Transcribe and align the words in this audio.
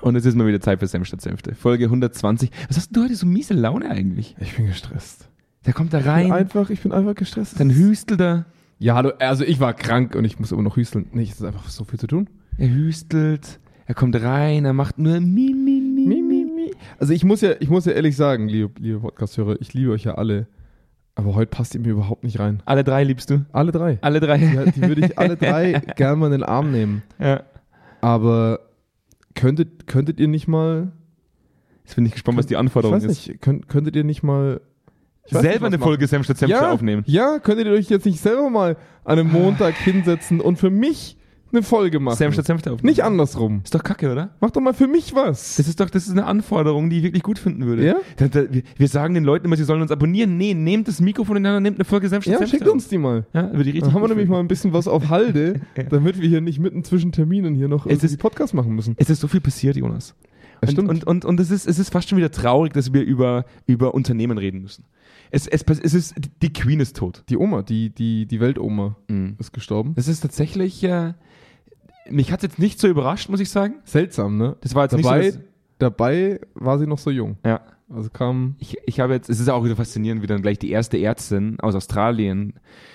Und 0.00 0.16
es 0.16 0.24
ist 0.24 0.36
mal 0.36 0.46
wieder 0.46 0.60
Zeit 0.60 0.78
für 0.80 0.86
Senf 0.86 1.06
statt 1.06 1.20
Senfte. 1.20 1.54
Folge 1.54 1.84
120. 1.84 2.50
Was 2.68 2.76
hast 2.76 2.96
du 2.96 3.02
heute 3.04 3.14
so 3.16 3.26
miese 3.26 3.54
Laune 3.54 3.90
eigentlich? 3.90 4.36
Ich 4.40 4.56
bin 4.56 4.66
gestresst. 4.66 5.28
Der 5.66 5.72
kommt 5.72 5.92
da 5.92 5.98
Ich 5.98 6.04
bin 6.04 6.12
rein, 6.12 6.32
einfach, 6.32 6.70
ich 6.70 6.80
bin 6.80 6.92
einfach 6.92 7.14
gestresst. 7.14 7.58
dann 7.60 7.70
hüstelt 7.70 8.20
er, 8.20 8.46
ja, 8.78 8.94
hallo, 8.94 9.10
also 9.18 9.44
ich 9.44 9.58
war 9.58 9.74
krank 9.74 10.14
und 10.14 10.24
ich 10.24 10.38
muss 10.38 10.52
immer 10.52 10.62
noch 10.62 10.76
hüsteln. 10.76 11.06
Nee, 11.12 11.24
es 11.24 11.30
ist 11.40 11.42
einfach 11.44 11.68
so 11.68 11.84
viel 11.84 11.98
zu 11.98 12.06
tun. 12.06 12.28
er 12.56 12.68
hüstelt, 12.70 13.58
er 13.86 13.94
kommt 13.94 14.14
rein, 14.22 14.64
er 14.64 14.72
macht 14.72 14.98
nur 14.98 15.18
mi, 15.20 15.52
mi, 15.52 15.80
mi, 15.80 16.06
Mi, 16.06 16.22
mi, 16.22 16.44
mi. 16.44 16.70
Also 16.98 17.12
ich 17.12 17.24
muss 17.24 17.40
ja, 17.40 17.52
ich 17.58 17.68
muss 17.68 17.84
ja 17.84 17.92
ehrlich 17.92 18.16
sagen, 18.16 18.48
liebe, 18.48 18.70
liebe 18.80 19.00
Podcast-Hörer, 19.00 19.56
ich 19.60 19.74
liebe 19.74 19.90
euch 19.90 20.04
ja 20.04 20.14
alle. 20.14 20.46
Aber 21.16 21.34
heute 21.34 21.50
passt 21.50 21.74
ihr 21.74 21.80
mir 21.80 21.90
überhaupt 21.90 22.22
nicht 22.22 22.38
rein. 22.38 22.62
Alle 22.64 22.84
drei 22.84 23.02
liebst 23.02 23.28
du? 23.30 23.44
Alle 23.52 23.72
drei. 23.72 23.98
Alle 24.00 24.20
drei? 24.20 24.36
Ja, 24.38 24.64
die 24.64 24.80
würde 24.80 25.04
ich 25.04 25.18
alle 25.18 25.36
drei 25.36 25.72
gerne 25.96 26.16
mal 26.16 26.26
in 26.26 26.32
den 26.32 26.42
Arm 26.44 26.70
nehmen. 26.70 27.02
ja. 27.18 27.42
Aber 28.00 28.60
könntet, 29.38 29.86
könntet 29.86 30.20
ihr 30.20 30.28
nicht 30.28 30.48
mal, 30.48 30.92
Jetzt 31.84 31.94
bin 31.94 32.04
ich 32.04 32.12
gespannt, 32.12 32.36
was 32.36 32.46
die 32.46 32.56
Anforderung 32.56 33.00
ist. 33.00 33.40
könnt, 33.40 33.68
könntet 33.68 33.96
ihr 33.96 34.04
nicht 34.04 34.22
mal 34.22 34.60
Selber 35.30 35.48
nicht, 35.48 35.62
eine 35.64 35.78
Folge 35.78 36.06
Senf 36.06 36.24
statt 36.24 36.40
ja, 36.42 36.70
aufnehmen. 36.70 37.04
Ja, 37.06 37.38
könntet 37.38 37.66
ihr 37.66 37.72
euch 37.72 37.88
jetzt 37.90 38.06
nicht 38.06 38.20
selber 38.20 38.48
mal 38.48 38.76
an 39.04 39.18
einem 39.18 39.30
Montag 39.30 39.74
hinsetzen 39.74 40.40
und 40.40 40.58
für 40.58 40.70
mich 40.70 41.17
eine 41.52 41.62
Folge 41.62 42.00
machen? 42.00 42.16
Senf 42.16 42.34
statt 42.34 42.46
Senfte 42.46 42.72
aufnehmen. 42.72 42.90
Nicht 42.90 43.04
andersrum. 43.04 43.60
Ist 43.64 43.74
doch 43.74 43.82
kacke, 43.82 44.10
oder? 44.12 44.30
Mach 44.40 44.50
doch 44.50 44.60
mal 44.60 44.74
für 44.74 44.86
mich 44.88 45.14
was. 45.14 45.56
Das 45.56 45.68
ist 45.68 45.80
doch, 45.80 45.90
das 45.90 46.04
ist 46.06 46.12
eine 46.12 46.26
Anforderung, 46.26 46.90
die 46.90 46.98
ich 46.98 47.02
wirklich 47.04 47.22
gut 47.22 47.38
finden 47.38 47.64
würde. 47.66 47.86
Ja? 47.86 47.96
Da, 48.16 48.28
da, 48.28 48.52
wir, 48.52 48.62
wir 48.76 48.88
sagen 48.88 49.14
den 49.14 49.24
Leuten 49.24 49.46
immer, 49.46 49.56
sie 49.56 49.64
sollen 49.64 49.82
uns 49.82 49.90
abonnieren. 49.90 50.36
Nee, 50.36 50.54
nehmt 50.54 50.88
das 50.88 51.00
Mikrofon 51.00 51.36
in 51.38 51.42
der 51.44 51.52
Hand 51.52 51.58
und 51.58 51.62
nehmt 51.64 51.76
eine 51.78 51.84
Folge 51.84 52.08
Senf 52.08 52.24
statt 52.24 52.32
Ja, 52.32 52.38
Senfte 52.38 52.56
schickt 52.56 52.68
auf. 52.68 52.74
uns 52.74 52.88
die 52.88 52.98
mal. 52.98 53.26
Ja, 53.32 53.42
würde 53.52 53.60
ich 53.60 53.66
richtig 53.66 53.82
Dann 53.82 53.92
haben 53.94 54.02
wir 54.02 54.08
nämlich 54.08 54.24
finden. 54.24 54.32
mal 54.32 54.40
ein 54.40 54.48
bisschen 54.48 54.72
was 54.72 54.88
auf 54.88 55.08
Halde, 55.08 55.60
Ja. 55.76 55.84
damit 55.84 56.20
wir 56.20 56.28
hier 56.28 56.40
nicht 56.40 56.58
mitten 56.58 56.84
zwischen 56.84 57.12
Terminen 57.12 57.54
hier 57.54 57.68
noch 57.68 57.86
Es 57.86 58.02
ist- 58.04 58.18
Podcast 58.18 58.54
machen 58.54 58.74
müssen. 58.74 58.94
Es 58.98 59.10
ist 59.10 59.20
so 59.20 59.28
viel 59.28 59.40
passiert, 59.40 59.76
Jonas. 59.76 60.14
Das 60.60 60.70
Und, 60.70 60.74
stimmt. 60.74 60.88
und, 60.90 61.04
und, 61.06 61.24
und 61.24 61.38
es, 61.40 61.50
ist, 61.52 61.68
es 61.68 61.78
ist 61.78 61.90
fast 61.92 62.08
schon 62.08 62.18
wieder 62.18 62.32
traurig, 62.32 62.72
dass 62.72 62.92
wir 62.92 63.02
über, 63.02 63.44
über 63.66 63.94
Unternehmen 63.94 64.38
reden 64.38 64.60
müssen. 64.62 64.84
Es, 65.30 65.46
es, 65.46 65.62
es 65.68 65.94
ist, 65.94 66.14
die 66.42 66.52
Queen 66.52 66.80
ist 66.80 66.96
tot. 66.96 67.22
Die 67.28 67.36
Oma, 67.36 67.62
die, 67.62 67.90
die, 67.90 68.26
die 68.26 68.40
Weltoma 68.40 68.96
ist 69.38 69.52
gestorben. 69.52 69.92
Das 69.94 70.08
ist 70.08 70.20
tatsächlich, 70.20 70.82
äh, 70.82 71.12
mich 72.10 72.32
hat 72.32 72.40
es 72.40 72.44
jetzt 72.50 72.58
nicht 72.58 72.80
so 72.80 72.88
überrascht, 72.88 73.28
muss 73.28 73.40
ich 73.40 73.50
sagen. 73.50 73.76
Seltsam, 73.84 74.36
ne? 74.38 74.56
Das 74.60 74.74
war 74.74 74.84
jetzt 74.84 74.92
Dabei, 74.92 75.18
nicht 75.20 75.32
so, 75.34 75.40
dabei 75.78 76.40
war 76.54 76.78
sie 76.78 76.86
noch 76.86 76.98
so 76.98 77.10
jung. 77.10 77.36
ja. 77.44 77.60
Also 77.90 78.10
kam, 78.10 78.56
Ich, 78.58 78.76
ich 78.84 79.00
habe 79.00 79.14
jetzt, 79.14 79.30
es 79.30 79.40
ist 79.40 79.48
auch 79.48 79.64
wieder 79.64 79.74
faszinierend, 79.74 80.20
wie 80.20 80.26
dann 80.26 80.42
gleich 80.42 80.58
die 80.58 80.70
erste 80.70 80.98
Ärztin 80.98 81.58
aus 81.60 81.74
Australien 81.74 82.52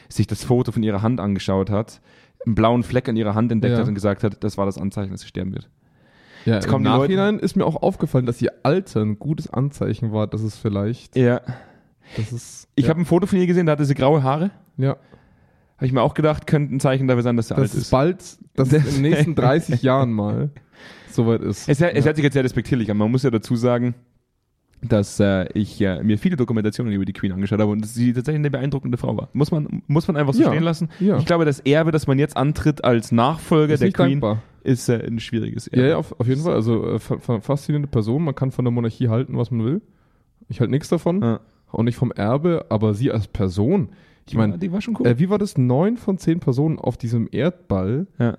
sich 0.07 0.27
das 0.27 0.43
Foto 0.43 0.71
von 0.71 0.83
ihrer 0.83 1.01
Hand 1.01 1.19
angeschaut 1.19 1.71
hat, 1.71 1.99
einen 2.45 2.53
blauen 2.53 2.83
Fleck 2.83 3.09
an 3.09 3.15
ihrer 3.17 3.33
Hand 3.33 3.51
entdeckt 3.51 3.73
Ja. 3.73 3.79
hat 3.79 3.87
und 3.87 3.95
gesagt 3.95 4.23
hat, 4.23 4.43
das 4.43 4.55
war 4.55 4.67
das 4.67 4.77
Anzeichen, 4.77 5.09
dass 5.11 5.21
sie 5.21 5.27
sterben 5.27 5.51
wird. 5.55 5.67
ja, 6.45 6.55
Jetzt 6.55 6.65
im 6.65 6.71
kommen 6.71 6.85
Leute- 6.85 6.99
Nachhinein 7.01 7.39
ist 7.39 7.55
mir 7.55 7.65
auch 7.65 7.81
aufgefallen, 7.81 8.27
dass 8.27 8.39
ihr 8.39 8.51
Alter 8.61 9.01
ein 9.01 9.17
gutes 9.17 9.49
Anzeichen 9.51 10.11
war, 10.11 10.27
dass 10.27 10.41
es 10.43 10.57
vielleicht, 10.57 11.15
Ja. 11.15 11.41
das 12.15 12.31
ist, 12.31 12.67
Ich 12.75 12.83
ja, 12.83 12.89
habe 12.91 12.99
ein 13.01 13.05
Foto 13.05 13.25
von 13.25 13.39
ihr 13.39 13.47
gesehen, 13.47 13.65
da 13.65 13.71
hatte 13.71 13.85
sie 13.85 13.95
graue 13.95 14.21
Haare. 14.21 14.51
ja, 14.77 14.95
Habe 15.83 15.87
ich 15.87 15.93
mir 15.93 16.01
auch 16.01 16.13
gedacht, 16.13 16.47
könnte 16.47 16.73
ein 16.73 16.79
Zeichen 16.79 17.07
dafür 17.09 17.23
sein, 17.23 17.35
dass 17.35 17.49
sie 17.49 17.55
alt 17.55 17.65
dass 17.65 17.73
es 17.73 17.81
ist. 17.83 17.89
bald, 17.91 18.17
dass 18.55 18.71
es 18.71 18.95
in 18.97 19.03
den 19.03 19.11
nächsten 19.11 19.35
30 19.35 19.81
Jahren 19.83 20.13
mal 20.13 20.49
soweit 21.11 21.41
ist. 21.41 21.67
Es, 21.67 21.81
es 21.81 21.95
ja. 21.95 22.05
hört 22.05 22.15
sich 22.15 22.23
jetzt 22.23 22.33
sehr 22.35 22.43
respektierlich 22.45 22.89
an. 22.89 22.95
Man 22.95 23.11
muss 23.11 23.23
ja 23.23 23.29
dazu 23.31 23.57
sagen, 23.57 23.93
dass 24.81 25.19
äh, 25.19 25.47
ich 25.53 25.81
äh, 25.81 26.01
mir 26.01 26.17
viele 26.17 26.37
Dokumentationen 26.37 26.93
über 26.93 27.03
die 27.03 27.11
Queen 27.11 27.33
angeschaut 27.33 27.59
habe 27.59 27.71
und 27.71 27.81
dass 27.81 27.93
sie 27.93 28.13
tatsächlich 28.13 28.39
eine 28.39 28.49
beeindruckende 28.49 28.97
Frau 28.97 29.15
war. 29.17 29.27
Muss 29.33 29.51
man, 29.51 29.83
muss 29.87 30.07
man 30.07 30.15
einfach 30.17 30.33
so 30.33 30.41
Ja, 30.43 30.49
stehen 30.51 30.63
lassen. 30.63 30.89
ja. 31.01 31.17
Ich 31.17 31.25
glaube, 31.25 31.43
das 31.45 31.59
Erbe, 31.59 31.91
das 31.91 32.07
man 32.07 32.17
jetzt 32.17 32.37
antritt 32.37 32.83
als 32.85 33.11
Nachfolger 33.11 33.73
Ist 33.73 33.83
der 33.83 33.91
Queen, 33.91 34.21
dankbar. 34.21 34.41
ist 34.63 34.87
äh, 34.89 35.05
ein 35.05 35.19
schwieriges 35.19 35.67
Erbe. 35.67 35.81
Ja, 35.83 35.89
ja, 35.91 35.97
auf, 35.97 36.17
auf 36.19 36.27
jeden 36.27 36.41
Fall. 36.43 36.53
Also 36.53 36.91
äh, 36.93 36.99
fa- 36.99 37.17
fa- 37.19 37.41
faszinierende 37.41 37.89
Person. 37.89 38.23
Man 38.23 38.35
kann 38.35 38.51
von 38.51 38.63
der 38.63 38.71
Monarchie 38.71 39.09
halten, 39.09 39.37
was 39.37 39.51
man 39.51 39.65
will. 39.65 39.81
Ich 40.49 40.59
halte 40.61 40.71
nichts 40.71 40.89
davon. 40.89 41.39
Auch 41.71 41.83
nicht 41.83 41.95
vom 41.95 42.11
Erbe, 42.11 42.65
aber 42.69 42.93
sie 42.93 43.11
als 43.11 43.27
Person. 43.27 43.89
Ich 44.27 44.35
meine, 44.35 44.53
ja, 44.53 44.57
die 44.57 44.71
war 44.71 44.81
schon 44.81 44.95
cool. 44.99 45.07
äh, 45.07 45.19
wie 45.19 45.29
war 45.29 45.37
das? 45.37 45.57
Neun 45.57 45.97
von 45.97 46.17
zehn 46.17 46.39
Personen 46.39 46.79
auf 46.79 46.97
diesem 46.97 47.27
Erdball 47.31 48.07
ja. 48.19 48.37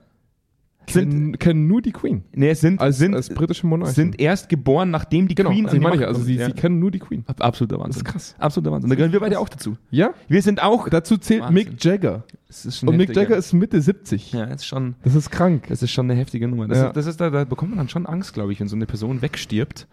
Sind, 0.87 1.41
kennen, 1.41 1.67
nur 1.67 1.81
die 1.81 1.93
Queen. 1.93 2.25
nee, 2.35 2.51
es 2.51 2.61
sind, 2.61 2.79
Als, 2.79 2.99
sind, 2.99 3.15
als 3.15 3.31
britische 3.31 3.67
Monarchin. 3.67 3.95
sind 3.95 4.21
erst 4.21 4.51
geboren, 4.51 4.91
nachdem 4.91 5.29
die 5.29 5.35
genau, 5.35 5.49
Queen 5.49 5.65
also 5.65 5.79
ich 5.79 5.83
meine 5.83 6.03
ja, 6.03 6.09
also 6.09 6.21
sie, 6.21 6.37
kommt. 6.37 6.47
sie 6.57 6.61
kennen 6.61 6.79
nur 6.79 6.91
die 6.91 6.99
Queen. 6.99 7.25
ja. 7.27 7.35
Absoluter 7.39 7.77
Das 7.77 7.85
Wahnsinn. 7.87 8.01
ist 8.01 8.05
krass. 8.05 8.35
Absoluter 8.39 8.71
Wahnsinn. 8.73 8.91
Da 8.91 8.97
gehören 8.97 9.13
wir 9.13 9.21
beide 9.21 9.39
auch 9.41 9.49
dazu. 9.49 9.79
Ja? 9.91 10.13
Wir 10.29 10.43
sind 10.43 10.63
auch. 10.63 10.91
Dazu 10.91 11.17
zählt 11.17 11.41
Wahnsinn. 11.41 11.55
Mick 11.55 11.83
Jagger. 11.83 12.25
Das 12.49 12.83
Und 12.83 12.97
Mick. 12.99 13.17
Jagger 13.17 13.35
ist 13.35 13.55
Mitte 13.55 13.81
70. 13.81 14.33
Ja, 14.33 14.45
das 14.45 14.57
ist 14.57 14.67
schon. 14.67 14.95
Das 15.03 15.15
ist 15.15 15.31
krank. 15.31 15.69
Das 15.71 15.83
ist 15.83 15.91
schon 15.91 16.11
eine 16.11 16.21
heftige 16.21 16.49
Nummer. 16.49 16.69
Das, 16.69 16.77
Ja. 16.77 16.87
ist, 16.89 16.97
das 16.99 17.07
ist 17.07 17.19
da, 17.19 17.31
da 17.31 17.45
bekommt 17.45 17.71
man 17.71 17.79
dann 17.79 17.89
schon 17.89 18.05
Angst, 18.05 18.35
glaube 18.35 18.53
ich, 18.53 18.61
wenn 18.61 18.69
so 18.69 18.77
eine 18.77 18.85
Person 18.85 19.23
wegstirbt. 19.23 19.89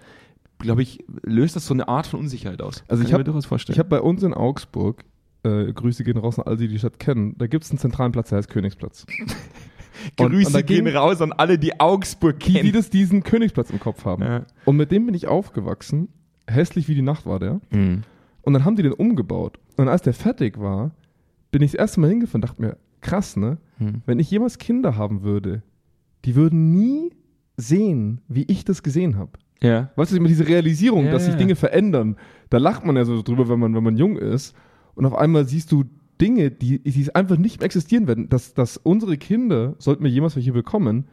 Glaube 0.59 0.81
ich, 0.81 0.99
löst 1.23 1.55
das 1.55 1.65
so 1.67 1.73
eine 1.73 1.87
Art 1.87 2.05
von 2.05 2.19
Unsicherheit 2.19 2.61
aus. 2.61 2.83
Also 2.89 3.01
Kann 3.03 3.07
ich 3.07 3.13
hab- 3.13 3.19
mir 3.19 3.23
durchaus 3.23 3.45
vorstellen. 3.45 3.75
Ich 3.75 3.79
habe 3.79 3.87
bei 3.89 4.01
uns 4.01 4.23
in 4.23 4.33
Augsburg, 4.33 5.05
äh, 5.43 5.71
Grüße 5.73 6.03
gehen 6.03 6.17
raus 6.17 6.37
an 6.39 6.45
alle, 6.45 6.57
die 6.57 6.67
die 6.67 6.79
Stadt 6.79 6.99
kennen, 6.99 7.35
da 7.37 7.47
gibt 7.47 7.63
es 7.63 7.71
einen 7.71 7.79
zentralen 7.79 8.11
Platz, 8.11 8.29
der 8.29 8.37
heißt 8.39 8.49
Königsplatz. 8.49 9.05
Und- 10.19 10.31
Grüße 10.31 10.57
und 10.57 10.65
gehen 10.67 10.87
raus 10.87 11.21
an 11.21 11.31
alle, 11.31 11.59
die 11.59 11.79
Augsburg 11.79 12.39
Die, 12.39 12.53
die 12.53 12.59
kennen. 12.59 12.73
das 12.73 12.89
diesen 12.89 13.21
Königsplatz 13.23 13.69
im 13.69 13.79
Kopf 13.79 14.03
haben. 14.05 14.23
Ja. 14.23 14.45
Und 14.65 14.77
mit 14.77 14.91
dem 14.91 15.05
bin 15.05 15.13
ich 15.13 15.27
aufgewachsen. 15.27 16.07
Hässlich 16.47 16.87
wie 16.87 16.95
die 16.95 17.03
Nacht 17.03 17.25
war 17.27 17.37
der. 17.39 17.61
Mhm. 17.71 18.01
Und 18.41 18.53
dann 18.53 18.65
haben 18.65 18.75
die 18.75 18.81
den 18.83 18.93
umgebaut. 18.93 19.59
Und 19.77 19.89
als 19.89 20.01
der 20.01 20.13
fertig 20.13 20.59
war, 20.59 20.91
bin 21.51 21.61
ich 21.61 21.71
das 21.73 21.79
erste 21.79 21.99
Mal 21.99 22.09
hingefahren 22.09 22.41
und 22.41 22.49
dachte 22.49 22.61
mir, 22.61 22.77
krass, 23.01 23.37
ne? 23.37 23.57
Mhm. 23.77 24.01
Wenn 24.07 24.17
ich 24.19 24.31
jemals 24.31 24.57
Kinder 24.57 24.95
haben 24.97 25.21
würde, 25.21 25.61
die 26.25 26.35
würden 26.35 26.71
nie 26.71 27.11
sehen, 27.57 28.21
wie 28.27 28.43
ich 28.47 28.65
das 28.65 28.81
gesehen 28.81 29.17
habe. 29.17 29.31
Ja. 29.61 29.91
Weißt 29.97 30.11
du, 30.11 30.15
immer 30.17 30.29
diese 30.29 30.47
Realisierung, 30.47 31.05
Ja, 31.05 31.11
dass 31.11 31.25
sich. 31.25 31.35
Dinge 31.35 31.55
verändern, 31.55 32.15
da 32.49 32.57
lacht 32.57 32.85
man 32.85 32.95
ja 32.95 33.05
so 33.05 33.21
drüber, 33.21 33.47
wenn 33.49 33.59
man, 33.59 33.75
wenn 33.75 33.83
man 33.83 33.97
jung 33.97 34.17
ist. 34.17 34.55
Und 34.95 35.05
auf 35.05 35.15
einmal 35.15 35.45
siehst 35.45 35.71
du 35.71 35.85
Dinge, 36.19 36.51
die, 36.51 36.79
die 36.79 37.15
einfach 37.15 37.37
nicht 37.37 37.59
mehr 37.59 37.65
existieren 37.65 38.07
werden. 38.07 38.29
Dass, 38.29 38.53
dass 38.53 38.77
unsere 38.77 39.17
Kinder, 39.17 39.75
sollten 39.79 40.03
wir 40.03 40.11
jemals 40.11 40.35
welche 40.35 40.51
bekommen, 40.53 41.07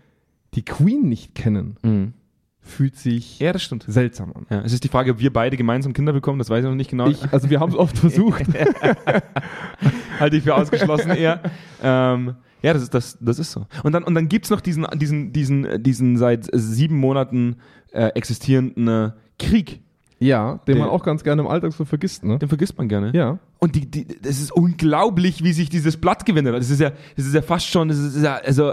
die 0.54 0.64
Queen 0.64 1.08
nicht 1.08 1.34
kennen, 1.34 1.76
Mhm. 1.82 2.12
fühlt 2.60 2.96
sich 2.96 3.38
Ja, 3.38 3.52
das 3.52 3.62
stimmt. 3.62 3.84
seltsam 3.88 4.32
an. 4.34 4.46
Ja, 4.50 4.60
es 4.62 4.72
ist 4.74 4.84
die 4.84 4.88
Frage, 4.88 5.12
ob 5.12 5.20
wir 5.20 5.32
beide 5.32 5.56
gemeinsam 5.56 5.92
Kinder 5.94 6.12
bekommen, 6.12 6.38
das 6.38 6.50
weiß 6.50 6.64
ich 6.64 6.68
noch 6.68 6.74
nicht 6.76 6.90
genau. 6.90 7.08
Ich, 7.08 7.32
also 7.32 7.48
wir 7.48 7.60
haben 7.60 7.70
es 7.70 7.76
oft 7.76 7.96
versucht. 7.98 8.44
halte 10.20 10.36
ich 10.36 10.42
für 10.42 10.54
ausgeschlossen 10.54 11.10
eher. 11.10 11.40
Ähm, 11.82 12.34
ja, 12.62 12.72
das 12.72 12.82
ist, 12.82 12.92
das, 12.94 13.18
das 13.20 13.38
ist 13.38 13.52
so. 13.52 13.66
Und 13.84 13.92
dann, 13.92 14.02
und 14.02 14.14
dann 14.14 14.28
gibt's 14.28 14.50
noch 14.50 14.60
diesen, 14.60 14.86
diesen, 14.96 15.32
diesen, 15.32 15.82
diesen 15.82 16.16
seit 16.16 16.48
sieben 16.52 16.96
Monaten 16.96 17.56
äh, 17.92 18.08
existierenden 18.08 18.88
äh, 18.88 19.10
Krieg. 19.38 19.80
Ja, 20.18 20.60
den 20.66 20.74
Der- 20.76 20.84
man 20.84 20.90
auch 20.92 21.02
ganz 21.02 21.22
gerne 21.24 21.42
im 21.42 21.48
Alltag 21.48 21.72
so 21.72 21.84
vergisst, 21.84 22.24
ne? 22.24 22.38
Den 22.38 22.48
vergisst 22.48 22.76
man 22.78 22.88
gerne. 22.88 23.12
Ja. 23.14 23.38
Und 23.58 23.74
die, 23.74 23.90
die, 23.90 24.06
das 24.06 24.40
ist 24.40 24.50
unglaublich, 24.52 25.44
wie 25.44 25.52
sich 25.52 25.68
dieses 25.68 25.96
Blatt 25.96 26.26
gewendet 26.26 26.54
hat. 26.54 26.60
Das 26.60 26.70
ist 26.70 26.80
ja, 26.80 26.90
das 27.16 27.26
ist 27.26 27.34
ja 27.34 27.42
fast 27.42 27.66
schon, 27.66 27.88
das 27.88 27.98
ist 27.98 28.22
ja, 28.22 28.36
also, 28.36 28.72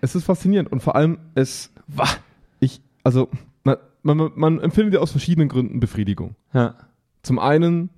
Es 0.00 0.14
ist 0.14 0.24
faszinierend 0.24 0.70
und 0.72 0.80
vor 0.82 0.94
allem 0.96 1.18
es, 1.34 1.72
wah. 1.86 2.08
ich, 2.60 2.80
also 3.02 3.28
man, 3.64 3.76
man, 4.02 4.30
man 4.36 4.60
empfindet 4.60 4.94
ja 4.94 5.00
aus 5.00 5.10
verschiedenen 5.10 5.48
Gründen 5.48 5.80
Befriedigung. 5.80 6.36
Ja. 6.52 6.74
Zum 7.22 7.38
einen, 7.38 7.90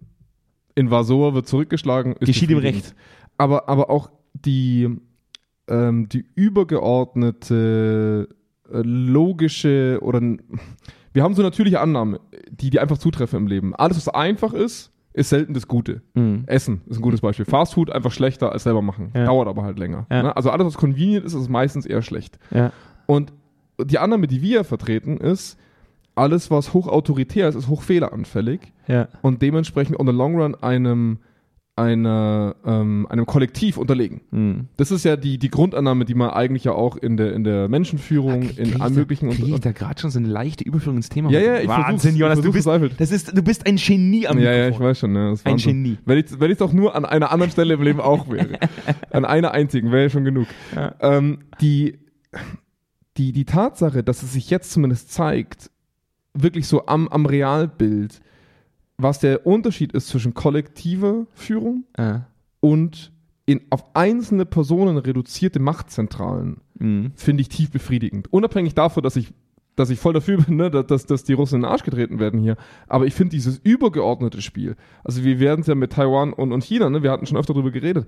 Invasor 0.74 1.34
wird 1.34 1.46
zurückgeschlagen. 1.48 2.12
Ist 2.14 2.26
Geschieht 2.26 2.50
ihm 2.50 2.58
recht. 2.58 2.94
Aber, 3.36 3.68
aber 3.68 3.90
auch 3.90 4.10
die, 4.32 4.88
ähm, 5.68 6.08
die 6.08 6.24
übergeordnete, 6.34 8.28
äh, 8.72 8.80
logische 8.82 9.98
oder 10.02 10.20
wir 11.12 11.22
haben 11.22 11.34
so 11.34 11.42
natürliche 11.42 11.80
Annahmen, 11.80 12.18
die, 12.50 12.70
die 12.70 12.80
einfach 12.80 12.98
zutreffen 12.98 13.38
im 13.38 13.46
Leben. 13.46 13.74
Alles, 13.74 13.96
was 13.96 14.08
einfach 14.08 14.52
ist, 14.52 14.92
ist 15.12 15.30
selten 15.30 15.54
das 15.54 15.66
Gute. 15.66 16.02
Mhm. 16.14 16.44
Essen 16.46 16.82
ist 16.86 16.98
ein 16.98 17.02
gutes 17.02 17.20
Beispiel. 17.20 17.44
Fast 17.44 17.74
Food 17.74 17.90
einfach 17.90 18.12
schlechter 18.12 18.52
als 18.52 18.62
selber 18.62 18.82
machen. 18.82 19.10
Ja. 19.14 19.24
Dauert 19.24 19.48
aber 19.48 19.64
halt 19.64 19.78
länger. 19.78 20.06
Ja. 20.10 20.22
Ne? 20.22 20.36
Also 20.36 20.50
alles, 20.50 20.66
was 20.66 20.76
convenient 20.76 21.24
ist, 21.24 21.34
ist 21.34 21.48
meistens 21.48 21.86
eher 21.86 22.02
schlecht. 22.02 22.38
Ja. 22.50 22.72
Und 23.06 23.32
die 23.82 23.98
Annahme, 23.98 24.26
die 24.26 24.42
wir 24.42 24.64
vertreten, 24.64 25.16
ist, 25.18 25.58
alles, 26.14 26.50
was 26.50 26.74
hochautoritär 26.74 27.48
ist, 27.48 27.54
ist 27.54 27.68
hochfehleranfällig 27.68 28.72
und 29.22 29.40
dementsprechend 29.40 29.98
on 30.00 30.06
the 30.06 30.12
long 30.12 30.40
run 30.40 30.54
einem, 30.56 31.18
einer, 31.78 32.56
ähm, 32.66 33.06
einem 33.08 33.24
Kollektiv 33.24 33.78
unterlegen. 33.78 34.20
Mhm. 34.30 34.66
Das 34.76 34.90
ist 34.90 35.04
ja 35.04 35.16
die, 35.16 35.38
die 35.38 35.48
Grundannahme, 35.48 36.04
die 36.04 36.14
man 36.14 36.30
eigentlich 36.30 36.64
ja 36.64 36.72
auch 36.72 36.96
in 36.96 37.16
der, 37.16 37.32
in 37.32 37.44
der 37.44 37.68
Menschenführung, 37.68 38.50
in 38.56 38.80
allen 38.80 38.94
möglichen 38.94 39.30
Kriege 39.30 39.48
ich 39.48 39.54
und, 39.54 39.64
da 39.64 39.72
gerade 39.72 40.00
schon 40.00 40.10
so 40.10 40.18
eine 40.18 40.28
leichte 40.28 40.64
Überführung 40.64 40.96
ins 40.96 41.08
Thema? 41.08 41.30
Ja, 41.30 41.40
ja, 41.40 41.60
ich 41.60 41.68
Wahnsinn, 41.68 42.16
Jonas, 42.16 42.38
ich 42.38 42.44
du 42.44 42.52
bist, 42.52 42.64
verzweifelt. 42.64 43.00
das 43.00 43.12
ist, 43.12 43.36
du 43.36 43.42
bist 43.42 43.66
ein 43.66 43.76
Genie 43.76 44.26
am 44.26 44.38
Ja, 44.38 44.52
ja, 44.52 44.64
Mikrofon. 44.66 44.82
ich 44.82 44.90
weiß 44.90 44.98
schon. 44.98 45.14
Ja, 45.14 45.32
ist 45.32 45.46
Ein. 45.46 45.56
Genie. 45.56 45.98
Wenn 46.04 46.18
ich, 46.18 46.40
wenn 46.40 46.50
ich 46.50 46.58
doch 46.58 46.72
nur 46.72 46.94
an 46.94 47.04
einer 47.04 47.30
anderen 47.30 47.52
Stelle 47.52 47.74
im 47.74 47.82
Leben 47.82 48.00
auch 48.00 48.28
wäre. 48.28 48.58
an 49.10 49.24
einer 49.24 49.52
einzigen, 49.52 49.92
wäre 49.92 50.04
ja 50.04 50.10
schon 50.10 50.24
genug. 50.24 50.46
Ja. 50.74 50.94
Ähm, 51.00 51.38
die, 51.60 51.98
die, 53.16 53.32
die 53.32 53.44
Tatsache, 53.44 54.02
dass 54.02 54.22
es 54.22 54.32
sich 54.32 54.50
jetzt 54.50 54.72
zumindest 54.72 55.12
zeigt, 55.12 55.70
wirklich 56.34 56.66
so 56.66 56.86
am, 56.86 57.08
am 57.08 57.26
Realbild, 57.26 58.20
was 58.98 59.20
der 59.20 59.46
Unterschied 59.46 59.92
ist 59.92 60.08
zwischen 60.08 60.34
kollektiver 60.34 61.26
Führung 61.32 61.84
Ja. 61.98 62.26
und 62.60 63.12
in, 63.46 63.62
auf 63.70 63.84
einzelne 63.94 64.44
Personen 64.44 64.98
reduzierte 64.98 65.58
Machtzentralen, 65.60 66.58
Mhm. 66.78 67.12
finde 67.16 67.40
ich 67.40 67.48
tief 67.48 67.70
befriedigend. 67.70 68.32
Unabhängig 68.32 68.74
davon, 68.74 69.02
dass 69.02 69.16
ich 69.16 69.32
dass 69.76 69.90
ich 69.90 70.00
voll 70.00 70.12
dafür 70.12 70.38
bin, 70.42 70.56
ne, 70.56 70.72
dass, 70.72 70.86
dass, 70.86 71.06
dass 71.06 71.22
die 71.22 71.34
Russen 71.34 71.54
in 71.56 71.60
den 71.62 71.70
Arsch 71.70 71.84
getreten 71.84 72.18
werden 72.18 72.40
hier. 72.40 72.56
Aber 72.88 73.06
ich 73.06 73.14
finde 73.14 73.30
dieses 73.30 73.58
übergeordnete 73.62 74.42
Spiel, 74.42 74.74
also 75.04 75.22
wir 75.22 75.38
werden 75.38 75.60
es 75.60 75.68
ja 75.68 75.76
mit 75.76 75.92
Taiwan 75.92 76.32
und, 76.32 76.50
und 76.52 76.64
China, 76.64 76.90
ne, 76.90 77.04
wir 77.04 77.12
hatten 77.12 77.26
schon 77.26 77.36
öfter 77.38 77.52
darüber 77.54 77.70
geredet. 77.70 78.04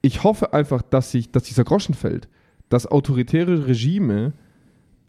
Ich 0.00 0.22
hoffe 0.22 0.52
einfach, 0.52 0.80
dass 0.80 1.10
sich, 1.10 1.32
dass 1.32 1.42
dieser 1.42 1.64
Groschen 1.64 1.96
fällt, 1.96 2.28
dass 2.68 2.86
autoritäre 2.86 3.66
Regime 3.66 4.32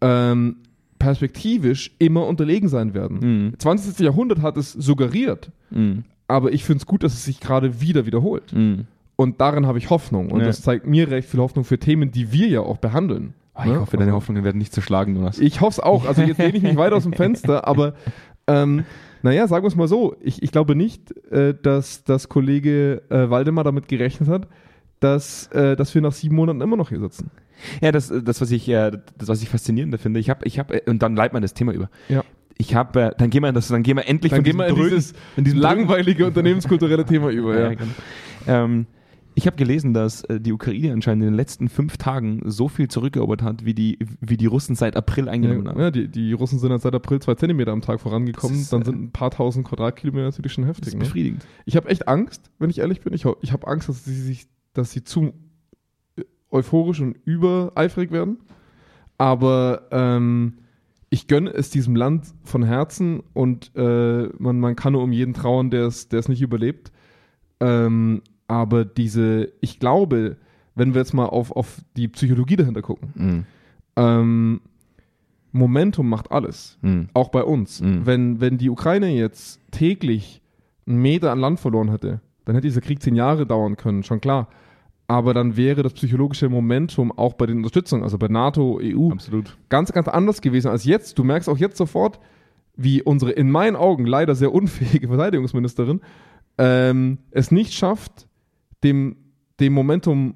ähm, 0.01 0.55
perspektivisch 0.99 1.91
immer 1.99 2.25
unterlegen 2.27 2.69
sein 2.69 2.93
werden. 2.93 3.19
Mhm. 3.47 3.53
20. 3.59 3.99
Jahrhundert 4.05 4.41
hat 4.41 4.57
es 4.57 4.73
suggeriert, 4.73 5.51
Mhm. 5.71 6.03
aber 6.27 6.51
ich 6.51 6.63
finde 6.63 6.81
es 6.81 6.85
gut, 6.85 7.03
dass 7.03 7.13
es 7.13 7.25
sich 7.25 7.39
gerade 7.39 7.81
wieder 7.81 8.05
wiederholt. 8.05 8.53
Mhm. 8.53 8.85
Und 9.15 9.41
darin 9.41 9.65
habe 9.65 9.77
ich 9.79 9.89
Hoffnung. 9.89 10.31
Und 10.31 10.41
Ja. 10.41 10.45
das 10.45 10.61
zeigt 10.61 10.85
mir 10.87 11.09
recht 11.09 11.27
viel 11.29 11.39
Hoffnung 11.39 11.65
für 11.65 11.77
Themen, 11.79 12.11
die 12.11 12.31
wir 12.31 12.47
ja 12.47 12.61
auch 12.61 12.77
behandeln. 12.77 13.33
Ah, 13.53 13.65
ich 13.65 13.71
Ne? 13.71 13.79
hoffe, 13.81 13.97
deine 13.97 14.13
Hoffnungen 14.13 14.43
werden 14.45 14.57
nicht 14.59 14.71
zerschlagen, 14.73 15.15
Jonas. 15.15 15.39
ich 15.39 15.59
hoffe 15.59 15.79
es 15.81 15.85
auch. 15.85 16.05
Also 16.05 16.21
jetzt 16.21 16.37
lehne 16.37 16.55
ich 16.57 16.63
mich 16.63 16.77
weit 16.77 16.93
aus 16.93 17.03
dem 17.03 17.13
Fenster, 17.21 17.67
aber 17.67 17.93
ähm, 18.47 18.85
naja, 19.21 19.47
sagen 19.47 19.63
wir 19.63 19.67
es 19.67 19.75
mal 19.75 19.89
so. 19.89 20.15
Ich, 20.21 20.41
ich 20.41 20.51
glaube 20.51 20.75
nicht, 20.75 21.11
äh, 21.31 21.53
dass 21.61 22.05
das 22.05 22.29
Kollege 22.29 23.01
äh, 23.09 23.29
Waldemar 23.29 23.65
damit 23.65 23.89
gerechnet 23.89 24.29
hat, 24.29 24.47
dass, 25.01 25.47
äh, 25.47 25.75
dass 25.75 25.93
wir 25.93 26.01
nach 26.01 26.13
sieben 26.13 26.35
Monaten 26.35 26.61
immer 26.61 26.77
noch 26.77 26.89
hier 26.89 26.99
sitzen. 27.01 27.29
Ja, 27.81 27.91
das, 27.91 28.11
das 28.23 28.41
was 28.41 28.51
ich, 28.51 28.67
äh, 28.69 28.91
das, 29.17 29.27
was 29.29 29.41
ich 29.41 29.49
faszinierender 29.49 29.97
finde, 29.97 30.19
ich 30.19 30.29
habe, 30.29 30.45
ich 30.45 30.59
habe, 30.59 30.81
und 30.87 31.01
dann 31.01 31.15
leitet 31.15 31.33
man 31.33 31.41
das 31.41 31.53
Thema 31.53 31.73
über. 31.73 31.89
Ja. 32.07 32.23
Ich 32.57 32.75
habe, 32.75 33.01
äh, 33.01 33.11
dann 33.17 33.29
gehen 33.29 33.41
wir, 33.43 33.51
das, 33.53 33.69
dann 33.69 33.83
gehen 33.83 33.97
wir 33.97 34.07
endlich 34.07 34.31
Dann 34.31 34.43
von 34.43 34.43
diesem 34.43 34.75
dieses 34.75 35.13
in 35.37 35.43
diesem 35.45 35.59
langweilige 35.59 36.25
unternehmenskulturelle 36.25 37.05
Thema 37.05 37.29
über. 37.29 37.53
Ja, 37.53 37.59
Ja. 37.59 37.69
ja, 37.69 37.75
genau. 37.75 37.91
ähm, 38.47 38.85
ich 39.35 39.45
habe 39.47 39.55
gelesen, 39.55 39.93
dass 39.93 40.23
äh, 40.25 40.41
die 40.41 40.51
Ukraine 40.51 40.91
anscheinend 40.91 41.23
in 41.23 41.29
den 41.29 41.35
letzten 41.35 41.69
fünf 41.69 41.95
Tagen 41.95 42.41
so 42.43 42.67
viel 42.67 42.89
zurückerobert 42.89 43.41
hat, 43.41 43.63
wie 43.63 43.73
die, 43.73 43.97
wie 44.19 44.35
die 44.35 44.47
Russen 44.47 44.75
seit 44.75 44.97
April 44.97 45.29
eingenommen 45.29 45.69
haben. 45.69 45.79
Ja, 45.79 45.91
die, 45.91 46.09
die 46.09 46.33
Russen 46.33 46.59
sind 46.59 46.77
seit 46.81 46.93
April 46.93 47.21
zwei 47.21 47.35
Zentimeter 47.35 47.71
am 47.71 47.79
Tag 47.81 48.01
vorangekommen. 48.01 48.57
Das 48.57 48.63
ist, 48.63 48.73
Dann 48.73 48.81
äh, 48.81 48.85
sind 48.85 49.01
ein 49.01 49.11
paar 49.11 49.31
tausend 49.31 49.65
Quadratkilometer 49.65 50.25
natürlich 50.25 50.51
schon 50.51 50.65
Das 50.65 50.71
heftig. 50.75 50.87
ist 50.89 50.93
Ne? 50.95 50.99
befriedigend. 51.05 51.45
Ich 51.65 51.77
habe 51.77 51.87
echt 51.87 52.09
Angst, 52.09 52.51
wenn 52.59 52.69
ich 52.69 52.79
ehrlich 52.79 52.99
bin. 52.99 53.13
Ich, 53.13 53.23
ich 53.41 53.53
habe 53.53 53.65
Angst, 53.67 53.87
dass 53.87 54.03
sie 54.03 54.19
sich, 54.19 54.47
dass 54.73 54.91
sie 54.91 55.05
zu 55.05 55.27
äh, 55.27 55.31
euphorisch 56.51 56.99
und 57.01 57.15
übereifrig 57.25 58.11
werden. 58.11 58.37
Aber 59.17 59.83
ähm, 59.91 60.53
ich 61.09 61.27
gönne 61.27 61.49
es 61.51 61.69
diesem 61.69 61.95
Land 61.95 62.27
von 62.43 62.63
Herzen 62.63 63.21
und 63.33 63.71
äh, 63.75 64.29
man, 64.37 64.59
man 64.59 64.75
kann 64.75 64.93
nur 64.93 65.03
um 65.03 65.11
jeden 65.11 65.33
trauern, 65.33 65.69
der 65.69 65.85
es, 65.87 66.07
nicht 66.27 66.41
überlebt. 66.41 66.91
Ähm, 67.59 68.21
aber 68.47 68.85
diese, 68.85 69.51
ich 69.61 69.79
glaube, 69.79 70.37
wenn 70.75 70.93
wir 70.93 71.01
jetzt 71.01 71.13
mal 71.13 71.25
auf, 71.25 71.51
auf 71.51 71.81
die 71.97 72.07
Psychologie 72.07 72.55
dahinter 72.55 72.81
gucken, 72.81 73.09
Mhm. 73.15 73.45
ähm, 73.95 74.61
Momentum 75.51 76.07
macht 76.07 76.31
alles 76.31 76.77
Mhm. 76.81 77.09
auch 77.13 77.29
bei 77.29 77.43
uns. 77.43 77.81
Mhm. 77.81 78.05
Wenn, 78.05 78.41
wenn 78.41 78.57
die 78.57 78.69
Ukraine 78.69 79.09
jetzt 79.09 79.59
täglich 79.71 80.41
einen 80.87 81.01
Meter 81.01 81.31
an 81.31 81.39
Land 81.39 81.59
verloren 81.59 81.89
hätte, 81.89 82.21
dann 82.45 82.55
hätte 82.55 82.67
dieser 82.67 82.81
Krieg 82.81 83.01
zehn 83.01 83.15
Jahre 83.15 83.45
dauern 83.45 83.75
können, 83.75 84.03
schon 84.03 84.21
klar. 84.21 84.47
Aber 85.09 85.33
dann 85.33 85.57
wäre 85.57 85.81
das 85.83 85.93
psychologische 85.93 86.47
Momentum 86.49 87.11
auch 87.11 87.33
bei 87.33 87.47
den 87.47 87.57
Unterstützungen, 87.57 88.03
also 88.03 88.17
bei 88.19 88.27
NATO, 88.27 88.79
EU, 88.81 89.09
Absolut. 89.11 89.57
ganz, 89.67 89.91
ganz 89.91 90.07
anders 90.07 90.39
gewesen 90.39 90.69
als 90.69 90.85
jetzt. 90.85 91.17
Du 91.17 91.23
merkst 91.23 91.49
auch 91.49 91.57
jetzt 91.57 91.77
sofort, 91.77 92.19
wie 92.77 93.01
unsere 93.01 93.31
in 93.31 93.49
meinen 93.49 93.75
Augen 93.75 94.05
leider 94.05 94.35
sehr 94.35 94.53
unfähige 94.53 95.07
Verteidigungsministerin 95.09 96.01
ähm, 96.59 97.17
es 97.31 97.49
nicht 97.51 97.73
schafft, 97.73 98.27
dem, 98.83 99.15
dem 99.59 99.73
Momentum 99.73 100.35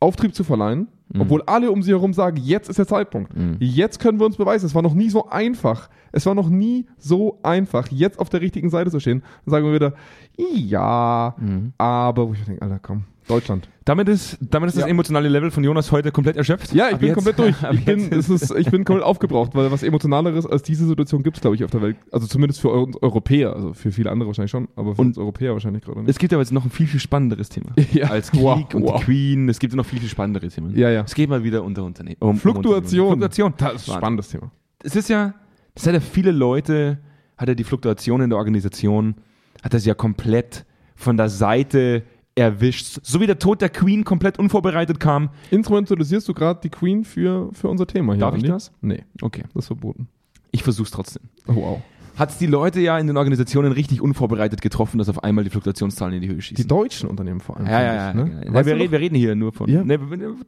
Auftrieb 0.00 0.34
zu 0.34 0.44
verleihen, 0.44 0.88
Mhm. 1.12 1.20
obwohl 1.20 1.42
alle 1.42 1.70
um 1.70 1.82
sie 1.82 1.92
herum 1.92 2.12
sagen, 2.14 2.38
jetzt 2.42 2.68
ist 2.70 2.78
der 2.78 2.86
Zeitpunkt. 2.86 3.36
Mhm. 3.36 3.56
Jetzt 3.60 4.00
können 4.00 4.18
wir 4.18 4.24
uns 4.26 4.36
beweisen. 4.36 4.64
Es 4.66 4.74
war 4.74 4.80
noch 4.82 4.94
nie 4.94 5.10
so 5.10 5.28
einfach. 5.28 5.88
Es 6.12 6.24
war 6.26 6.34
noch 6.34 6.48
nie 6.48 6.86
so 6.98 7.38
einfach, 7.42 7.88
jetzt 7.88 8.18
auf 8.18 8.30
der 8.30 8.40
richtigen 8.40 8.70
Seite 8.70 8.90
zu 8.90 9.00
stehen. 9.00 9.22
Dann 9.44 9.50
sagen 9.50 9.66
wir 9.66 9.74
wieder, 9.74 9.92
ja, 10.36 11.34
Mhm. 11.38 11.72
aber 11.78 12.28
wo 12.28 12.32
ich 12.32 12.42
denke, 12.44 12.62
Alter, 12.62 12.78
komm, 12.80 13.04
Deutschland. 13.28 13.68
Damit 13.84 14.08
ist, 14.08 14.38
damit 14.40 14.68
ist 14.68 14.76
das 14.76 14.84
Ja. 14.84 14.88
emotionale 14.88 15.28
Level 15.28 15.50
von 15.50 15.62
Jonas 15.64 15.92
heute 15.92 16.10
komplett 16.12 16.36
erschöpft. 16.36 16.74
Ja, 16.74 16.88
ich 16.88 16.94
Ab 16.94 17.00
bin 17.00 17.08
jetzt- 17.08 17.14
komplett 17.16 17.38
durch. 17.38 17.56
Ich 17.72 17.84
bin, 17.84 18.00
jetzt 18.00 18.28
es 18.30 18.42
ist, 18.50 18.50
ich 18.56 18.70
bin 18.70 18.84
komplett 18.84 19.04
aufgebraucht, 19.04 19.54
weil 19.54 19.70
was 19.70 19.82
Emotionaleres 19.82 20.46
als 20.46 20.62
diese 20.62 20.86
Situation 20.86 21.22
gibt 21.22 21.36
es, 21.36 21.40
glaube 21.40 21.56
ich, 21.56 21.64
auf 21.64 21.70
der 21.70 21.82
Welt. 21.82 21.96
Also 22.12 22.26
zumindest 22.26 22.60
für 22.60 22.68
uns 22.70 22.96
Europäer. 23.02 23.54
Also 23.54 23.74
für 23.74 23.92
viele 23.92 24.10
andere 24.10 24.28
wahrscheinlich 24.28 24.50
schon, 24.50 24.68
aber 24.76 24.94
für 24.94 25.00
Und- 25.02 25.08
uns 25.08 25.18
Europäer 25.18 25.52
wahrscheinlich 25.52 25.82
gerade 25.82 26.00
nicht. 26.00 26.08
Es 26.10 26.18
gibt 26.18 26.32
aber 26.32 26.42
jetzt 26.42 26.52
noch 26.52 26.64
ein 26.64 26.70
viel, 26.70 26.86
viel 26.86 27.00
spannenderes 27.00 27.48
Thema. 27.48 27.70
Ja. 27.92 28.08
Als 28.10 28.30
Krieg 28.30 28.42
Wow, 28.42 28.74
und 28.74 28.82
wow. 28.84 28.98
die 29.00 29.04
Queen. 29.04 29.48
Es 29.48 29.58
gibt 29.58 29.74
noch 29.74 29.86
viel, 29.86 30.00
viel 30.00 30.08
spannendere 30.08 30.48
Themen. 30.48 30.76
Ja, 30.76 30.90
ja. 30.90 31.02
Es 31.02 31.14
geht 31.14 31.28
mal 31.30 31.42
wieder 31.44 31.62
unter 31.62 31.84
Unternehmen. 31.84 32.16
Um, 32.20 32.30
um 32.30 32.36
Fluktuation. 32.38 33.12
Unternehmen. 33.12 33.30
Fluktuation. 33.32 33.54
Das 33.58 33.82
ist 33.82 33.90
ein 33.90 33.96
spannendes 33.98 34.28
Thema. 34.28 34.50
Es 34.82 34.96
ist 34.96 35.08
ja, 35.08 35.34
das 35.74 35.86
hat 35.86 35.94
ja 35.94 36.00
viele 36.00 36.30
Leute, 36.30 36.98
hat 37.36 37.48
ja 37.48 37.54
die 37.54 37.64
Fluktuation 37.64 38.20
in 38.22 38.30
der 38.30 38.38
Organisation, 38.38 39.14
hat 39.62 39.72
das 39.74 39.84
ja 39.86 39.94
komplett 39.94 40.64
von 40.96 41.16
der 41.16 41.28
Seite 41.28 42.02
erwischt. 42.36 42.98
So 43.02 43.20
wie 43.20 43.26
der 43.26 43.38
Tod 43.38 43.60
der 43.60 43.68
Queen 43.68 44.04
komplett 44.04 44.38
unvorbereitet 44.38 44.98
kam. 45.00 45.30
Instrumentalisierst 45.50 46.28
du 46.28 46.34
gerade 46.34 46.60
die 46.62 46.70
Queen 46.70 47.04
für, 47.04 47.50
für 47.52 47.68
unser 47.68 47.86
Thema 47.86 48.14
hier? 48.14 48.20
Darf 48.20 48.36
ich 48.36 48.42
das? 48.42 48.72
Nee, 48.80 49.04
Okay. 49.22 49.44
das 49.54 49.64
ist 49.64 49.66
verboten. 49.68 50.08
Ich 50.50 50.62
versuch's 50.62 50.90
trotzdem. 50.90 51.22
Oh, 51.46 51.54
wow. 51.54 51.82
Hat 52.16 52.30
es 52.30 52.38
die 52.38 52.46
Leute 52.46 52.80
ja 52.80 52.96
in 52.98 53.08
den 53.08 53.16
Organisationen 53.16 53.72
richtig 53.72 54.00
unvorbereitet 54.00 54.62
getroffen, 54.62 54.98
dass 54.98 55.08
auf 55.08 55.24
einmal 55.24 55.42
die 55.42 55.50
Fluktuationszahlen 55.50 56.14
in 56.14 56.22
die 56.22 56.28
Höhe 56.28 56.36
Die 56.36 56.42
schießen. 56.42 56.68
deutschen 56.68 57.08
Unternehmen 57.08 57.40
vor 57.40 57.56
allem. 57.56 57.66
ja, 57.66 57.82
ja, 57.82 57.94
ja. 57.94 58.14
ne? 58.14 58.24
genau. 58.40 58.52
Weißt 58.54 58.66
wir, 58.68 58.76
reden, 58.76 58.92
wir 58.92 59.00
reden 59.00 59.14
hier 59.16 59.34
nur 59.34 59.52
von. 59.52 59.68
Ja. 59.68 59.82
Ne, 59.82 59.98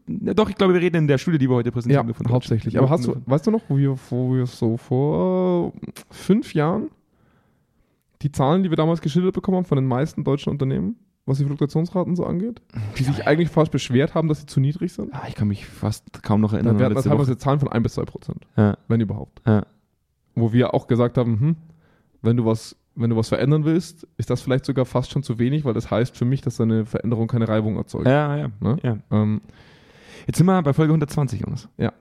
ne, 0.07 0.35
doch, 0.37 0.49
ich 0.49 0.55
glaube, 0.55 0.75
wir 0.75 0.81
reden 0.81 0.97
in 0.99 1.07
der 1.09 1.19
Studie, 1.19 1.39
die 1.39 1.49
wir 1.51 1.57
heute 1.57 1.73
präsentieren. 1.73 2.03
Ja, 2.03 2.07
nur 2.07 2.15
von 2.15 2.31
hauptsächlich. 2.31 2.79
Aber 2.79 2.89
hast 2.89 3.05
du, 3.07 3.17
weißt 3.27 3.49
du 3.49 3.51
noch, 3.51 3.63
wo 3.69 3.77
wir, 3.79 3.97
wo 4.11 4.33
wir 4.35 4.47
so 4.47 4.77
vor 4.77 5.73
fünf 6.11 6.55
Jahren 6.55 6.89
die 8.23 8.31
Zahlen, 8.31 8.63
die 8.63 8.71
wir 8.71 8.77
damals 8.77 9.01
geschildert 9.01 9.35
bekommen 9.35 9.57
haben 9.57 9.65
von 9.65 9.77
den 9.77 9.87
meisten 9.87 10.23
deutschen 10.23 10.51
Unternehmen, 10.51 10.95
was 11.27 11.39
die 11.39 11.45
Fluktuationsraten 11.45 12.17
so 12.17 12.25
angeht, 12.25 12.63
die 12.99 13.03
sich 13.05 13.27
eigentlich 13.27 13.49
fast 13.51 13.71
beschwert 13.73 14.15
haben, 14.15 14.29
dass 14.29 14.41
sie 14.41 14.47
zu 14.47 14.61
niedrig 14.61 14.93
sind? 14.93 15.13
Ah, 15.13 15.25
ich 15.29 15.35
kann 15.35 15.49
mich 15.49 15.67
fast 15.67 16.23
kaum 16.23 16.41
noch 16.41 16.51
Dann 16.53 16.61
erinnern. 16.61 16.79
werden 16.79 16.95
das 16.95 17.05
teilweise 17.05 17.37
Zahlen 17.37 17.59
von 17.61 17.69
1 17.69 17.83
bis 17.83 17.95
2 17.95 18.05
Prozent, 18.05 18.47
Ja, 18.57 18.79
wenn 18.89 19.01
überhaupt. 19.01 19.43
ja. 19.47 19.67
Wo 20.35 20.53
wir 20.53 20.73
auch 20.75 20.87
gesagt 20.87 21.19
haben, 21.19 21.41
hm, 21.41 21.57
wenn 22.23 22.37
du 22.37 22.45
was, 22.45 22.77
wenn 22.95 23.11
du 23.11 23.17
was 23.17 23.29
verändern 23.29 23.65
willst, 23.65 24.07
ist 24.19 24.31
das 24.31 24.41
vielleicht 24.43 24.65
sogar 24.67 24.85
fast 24.85 25.11
schon 25.11 25.23
zu 25.23 25.39
wenig, 25.39 25.65
weil 25.65 25.75
das 25.75 25.91
heißt 25.91 26.17
für 26.17 26.25
mich, 26.25 26.43
dass 26.43 26.61
eine 26.61 26.87
Veränderung 26.87 27.27
keine 27.29 27.49
Reibung 27.49 27.77
erzeugt. 27.77 28.07
Ja, 28.07 28.37
ja, 28.37 28.49
Ne? 28.61 28.77
ja. 28.83 28.99
Ähm, 29.11 29.41
Jetzt 30.27 30.39
sind 30.39 30.47
wir 30.47 30.61
bei 30.63 30.73
Folge 30.73 30.93
120, 30.93 31.41
Jonas. 31.41 31.69
Ja. 31.79 31.93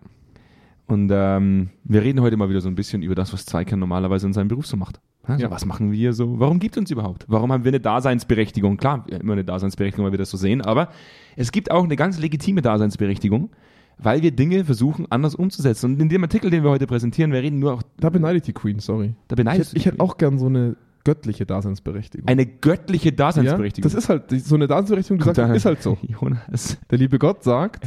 Und 0.87 1.09
ähm, 1.13 1.69
wir 1.83 2.01
reden 2.03 2.21
heute 2.21 2.37
mal 2.37 2.49
wieder 2.49 2.61
so 2.61 2.67
ein 2.69 2.75
bisschen 2.75 3.01
über 3.01 3.15
das, 3.15 3.33
was 3.33 3.45
Zweikern 3.45 3.79
normalerweise 3.79 4.27
in 4.27 4.33
seinem 4.33 4.47
Beruf 4.49 4.67
so 4.67 4.77
macht. 4.77 4.99
Also, 5.27 5.43
Ja. 5.43 5.51
Was 5.51 5.65
machen 5.65 5.91
wir 5.91 6.13
so? 6.13 6.39
Warum 6.39 6.59
gibt 6.59 6.75
es 6.75 6.79
uns 6.79 6.91
überhaupt? 6.91 7.25
Warum 7.27 7.51
haben 7.51 7.63
wir 7.63 7.69
eine 7.71 7.79
Daseinsberechtigung? 7.79 8.77
Klar, 8.77 9.05
immer 9.09 9.33
eine 9.33 9.43
Daseinsberechtigung, 9.43 10.05
weil 10.05 10.11
wir 10.13 10.17
das 10.19 10.29
so 10.29 10.37
sehen, 10.37 10.61
aber 10.61 10.89
es 11.35 11.51
gibt 11.51 11.71
auch 11.71 11.83
eine 11.83 11.95
ganz 11.95 12.19
legitime 12.19 12.61
Daseinsberechtigung, 12.61 13.49
weil 13.97 14.21
wir 14.21 14.31
Dinge 14.31 14.65
versuchen, 14.65 15.05
anders 15.09 15.35
umzusetzen. 15.35 15.93
Und 15.93 16.01
in 16.01 16.09
dem 16.09 16.21
Artikel, 16.23 16.49
den 16.49 16.63
wir 16.63 16.69
heute 16.69 16.87
präsentieren, 16.87 17.31
wir 17.31 17.41
reden 17.41 17.59
nur 17.59 17.73
auch, 17.73 17.81
da 17.99 18.09
beneide 18.09 18.37
ich 18.37 18.43
die 18.43 18.53
Queen, 18.53 18.79
sorry. 18.79 19.15
da 19.27 19.33
Ich, 19.33 19.37
beneidest 19.37 19.69
hätte- 19.71 19.77
ich 19.79 19.85
hätte 19.85 19.99
auch 19.99 20.17
gern 20.17 20.37
so 20.37 20.47
eine 20.47 20.75
göttliche 21.05 21.45
Daseinsberechtigung. 21.45 22.27
eine 22.27 22.45
göttliche 22.45 23.09
ja, 23.09 23.15
Daseinsberechtigung. 23.15 23.89
das 23.89 23.93
ist 23.93 24.09
halt 24.09 24.23
so 24.31 24.55
eine 24.55 24.67
Daseinsberechtigung, 24.67 25.19
die 25.19 25.23
Guck 25.23 25.35
sagt, 25.35 25.55
ist 25.55 25.65
halt 25.65 25.81
so. 25.83 25.97
Jonas, 26.07 26.77
Der 26.89 26.97
liebe 26.97 27.19
Gott 27.19 27.43
sagt, 27.43 27.85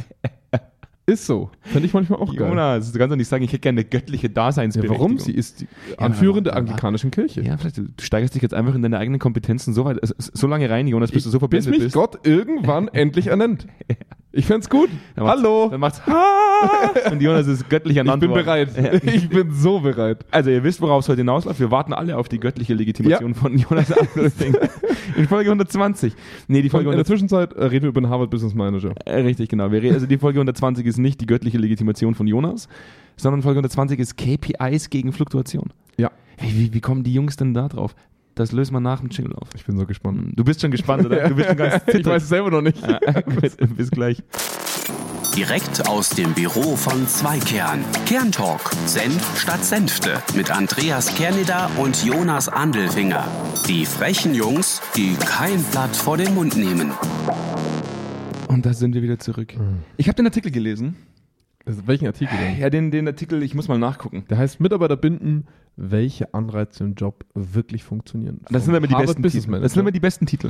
ist 1.09 1.25
so. 1.25 1.49
Fände 1.61 1.85
ich 1.87 1.93
manchmal 1.93 2.19
auch 2.19 2.33
geil. 2.35 2.47
Jonas, 2.49 2.91
du 2.91 2.97
kannst 2.99 3.11
doch 3.11 3.17
nicht 3.17 3.27
sagen, 3.27 3.43
ich 3.43 3.51
hätte 3.51 3.59
gerne 3.61 3.81
eine 3.81 3.89
göttliche 3.89 4.27
Ja, 4.27 4.33
Daseinsberechtigung. 4.33 4.97
warum? 4.97 5.17
Sie 5.19 5.33
ist 5.33 5.61
die 5.61 5.67
Anführerin 5.97 6.43
der 6.45 6.53
aber- 6.53 6.61
anglikanischen 6.61 7.11
Kirche. 7.11 7.41
Ja, 7.41 7.57
vielleicht, 7.57 7.77
du 7.77 7.83
steigerst 7.99 8.35
dich 8.35 8.41
jetzt 8.41 8.53
einfach 8.53 8.75
in 8.75 8.81
deine 8.81 8.97
eigenen 8.97 9.19
Kompetenzen 9.19 9.73
so 9.73 9.85
weit, 9.85 9.97
äh, 10.01 10.07
so 10.17 10.47
lange 10.47 10.69
rein, 10.69 10.87
Jonas, 10.87 11.11
bis 11.11 11.23
du 11.23 11.29
so 11.29 11.37
bis 11.39 11.65
verblendet 11.65 11.71
mich 11.71 11.79
bist. 11.83 11.95
Gott 11.95 12.25
irgendwann 12.25 12.87
endlich 12.87 13.27
ernennt. 13.27 13.67
Ich 14.31 14.45
fänd's 14.45 14.69
gut. 14.69 14.89
Dann 15.15 15.25
Hallo. 15.25 15.69
Dann 15.71 15.79
macht's 15.79 16.01
und 17.11 17.21
Jonas 17.21 17.47
ist 17.47 17.67
göttlich 17.67 17.99
an 17.99 18.07
Ich 18.07 18.13
bin 18.19 18.31
bereit. 18.31 18.69
Ja. 18.77 18.93
Ich 19.13 19.27
bin 19.27 19.51
so 19.51 19.79
bereit. 19.79 20.23
Also 20.29 20.51
ihr 20.51 20.63
wisst, 20.63 20.81
worauf 20.81 21.03
es 21.03 21.09
heute 21.09 21.21
hinausläuft. 21.21 21.59
Wir 21.59 21.71
warten 21.71 21.93
alle 21.93 22.15
auf 22.15 22.29
die 22.29 22.39
göttliche 22.39 22.75
Legitimation 22.75 23.33
von 23.33 23.57
Jonas. 23.57 23.89
In 25.15 25.27
Folge 25.27 25.49
120. 25.49 26.13
Nee, 26.47 26.61
die 26.61 26.69
Folge 26.69 26.89
In 26.89 26.91
der 26.91 27.05
100, 27.05 27.07
Zwischenzeit 27.07 27.53
äh, 27.53 27.65
reden 27.65 27.83
wir 27.83 27.89
über 27.89 28.01
den 28.01 28.09
Harvard 28.09 28.29
Business 28.29 28.53
Manager. 28.53 28.93
äh, 29.05 29.21
richtig, 29.21 29.49
genau. 29.49 29.67
Also 29.67 30.05
die 30.05 30.17
Folge 30.19 30.39
120 30.39 30.85
ist 30.85 30.97
nicht 30.99 31.21
die 31.21 31.25
göttliche 31.25 31.57
Legitimation 31.57 32.13
von 32.13 32.27
Jonas, 32.27 32.67
sondern 33.17 33.41
Folge 33.41 33.59
120 33.59 33.99
ist 33.99 34.15
KPIs 34.15 34.91
gegen 34.91 35.11
Fluktuation. 35.11 35.69
Ja. 35.97 36.11
Wie, 36.37 36.57
wie, 36.57 36.73
wie 36.75 36.81
kommen 36.81 37.03
die 37.03 37.13
Jungs 37.13 37.35
denn 37.35 37.53
da 37.53 37.67
drauf? 37.67 37.95
Das 38.39 38.53
lösen 38.53 38.71
wir 38.71 38.79
nach 38.79 39.01
dem 39.01 39.09
Jingle 39.09 39.33
auf. 39.35 39.49
Ich 39.53 39.65
bin 39.65 39.77
so 39.77 39.85
gespannt. 39.85 40.31
Du 40.33 40.45
bist 40.45 40.61
schon 40.61 40.71
gespannt, 40.71 41.05
oder? 41.05 41.17
Du 41.27 41.35
bist 41.35 41.49
schon 41.49 41.57
ganz 41.57 41.83
ich 41.87 42.05
weiß 42.05 42.23
es 42.23 42.29
selber 42.29 42.49
noch 42.49 42.61
nicht. 42.61 42.81
Ja, 42.81 43.19
gut, 43.19 43.51
bis 43.77 43.91
gleich. 43.91 44.23
Direkt 45.35 45.85
aus 45.89 46.11
dem 46.11 46.33
Büro 46.33 46.77
von 46.77 47.05
Zweikern. 47.05 47.83
Kerntalk. 48.05 48.61
Senf 48.85 49.37
statt 49.37 49.65
Senfte. 49.65 50.23
Mit 50.37 50.51
Andreas 50.51 51.13
Kerneder 51.15 51.69
und 51.75 52.01
Jonas 52.05 52.47
Andelfinger. 52.47 53.27
Die 53.67 53.85
frechen 53.85 54.33
Jungs, 54.33 54.81
die 54.95 55.15
kein 55.15 55.61
Blatt 55.63 55.93
vor 55.93 56.15
den 56.15 56.33
Mund 56.33 56.55
nehmen. 56.55 56.93
Und 58.47 58.65
da 58.65 58.71
sind 58.71 58.95
wir 58.95 59.01
wieder 59.01 59.19
zurück. 59.19 59.53
Ich 59.97 60.07
habe 60.07 60.15
den 60.15 60.27
Artikel 60.27 60.49
gelesen. 60.49 60.95
Also, 61.69 61.85
welchen 61.85 62.07
Artikel 62.07 62.35
denn? 62.35 62.59
Ja, 62.59 62.71
den, 62.71 62.89
den 62.89 63.07
Artikel, 63.07 63.43
ich 63.43 63.53
muss 63.53 63.67
mal 63.67 63.77
nachgucken. 63.77 64.23
Der 64.27 64.39
heißt 64.39 64.59
Mitarbeiter 64.59 64.97
binden, 64.97 65.45
welche 65.75 66.33
Anreize 66.33 66.83
im 66.83 66.95
Job 66.95 67.25
wirklich 67.35 67.83
funktionieren. 67.83 68.41
Das 68.49 68.65
sind 68.65 68.73
aber 68.73 68.87
die 68.87 68.95
besten 68.95 69.21
Titel. 69.21 69.59
Das 69.61 69.73
sind 69.73 69.81
immer 69.81 69.91
die 69.91 69.99
besten 69.99 70.25
Titel. 70.25 70.49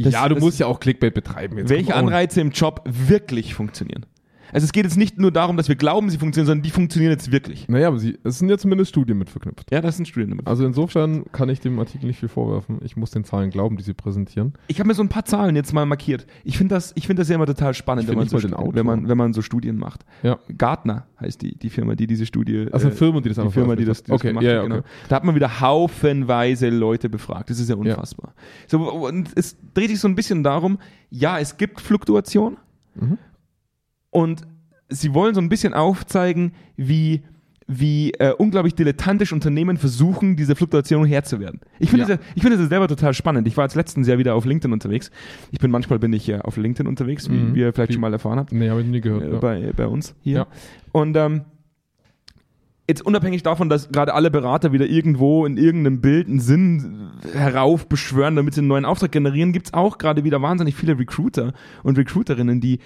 das- 0.00 0.12
ja, 0.12 0.28
du 0.28 0.34
musst 0.34 0.58
ja 0.58 0.66
auch 0.66 0.80
Clickbait 0.80 1.14
betreiben. 1.14 1.58
Jetzt 1.58 1.68
Welche. 1.68 1.94
Anreize 1.94 2.40
im 2.40 2.50
Job 2.50 2.82
wirklich 2.84 3.54
funktionieren. 3.54 4.04
Also 4.52 4.64
es 4.64 4.72
geht 4.72 4.84
jetzt 4.84 4.96
nicht 4.96 5.18
nur 5.18 5.30
darum, 5.30 5.56
dass 5.56 5.68
wir 5.68 5.76
glauben, 5.76 6.08
sie 6.10 6.18
funktionieren, 6.18 6.46
sondern 6.46 6.62
die 6.62 6.70
funktionieren 6.70 7.12
jetzt 7.12 7.30
wirklich. 7.32 7.68
Naja, 7.68 7.88
aber 7.88 7.98
sie, 7.98 8.18
es 8.24 8.38
sind 8.38 8.48
ja 8.48 8.58
zumindest 8.58 8.90
Studien 8.90 9.18
mit 9.18 9.28
verknüpft. 9.30 9.70
Ja, 9.70 9.80
das 9.80 9.96
sind 9.96 10.06
Studien 10.08 10.30
damit. 10.30 10.46
Also 10.46 10.64
insofern 10.64 11.24
kann 11.32 11.48
ich 11.48 11.60
dem 11.60 11.78
Artikel 11.78 12.06
nicht 12.06 12.18
viel 12.18 12.28
vorwerfen. 12.28 12.78
Ich 12.82 12.96
muss 12.96 13.10
den 13.10 13.24
Zahlen 13.24 13.50
glauben, 13.50 13.76
die 13.76 13.82
sie 13.82 13.94
präsentieren. 13.94 14.54
Ich 14.68 14.78
habe 14.80 14.88
mir 14.88 14.94
so 14.94 15.02
ein 15.02 15.08
paar 15.08 15.24
Zahlen 15.24 15.54
jetzt 15.56 15.72
mal 15.72 15.86
markiert. 15.86 16.26
Ich 16.44 16.56
finde 16.58 16.74
das, 16.74 16.92
ich 16.96 17.06
finde 17.06 17.20
das 17.20 17.28
ja 17.28 17.34
immer 17.34 17.46
total 17.46 17.74
spannend, 17.74 18.08
wenn 18.08 18.18
find 18.18 18.20
man, 18.20 18.28
so, 18.28 18.36
mal 18.36 18.40
den 18.42 18.48
Stu- 18.50 18.56
Autor. 18.58 18.74
wenn, 18.74 18.86
man, 18.86 19.08
wenn 19.08 19.18
man 19.18 19.32
so 19.34 19.42
Studien 19.42 19.76
macht. 19.78 20.04
Ja. 20.22 20.38
Gartner 20.56 21.06
heißt 21.20 21.42
die, 21.42 21.56
die 21.58 21.70
Firma, 21.70 21.94
die 21.94 22.06
diese 22.06 22.24
Studie. 22.26 22.68
Also 22.72 22.88
äh, 22.88 22.90
Firmen, 22.92 23.22
die 23.22 23.28
das 23.30 23.44
die 23.44 23.50
Firma, 23.52 23.76
die 23.76 23.84
das, 23.84 24.02
die 24.02 24.10
das 24.10 24.20
Okay, 24.20 24.28
gemacht 24.28 24.44
ja, 24.44 24.52
ja, 24.52 24.58
hat. 24.62 24.68
Genau. 24.68 24.80
Da 25.08 25.16
hat 25.16 25.24
man 25.24 25.34
wieder 25.34 25.60
haufenweise 25.60 26.68
Leute 26.70 27.08
befragt. 27.08 27.50
Das 27.50 27.58
ist 27.60 27.68
ja 27.68 27.76
unfassbar. 27.76 28.34
So, 28.66 28.90
und 28.90 29.30
es 29.34 29.56
dreht 29.74 29.90
sich 29.90 30.00
so 30.00 30.08
ein 30.08 30.14
bisschen 30.14 30.42
darum, 30.42 30.78
ja, 31.10 31.38
es 31.38 31.56
gibt 31.56 31.80
Fluktuation 31.80 32.56
Mhm. 33.00 33.16
Und 34.10 34.42
sie 34.88 35.12
wollen 35.14 35.34
so 35.34 35.40
ein 35.40 35.48
bisschen 35.48 35.74
aufzeigen, 35.74 36.52
wie 36.76 37.22
wie 37.70 38.12
äh, 38.12 38.32
unglaublich 38.32 38.74
dilettantisch 38.74 39.30
Unternehmen 39.34 39.76
versuchen, 39.76 40.36
diese 40.36 40.56
Fluktuation 40.56 41.04
Herr 41.04 41.24
zu 41.24 41.38
werden. 41.38 41.60
Ich 41.78 41.90
finde 41.90 42.06
Ja. 42.08 42.16
das, 42.16 42.26
ich 42.34 42.40
finde 42.40 42.56
das 42.56 42.70
selber 42.70 42.88
total 42.88 43.12
spannend. 43.12 43.46
Ich 43.46 43.58
war 43.58 43.64
jetzt 43.66 43.74
letztens 43.74 44.08
ja 44.08 44.16
wieder 44.16 44.34
auf 44.36 44.46
LinkedIn 44.46 44.72
unterwegs. 44.72 45.10
Ich 45.50 45.58
bin 45.58 45.70
manchmal 45.70 45.98
bin 45.98 46.14
ich 46.14 46.26
ja 46.26 46.40
auf 46.40 46.56
LinkedIn 46.56 46.86
unterwegs, 46.86 47.28
wie, 47.28 47.34
Mhm. 47.34 47.54
wie 47.54 47.60
ihr 47.60 47.72
vielleicht 47.74 47.90
Wie- 47.90 47.92
schon 47.92 48.00
mal 48.00 48.12
erfahren 48.14 48.38
habt 48.38 48.52
Nee, 48.52 48.70
habe 48.70 48.80
ich 48.80 48.86
nie 48.86 49.02
gehört. 49.02 49.22
äh, 49.24 49.32
ja. 49.34 49.38
bei, 49.38 49.72
bei 49.76 49.86
uns 49.86 50.14
hier. 50.22 50.36
Ja. 50.38 50.46
Und 50.92 51.14
ähm, 51.18 51.42
jetzt 52.88 53.04
unabhängig 53.04 53.42
davon, 53.42 53.68
dass 53.68 53.90
gerade 53.90 54.14
alle 54.14 54.30
Berater 54.30 54.72
wieder 54.72 54.86
irgendwo 54.86 55.44
in 55.44 55.56
irgendeinem 55.58 56.00
Bild 56.00 56.26
einen 56.26 56.40
Sinn 56.40 57.10
heraufbeschwören, 57.34 58.34
damit 58.36 58.54
sie 58.54 58.60
einen 58.60 58.68
neuen 58.68 58.84
Auftrag 58.84 59.12
generieren, 59.12 59.52
gibt's 59.52 59.74
auch 59.74 59.98
gerade 59.98 60.24
wieder 60.24 60.40
wahnsinnig 60.40 60.74
viele 60.74 60.98
Recruiter 60.98 61.52
und 61.82 61.98
Recruiterinnen, 61.98 62.60
die, 62.60 62.78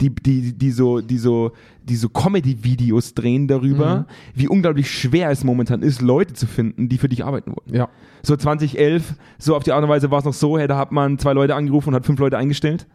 die, 0.00 0.10
die, 0.14 0.52
die 0.52 0.70
so, 0.70 1.00
die 1.00 1.18
so, 1.18 1.52
die 1.82 1.96
so 1.96 2.08
Comedy-Videos 2.08 3.14
drehen 3.14 3.48
darüber, 3.48 4.00
Mhm. 4.00 4.04
wie 4.34 4.48
unglaublich 4.48 4.90
schwer 4.90 5.30
es 5.30 5.44
momentan 5.44 5.82
ist, 5.82 6.02
Leute 6.02 6.34
zu 6.34 6.46
finden, 6.46 6.88
die 6.88 6.98
für 6.98 7.08
dich 7.08 7.24
arbeiten 7.24 7.50
wollen. 7.52 7.74
ja. 7.74 7.88
So 8.22 8.36
2011, 8.36 9.14
so 9.38 9.54
auf 9.54 9.62
die 9.62 9.70
Art 9.72 9.82
und 9.82 9.88
Weise 9.88 10.10
war 10.10 10.18
es 10.18 10.24
noch 10.24 10.34
so, 10.34 10.58
hey, 10.58 10.66
da 10.66 10.76
hat 10.76 10.90
man 10.92 11.18
zwei 11.18 11.32
Leute 11.32 11.54
angerufen 11.54 11.90
und 11.90 11.94
hat 11.94 12.04
fünf 12.04 12.18
Leute 12.18 12.36
eingestellt. 12.36 12.86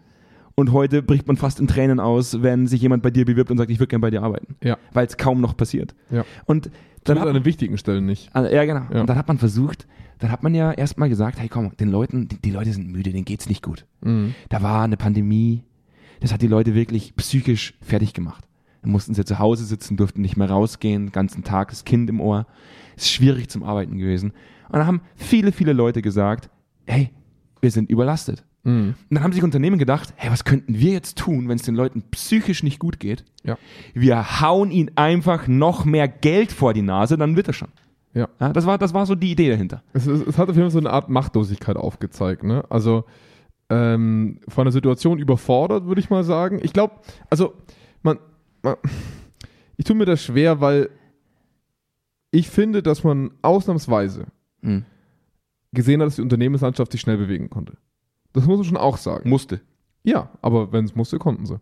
Und 0.56 0.72
heute 0.72 1.02
bricht 1.02 1.28
man 1.28 1.36
fast 1.36 1.60
in 1.60 1.68
Tränen 1.68 2.00
aus, 2.00 2.44
wenn 2.44 2.68
sich 2.68 2.82
jemand 2.82 3.02
bei 3.02 3.10
dir 3.10 3.26
bewirbt 3.26 3.50
und 3.50 3.58
sagt, 3.58 3.72
ich 3.72 3.80
würde 3.80 3.88
gerne 3.88 4.02
bei 4.02 4.12
dir 4.12 4.22
arbeiten. 4.22 4.56
Ja. 4.64 4.78
Weil 4.92 5.08
es 5.08 5.18
kaum 5.18 5.42
noch 5.42 5.58
passiert. 5.58 5.96
Ja. 6.12 6.26
Und 6.46 6.70
dann 7.04 7.20
hat, 7.20 7.28
an 7.28 7.34
den 7.34 7.46
wichtigen 7.46 7.78
Stellen 7.78 8.06
nicht. 8.06 8.34
also, 8.36 8.54
ja, 8.54 8.64
genau. 8.66 8.86
Ja. 8.94 9.02
Und 9.02 9.10
dann 9.10 9.18
hat 9.18 9.28
man 9.28 9.38
versucht, 9.38 9.88
dann 10.20 10.32
hat 10.32 10.44
man 10.44 10.54
ja 10.54 10.72
erstmal 10.72 11.10
gesagt, 11.10 11.40
hey 11.40 11.50
komm, 11.50 11.76
den 11.78 11.90
Leuten, 11.90 12.28
die, 12.28 12.42
die 12.42 12.52
Leute 12.52 12.72
sind 12.72 12.88
müde, 12.88 13.12
denen 13.12 13.26
geht's 13.26 13.50
nicht 13.50 13.64
gut. 13.64 13.86
Mhm. 14.02 14.36
Da 14.50 14.62
war 14.62 14.84
eine 14.84 14.96
Pandemie, 14.96 15.64
das 16.22 16.32
hat 16.32 16.42
die 16.42 16.48
Leute 16.48 16.76
wirklich 16.76 17.16
psychisch 17.16 17.74
fertig 17.82 18.14
gemacht. 18.14 18.48
Dann 18.82 18.92
mussten 18.92 19.14
sie 19.14 19.26
zu 19.26 19.40
Hause 19.40 19.66
sitzen, 19.66 19.98
durften 19.98 20.22
nicht 20.22 20.38
mehr 20.38 20.50
rausgehen, 20.50 21.08
den 21.08 21.12
ganzen 21.12 21.44
Tag 21.44 21.70
das 21.70 21.84
Kind 21.84 22.10
im 22.10 22.22
Ohr. 22.22 22.46
Ist 22.96 23.10
schwierig 23.10 23.50
zum 23.50 23.64
Arbeiten 23.64 23.98
gewesen. 23.98 24.32
Und 24.68 24.80
dann 24.80 24.86
haben 24.86 25.02
viele, 25.16 25.52
viele 25.52 25.74
Leute 25.74 26.02
gesagt, 26.02 26.50
hey, 26.86 27.12
wir 27.62 27.72
sind 27.72 27.90
überlastet. 27.90 28.46
Mhm. 28.64 28.96
Und 29.10 29.16
dann 29.16 29.24
haben 29.24 29.34
sich 29.34 29.44
Unternehmen 29.44 29.78
gedacht, 29.78 30.14
hey, 30.16 30.32
was 30.32 30.46
könnten 30.46 30.80
wir 30.80 30.92
jetzt 30.92 31.18
tun, 31.18 31.50
wenn 31.50 31.58
es 31.58 31.64
den 31.64 31.76
Leuten 31.76 32.04
psychisch 32.12 32.64
nicht 32.64 32.80
gut 32.80 33.00
geht? 33.00 33.26
Ja. 33.44 33.58
Wir 33.94 34.42
hauen 34.42 34.72
ihnen 34.72 34.92
einfach 34.96 35.48
noch 35.48 35.86
mehr 35.86 36.08
Geld 36.08 36.52
vor 36.52 36.74
die 36.74 36.82
Nase, 36.82 37.18
dann 37.18 37.36
wird 37.36 37.48
er 37.48 37.54
schon. 37.54 37.70
Ja. 38.14 38.30
Ja, 38.40 38.54
das, 38.54 38.66
war, 38.66 38.78
das 38.78 38.94
war 38.94 39.06
so 39.06 39.16
die 39.16 39.32
Idee 39.32 39.50
dahinter. 39.50 39.84
Es, 39.94 40.06
es, 40.06 40.22
es 40.26 40.38
hat 40.38 40.50
auf 40.50 40.56
jeden 40.56 40.70
Fall 40.70 40.72
so 40.72 40.78
eine 40.80 40.92
Art 40.92 41.10
Machtlosigkeit 41.10 41.76
aufgezeigt. 41.78 42.44
Ne? 42.44 42.64
Also 42.70 43.06
ähm, 43.70 44.40
von 44.48 44.66
der 44.66 44.72
Situation 44.72 45.18
überfordert, 45.20 45.86
würde 45.86 46.00
ich 46.00 46.10
mal 46.10 46.24
sagen. 46.24 46.60
Ich 46.62 46.74
glaube, 46.74 46.94
also 47.30 47.56
man, 48.04 48.20
man, 48.62 48.76
ich 49.78 49.86
tue 49.86 49.96
mir 49.96 50.06
das 50.06 50.24
schwer, 50.24 50.62
weil 50.62 50.90
ich 52.32 52.50
finde, 52.50 52.82
dass 52.84 53.04
man 53.04 53.32
ausnahmsweise 53.42 54.28
Mhm. 54.62 54.86
gesehen 55.74 56.00
hat, 56.02 56.08
dass 56.08 56.16
die 56.16 56.22
Unternehmenslandschaft 56.22 56.92
sich 56.92 57.02
schnell 57.02 57.18
bewegen 57.18 57.50
konnte. 57.50 57.74
Das 58.34 58.46
muss 58.46 58.58
man 58.58 58.66
schon 58.66 58.78
auch 58.78 58.98
sagen. 58.98 59.30
Musste. 59.30 59.62
Ja, 60.06 60.30
aber 60.42 60.74
wenn 60.74 60.84
es 60.84 60.96
musste, 60.96 61.18
konnten 61.18 61.46
sie. 61.46 61.60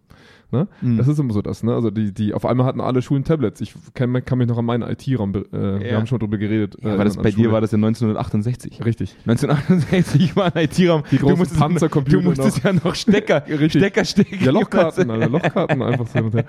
Ne? 0.52 0.68
Mhm. 0.82 0.98
Das 0.98 1.08
ist 1.08 1.20
immer 1.20 1.32
so 1.32 1.42
das, 1.42 1.62
ne? 1.64 1.74
Also 1.76 1.92
die, 1.92 2.12
die, 2.12 2.34
auf 2.34 2.46
einmal 2.46 2.66
hatten 2.66 2.82
alle 2.82 3.02
Schulen 3.02 3.24
Tablets. 3.24 3.62
Ich 3.62 3.74
kann, 3.94 4.26
kann 4.26 4.38
mich 4.40 4.48
noch 4.48 4.58
an 4.58 4.66
meinen 4.66 4.82
IT-Raum, 4.90 5.34
äh, 5.36 5.44
wir 5.54 5.92
Ja. 5.92 5.98
haben 5.98 6.08
schon 6.08 6.20
drüber 6.20 6.38
geredet. 6.38 6.76
Ja, 6.82 6.90
äh, 6.90 6.94
aber 6.96 7.04
das, 7.06 7.16
bei 7.18 7.24
der 7.24 7.32
dir 7.32 7.36
Schule. 7.38 7.52
war 7.52 7.62
das 7.62 7.72
ja 7.72 7.78
1968. 7.78 8.84
Richtig. 8.84 9.16
1968 9.28 10.36
war 10.36 10.54
ein 10.56 10.64
IT-Raum. 10.66 11.04
Die 11.12 11.18
großen 11.18 11.36
du 11.36 11.38
musstest, 11.38 11.60
Panzercomputer 11.60 12.18
Du 12.18 12.24
musstest 12.24 12.64
ja 12.64 12.74
noch 12.74 12.96
Stecker, 12.96 13.44
Richtig. 13.48 13.74
Stecker 13.82 14.04
stecken. 14.06 14.44
Ja, 14.44 14.52
Lochkarten, 14.52 15.10
Alter, 15.12 15.30
Lochkarten 15.30 15.82
einfach 15.82 16.08
so. 16.08 16.20
und 16.20 16.34
her. 16.34 16.46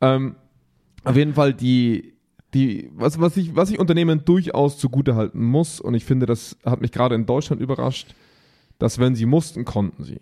Ähm, 0.00 0.36
auf 1.04 1.16
jeden 1.16 1.32
Fall 1.34 1.54
die, 1.54 2.12
die, 2.54 2.90
was, 2.94 3.18
was 3.20 3.36
ich, 3.36 3.56
was 3.56 3.70
ich 3.70 3.78
Unternehmen 3.80 4.24
durchaus 4.24 4.78
zugutehalten 4.78 5.42
muss, 5.42 5.80
und 5.80 5.94
ich 5.94 6.04
finde, 6.04 6.26
das 6.26 6.56
hat 6.64 6.80
mich 6.82 6.92
gerade 6.92 7.14
in 7.14 7.24
Deutschland 7.26 7.62
überrascht, 7.62 8.14
dass 8.80 8.98
wenn 8.98 9.14
sie 9.14 9.26
mussten, 9.26 9.64
konnten 9.64 10.02
sie. 10.02 10.20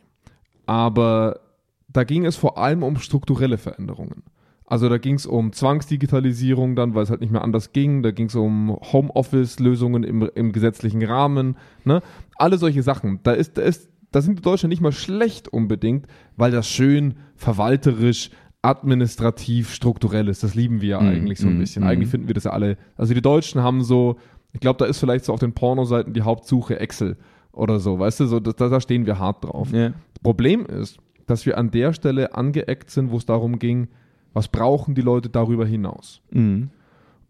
Aber 0.66 1.40
da 1.88 2.04
ging 2.04 2.26
es 2.26 2.36
vor 2.36 2.58
allem 2.58 2.82
um 2.82 2.98
strukturelle 2.98 3.56
Veränderungen. 3.56 4.24
Also 4.66 4.90
da 4.90 4.98
ging 4.98 5.14
es 5.14 5.24
um 5.24 5.52
Zwangsdigitalisierung 5.54 6.76
dann, 6.76 6.94
weil 6.94 7.02
es 7.04 7.08
halt 7.10 7.22
nicht 7.22 7.32
mehr 7.32 7.42
anders 7.42 7.72
ging. 7.72 8.02
Da 8.02 8.10
ging 8.10 8.26
es 8.26 8.34
um 8.34 8.76
Homeoffice-Lösungen 8.92 10.02
im, 10.04 10.28
im 10.34 10.52
gesetzlichen 10.52 11.02
Rahmen. 11.02 11.56
Ne? 11.84 12.02
Alle 12.36 12.58
solche 12.58 12.82
Sachen. 12.82 13.20
Da 13.22 13.32
ist, 13.32 13.56
da 13.56 13.62
ist, 13.62 13.88
da 14.12 14.20
sind 14.20 14.38
die 14.38 14.42
Deutschen 14.42 14.68
nicht 14.68 14.82
mal 14.82 14.92
schlecht 14.92 15.48
unbedingt, 15.48 16.06
weil 16.36 16.50
das 16.50 16.68
schön 16.68 17.14
verwalterisch, 17.34 18.30
administrativ, 18.60 19.72
strukturell 19.72 20.28
ist. 20.28 20.42
Das 20.42 20.54
lieben 20.54 20.82
wir 20.82 20.88
ja 20.88 21.00
Mhm, 21.00 21.08
eigentlich 21.08 21.38
so 21.38 21.48
ein 21.48 21.54
mhm, 21.54 21.60
bisschen. 21.60 21.82
mhm. 21.84 21.88
Eigentlich 21.88 22.10
finden 22.10 22.26
wir 22.26 22.34
das 22.34 22.44
ja 22.44 22.50
alle. 22.50 22.76
Also 22.96 23.14
die 23.14 23.22
Deutschen 23.22 23.62
haben 23.62 23.82
so, 23.82 24.18
ich 24.52 24.60
glaube, 24.60 24.78
da 24.78 24.84
ist 24.84 24.98
vielleicht 24.98 25.24
so 25.24 25.32
auf 25.32 25.40
den 25.40 25.54
Pornoseiten 25.54 26.12
die 26.12 26.22
Hauptsuche 26.22 26.78
Excel 26.78 27.16
oder 27.58 27.80
so. 27.80 27.98
Weißt 27.98 28.20
du, 28.20 28.26
so, 28.26 28.40
da, 28.40 28.52
da 28.52 28.80
stehen 28.80 29.06
wir 29.06 29.18
hart 29.18 29.44
drauf. 29.44 29.72
Ja. 29.72 29.92
Problem 30.22 30.64
ist, 30.66 30.98
dass 31.26 31.44
wir 31.44 31.58
an 31.58 31.70
der 31.70 31.92
Stelle 31.92 32.34
angeeckt 32.34 32.90
sind, 32.90 33.10
wo 33.10 33.16
es 33.16 33.26
darum 33.26 33.58
ging, 33.58 33.88
was 34.32 34.48
brauchen 34.48 34.94
die 34.94 35.02
Leute 35.02 35.28
darüber 35.28 35.66
hinaus. 35.66 36.22
Mhm. 36.30 36.70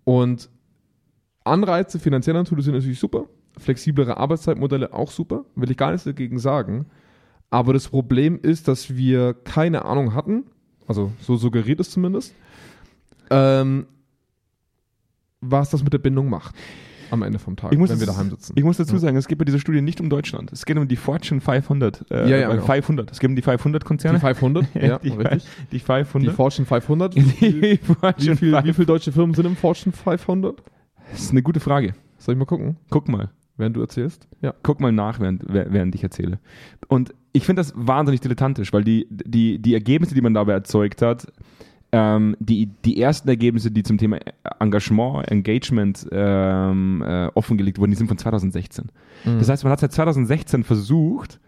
Und 0.05 0.51
Anreize 1.45 1.99
finanzieller 1.99 2.41
Natur 2.41 2.61
sind 2.63 2.75
natürlich 2.75 2.99
super, 2.99 3.27
flexiblere 3.57 4.17
Arbeitszeitmodelle 4.17 4.93
auch 4.93 5.11
super, 5.11 5.45
will 5.55 5.71
ich 5.71 5.77
gar 5.77 5.91
nichts 5.91 6.05
dagegen 6.05 6.39
sagen. 6.39 6.87
Aber 7.51 7.73
das 7.73 7.89
Problem 7.89 8.39
ist, 8.41 8.69
dass 8.69 8.95
wir 8.95 9.33
keine 9.33 9.87
Ahnung 9.87 10.15
hatten, 10.15 10.45
also 10.87 11.13
so 11.21 11.37
suggeriert 11.37 11.81
es 11.81 11.91
zumindest, 11.91 12.35
ähm, 13.31 13.87
was 15.41 15.71
das 15.71 15.83
mit 15.83 15.93
der 15.93 15.99
Bindung 15.99 16.29
macht 16.29 16.55
am 17.11 17.23
Ende 17.23 17.39
vom 17.39 17.57
Tag, 17.57 17.73
Ich 17.73 17.79
muss 17.79 17.91
wenn 17.91 18.01
wir 18.01 18.07
dazu- 18.07 18.19
daheim 18.19 18.31
sitzen. 18.31 18.53
Ich 18.57 18.65
muss 18.65 18.77
dazu 18.77 18.95
Ja. 18.95 18.99
sagen, 19.01 19.17
es 19.17 19.29
geht 19.29 19.39
bei 19.39 19.45
dieser 19.45 19.59
Studie 19.59 19.81
nicht 19.81 20.01
um 20.01 20.11
Deutschland. 20.11 20.53
Es 20.53 20.65
geht 20.67 20.77
um 20.77 20.87
die 20.89 20.97
Fortune 20.97 21.41
500. 21.41 22.05
Äh, 22.11 22.29
Ja, 22.31 22.37
ja, 22.37 22.49
äh, 22.49 22.53
genau. 22.55 22.65
500. 22.67 23.11
Es 23.11 23.19
geht 23.21 23.31
um 23.31 23.37
die 23.37 23.43
500-Konzerne. 23.43 24.19
die 24.19 24.25
500, 24.25 24.67
ja, 24.75 24.99
die, 24.99 25.09
richtig. 25.11 25.45
Die 25.73 25.77
Die 25.77 25.81
500. 25.81 26.35
Fortune 26.35 26.67
500. 26.67 27.15
Die 27.15 27.21
Fortune 27.23 27.33
viel, 27.37 27.63
wie 27.63 27.77
500. 27.79 28.75
viele 28.75 28.87
deutsche 28.87 29.13
Firmen 29.13 29.35
sind 29.35 29.47
im 29.47 29.57
Fortune 29.57 29.93
500? 29.93 30.63
Das 31.11 31.21
ist 31.21 31.31
eine 31.31 31.43
gute 31.43 31.61
Frage. 31.61 31.95
Soll 32.19 32.35
ich 32.35 32.39
mal 32.39 32.45
gucken, 32.45 32.77
Guck 32.91 33.09
mal. 33.09 33.31
während 33.57 33.77
du 33.77 33.81
erzählst? 33.81 34.27
Ja. 34.41 34.55
Guck 34.63 34.81
mal 34.81 34.93
nach, 34.93 35.21
während, 35.21 35.45
während 35.49 35.95
ich 35.95 36.03
erzähle. 36.03 36.39
Und 36.89 37.15
ich 37.33 37.45
finde 37.47 37.61
das 37.61 37.73
wahnsinnig 37.77 38.21
dilettantisch, 38.21 38.73
weil 38.73 38.83
die, 38.85 39.07
die, 39.11 39.59
die 39.61 39.75
Ergebnisse, 39.75 40.15
die 40.15 40.21
man 40.21 40.35
dabei 40.35 40.53
erzeugt 40.53 41.03
hat, 41.03 41.27
ähm, 41.93 42.37
die, 42.39 42.67
die 42.85 43.01
ersten 43.01 43.29
Ergebnisse, 43.29 43.71
die 43.71 43.83
zum 43.83 43.97
Thema 43.99 44.19
Engagement, 44.61 45.31
Engagement 45.31 46.07
ähm, 46.13 47.03
äh, 47.07 47.29
offengelegt 47.35 47.79
wurden, 47.79 47.91
die 47.93 47.97
sind 47.97 48.09
von 48.09 48.19
2016. 48.19 48.87
Mhm. 49.25 49.39
Das 49.39 49.49
heißt, 49.49 49.65
man 49.65 49.73
hat 49.73 49.81
seit 49.81 49.93
2016 49.93 50.65
versucht, 50.65 51.41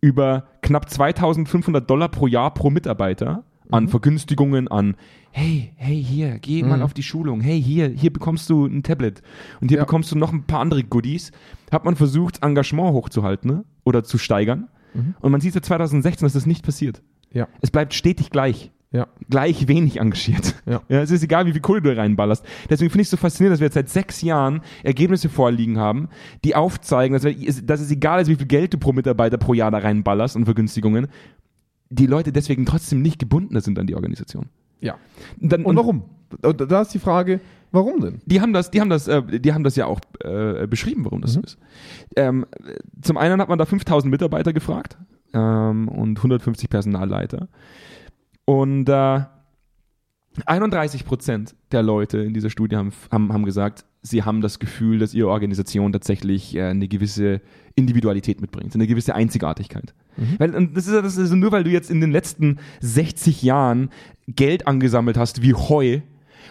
über 0.00 0.44
knapp 0.62 0.88
2500 0.88 1.88
Dollar 1.88 2.08
pro 2.08 2.26
Jahr 2.26 2.54
pro 2.54 2.70
Mitarbeiter 2.70 3.44
an 3.70 3.86
Vergünstigungen, 3.88 4.66
an 4.68 4.96
hey, 5.30 5.72
hey, 5.76 6.02
hier, 6.02 6.38
geh 6.40 6.62
mal 6.64 6.78
Mhm. 6.78 6.82
auf 6.82 6.94
die 6.94 7.02
Schulung, 7.04 7.40
hey, 7.40 7.62
hier, 7.62 7.88
hier 7.88 8.12
bekommst 8.12 8.50
du 8.50 8.66
ein 8.66 8.82
Tablet 8.82 9.22
und 9.60 9.68
hier 9.68 9.76
Ja. 9.78 9.84
bekommst 9.84 10.10
du 10.10 10.16
noch 10.18 10.32
ein 10.32 10.42
paar 10.44 10.60
andere 10.60 10.82
Goodies, 10.82 11.30
hat 11.70 11.84
man 11.84 11.94
versucht, 11.96 12.42
Engagement 12.42 12.92
hochzuhalten 12.94 13.48
ne? 13.50 13.64
oder 13.84 14.02
zu 14.02 14.18
steigern. 14.18 14.68
Mhm. 14.94 15.14
Und 15.20 15.30
man 15.30 15.40
sieht 15.40 15.52
seit 15.52 15.64
2016, 15.66 16.24
dass 16.26 16.32
das 16.32 16.46
nicht 16.46 16.64
passiert. 16.64 17.00
Ja. 17.32 17.46
Es 17.60 17.70
bleibt 17.70 17.94
stetig 17.94 18.30
gleich. 18.30 18.72
Ja. 18.92 19.06
Gleich 19.28 19.68
wenig 19.68 20.00
engagiert. 20.00 20.56
Ja. 20.66 20.82
es 20.88 21.10
ist 21.10 21.22
egal, 21.22 21.46
wie 21.46 21.52
viel 21.52 21.60
Kohle 21.60 21.80
du 21.80 21.96
reinballerst. 21.96 22.44
Deswegen 22.68 22.90
finde 22.90 23.02
ich 23.02 23.06
es 23.06 23.10
so 23.10 23.16
faszinierend, 23.16 23.54
dass 23.54 23.60
wir 23.60 23.66
jetzt 23.66 23.74
seit 23.74 23.88
sechs 23.88 24.20
Jahren 24.22 24.62
Ergebnisse 24.82 25.28
vorliegen 25.28 25.78
haben, 25.78 26.08
die 26.44 26.56
aufzeigen, 26.56 27.14
dass, 27.14 27.22
wir, 27.22 27.34
dass 27.64 27.80
es 27.80 27.90
egal 27.90 28.20
ist, 28.20 28.28
wie 28.28 28.36
viel 28.36 28.46
Geld 28.46 28.74
du 28.74 28.78
pro 28.78 28.92
Mitarbeiter 28.92 29.38
pro 29.38 29.54
Jahr 29.54 29.70
da 29.70 29.78
reinballerst 29.78 30.34
und 30.34 30.44
Vergünstigungen, 30.44 31.06
die 31.88 32.06
Leute 32.06 32.32
deswegen 32.32 32.66
trotzdem 32.66 33.02
nicht 33.02 33.18
gebundener 33.18 33.60
sind 33.60 33.78
an 33.78 33.86
die 33.86 33.94
Organisation. 33.94 34.46
Ja. 34.80 34.96
Dann, 35.38 35.64
Und 35.64 35.76
warum? 35.76 36.04
Da 36.40 36.52
da 36.52 36.82
ist 36.82 36.94
die 36.94 37.00
Frage, 37.00 37.40
warum 37.72 38.00
denn? 38.00 38.20
Die 38.26 38.40
haben 38.40 38.52
das, 38.52 38.70
die 38.70 38.80
haben 38.80 38.90
das, 38.90 39.08
äh, 39.08 39.40
die 39.40 39.52
haben 39.52 39.64
das 39.64 39.76
ja 39.76 39.86
auch 39.86 40.00
äh, 40.20 40.66
beschrieben, 40.66 41.04
warum 41.04 41.20
das 41.20 41.32
so 41.32 41.40
ist. 41.40 41.58
Ähm, 42.16 42.46
zum 43.02 43.16
einen 43.16 43.40
hat 43.40 43.48
man 43.48 43.58
da 43.58 43.66
5000 43.66 44.10
Mitarbeiter 44.10 44.52
gefragt 44.52 44.96
ähm, 45.32 45.88
und 45.88 46.18
150 46.18 46.70
Personalleiter. 46.70 47.48
Und 48.50 48.88
äh, 48.88 49.20
31 50.46 51.04
Prozent 51.04 51.54
der 51.72 51.82
Leute 51.82 52.18
in 52.18 52.34
dieser 52.34 52.50
Studie 52.50 52.76
haben, 52.76 52.92
haben, 53.10 53.32
haben 53.32 53.44
gesagt, 53.44 53.84
sie 54.02 54.22
haben 54.24 54.40
das 54.40 54.58
Gefühl, 54.58 54.98
dass 54.98 55.14
ihre 55.14 55.28
Organisation 55.28 55.92
tatsächlich 55.92 56.56
äh, 56.56 56.62
eine 56.64 56.88
gewisse 56.88 57.40
Individualität 57.74 58.40
mitbringt, 58.40 58.74
eine 58.74 58.86
gewisse 58.86 59.14
Einzigartigkeit. 59.14 59.94
Weil, 60.38 60.54
und 60.54 60.76
das 60.76 60.86
ist, 60.86 60.94
ja- 60.94 61.02
das 61.02 61.16
ist 61.16 61.30
nur, 61.32 61.52
weil 61.52 61.64
du 61.64 61.70
jetzt 61.70 61.90
in 61.90 62.00
den 62.00 62.10
letzten 62.10 62.58
60 62.80 63.42
Jahren 63.42 63.90
Geld 64.26 64.66
angesammelt 64.66 65.16
hast 65.16 65.42
wie 65.42 65.54
Heu 65.54 66.00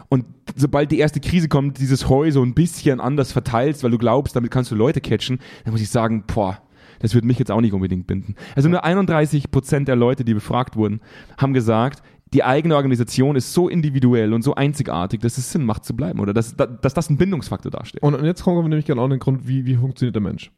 und 0.08 0.26
sobald 0.56 0.92
die 0.92 1.00
erste 1.00 1.20
Krise 1.20 1.50
kommt, 1.50 1.80
dieses 1.80 2.08
Heu 2.10 2.32
so 2.32 2.44
ein 2.44 2.54
bisschen 2.54 3.00
anders 3.02 3.32
verteilst, 3.32 3.84
weil 3.84 3.92
du 3.92 3.98
glaubst, 3.98 4.36
damit 4.36 4.52
kannst 4.52 4.72
du 4.72 4.76
Leute 4.76 5.02
catchen, 5.02 5.40
dann 5.66 5.72
muss 5.74 5.82
ich 5.82 5.90
sagen, 5.90 6.24
boah, 6.28 6.62
das 7.00 7.14
wird 7.16 7.26
mich 7.26 7.40
jetzt 7.40 7.52
auch 7.52 7.62
nicht 7.62 7.74
unbedingt 7.74 8.08
binden. 8.08 8.36
Also 8.56 8.70
nur 8.70 8.84
31 8.84 9.52
Prozent 9.52 9.88
der 9.88 9.96
Leute, 9.96 10.24
die 10.24 10.34
befragt 10.34 10.76
wurden, 10.76 11.02
haben 11.38 11.54
gesagt, 11.54 12.04
die 12.34 12.44
eigene 12.44 12.76
Organisation 12.76 13.36
ist 13.36 13.54
so 13.54 13.70
individuell 13.70 14.34
und 14.34 14.44
so 14.44 14.54
einzigartig, 14.54 15.22
dass 15.22 15.38
es 15.38 15.52
Sinn 15.52 15.66
macht 15.66 15.84
zu 15.84 15.96
bleiben 15.96 16.20
oder 16.20 16.34
dass, 16.34 16.56
dass 16.56 16.94
das 16.94 17.10
ein 17.10 17.18
Bindungsfaktor 17.18 17.72
darstellt. 17.72 18.04
Und, 18.04 18.16
und 18.16 18.26
jetzt 18.26 18.44
kommen 18.44 18.58
wir 18.58 18.70
nämlich 18.70 18.86
gerne 18.86 19.02
an 19.02 19.10
den 19.10 19.20
Grund, 19.20 19.48
wie, 19.48 19.66
wie 19.66 19.76
funktioniert 19.76 20.16
der 20.16 20.22
Mensch. 20.22 20.52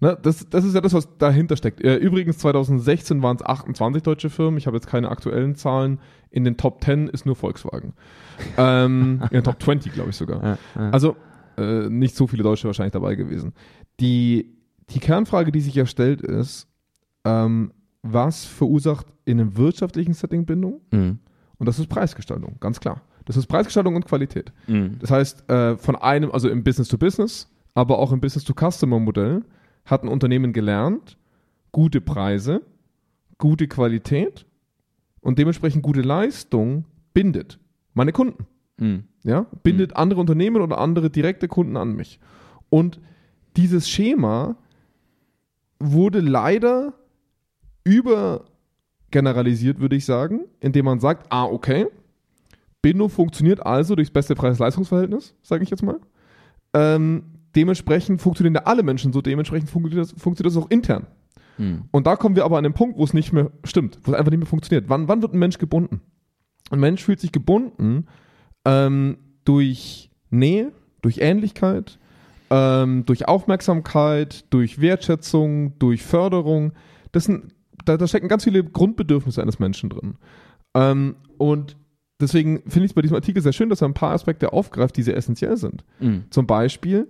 Ne, 0.00 0.18
das, 0.20 0.48
das 0.50 0.64
ist 0.64 0.74
ja 0.74 0.80
das, 0.80 0.94
was 0.94 1.16
dahinter 1.16 1.56
steckt. 1.56 1.80
Äh, 1.80 1.94
Übrigens, 1.94 2.38
2016 2.38 3.22
waren 3.22 3.36
es 3.36 3.46
28 3.46 4.02
deutsche 4.02 4.30
Firmen. 4.30 4.58
Ich 4.58 4.66
habe 4.66 4.76
jetzt 4.76 4.88
keine 4.88 5.08
aktuellen 5.08 5.54
Zahlen. 5.54 6.00
In 6.30 6.42
den 6.42 6.56
Top 6.56 6.82
10 6.82 7.06
ist 7.06 7.24
nur 7.24 7.36
Volkswagen. 7.36 7.92
ähm, 8.58 9.20
in 9.30 9.36
den 9.36 9.44
Top 9.44 9.62
20, 9.62 9.92
glaube 9.92 10.10
ich 10.10 10.16
sogar. 10.16 10.42
Ja, 10.42 10.58
ja. 10.74 10.90
Also 10.90 11.16
äh, 11.56 11.88
nicht 11.88 12.16
so 12.16 12.26
viele 12.26 12.42
Deutsche 12.42 12.66
wahrscheinlich 12.66 12.92
dabei 12.92 13.14
gewesen. 13.14 13.52
Die, 14.00 14.56
die 14.90 15.00
Kernfrage, 15.00 15.52
die 15.52 15.60
sich 15.60 15.74
ja 15.74 15.86
stellt, 15.86 16.20
ist, 16.20 16.68
ähm, 17.24 17.72
was 18.02 18.44
verursacht 18.44 19.06
in 19.24 19.40
einem 19.40 19.56
wirtschaftlichen 19.56 20.14
Setting 20.14 20.44
Bindung? 20.44 20.80
Mhm. 20.90 21.18
Und 21.58 21.66
das 21.66 21.78
ist 21.78 21.88
Preisgestaltung, 21.88 22.56
ganz 22.60 22.80
klar. 22.80 23.02
Das 23.24 23.36
ist 23.36 23.46
Preisgestaltung 23.46 23.94
und 23.94 24.04
Qualität. 24.04 24.52
Mhm. 24.66 24.98
Das 24.98 25.10
heißt, 25.10 25.48
äh, 25.48 25.76
von 25.76 25.96
einem, 25.96 26.32
also 26.32 26.48
im 26.48 26.64
Business-to-Business, 26.64 27.48
aber 27.74 27.98
auch 27.98 28.12
im 28.12 28.20
Business-to-Customer-Modell, 28.20 29.44
hat 29.84 30.02
ein 30.02 30.08
Unternehmen 30.08 30.52
gelernt, 30.52 31.16
gute 31.70 32.00
Preise, 32.00 32.62
gute 33.38 33.68
Qualität 33.68 34.46
und 35.20 35.38
dementsprechend 35.38 35.82
gute 35.82 36.02
Leistung 36.02 36.84
bindet 37.14 37.58
meine 37.94 38.12
Kunden. 38.12 38.46
Mhm. 38.78 39.04
Ja? 39.22 39.46
Bindet 39.62 39.96
andere 39.96 40.20
Unternehmen 40.20 40.60
oder 40.60 40.78
andere 40.78 41.10
direkte 41.10 41.48
Kunden 41.48 41.76
an 41.76 41.94
mich. 41.94 42.18
Und 42.70 43.00
dieses 43.56 43.88
Schema 43.88 44.56
wurde 45.82 46.20
leider 46.20 46.94
übergeneralisiert, 47.84 49.80
würde 49.80 49.96
ich 49.96 50.04
sagen, 50.04 50.44
indem 50.60 50.84
man 50.84 51.00
sagt, 51.00 51.26
ah, 51.30 51.44
okay, 51.44 51.86
Bindung 52.80 53.10
funktioniert 53.10 53.64
also 53.64 53.94
durchs 53.94 54.10
beste 54.10 54.34
Preis-Leistungs-Verhältnis, 54.34 55.34
sage 55.42 55.64
ich 55.64 55.70
jetzt 55.70 55.82
mal. 55.82 56.00
Ähm, 56.74 57.24
dementsprechend 57.54 58.20
funktionieren 58.20 58.54
ja 58.54 58.62
alle 58.64 58.82
Menschen 58.82 59.12
so, 59.12 59.20
dementsprechend 59.20 59.70
funktioniert 59.70 60.10
das, 60.10 60.20
funktioniert 60.20 60.56
das 60.56 60.62
auch 60.62 60.70
intern. 60.70 61.06
Mhm. 61.58 61.84
Und 61.90 62.06
da 62.06 62.16
kommen 62.16 62.36
wir 62.36 62.44
aber 62.44 62.58
an 62.58 62.64
den 62.64 62.72
Punkt, 62.72 62.98
wo 62.98 63.04
es 63.04 63.14
nicht 63.14 63.32
mehr 63.32 63.50
stimmt, 63.64 63.98
wo 64.02 64.12
es 64.12 64.18
einfach 64.18 64.30
nicht 64.30 64.40
mehr 64.40 64.48
funktioniert. 64.48 64.88
Wann, 64.88 65.08
wann 65.08 65.22
wird 65.22 65.34
ein 65.34 65.38
Mensch 65.38 65.58
gebunden? 65.58 66.00
Ein 66.70 66.80
Mensch 66.80 67.02
fühlt 67.02 67.20
sich 67.20 67.32
gebunden 67.32 68.06
ähm, 68.64 69.18
durch 69.44 70.10
Nähe, 70.30 70.72
durch 71.02 71.18
Ähnlichkeit, 71.18 71.98
ähm, 72.52 73.06
durch 73.06 73.26
Aufmerksamkeit, 73.26 74.44
durch 74.50 74.78
Wertschätzung, 74.78 75.78
durch 75.78 76.02
Förderung. 76.02 76.72
Das 77.10 77.24
sind, 77.24 77.54
da, 77.86 77.96
da 77.96 78.06
stecken 78.06 78.28
ganz 78.28 78.44
viele 78.44 78.62
Grundbedürfnisse 78.62 79.40
eines 79.40 79.58
Menschen 79.58 79.88
drin. 79.88 80.16
Ähm, 80.74 81.16
und 81.38 81.78
deswegen 82.20 82.58
finde 82.68 82.84
ich 82.84 82.90
es 82.90 82.94
bei 82.94 83.00
diesem 83.00 83.14
Artikel 83.14 83.42
sehr 83.42 83.54
schön, 83.54 83.70
dass 83.70 83.80
er 83.80 83.88
ein 83.88 83.94
paar 83.94 84.12
Aspekte 84.12 84.52
aufgreift, 84.52 84.98
die 84.98 85.02
sehr 85.02 85.16
essentiell 85.16 85.56
sind. 85.56 85.82
Mhm. 85.98 86.24
Zum 86.28 86.46
Beispiel, 86.46 87.08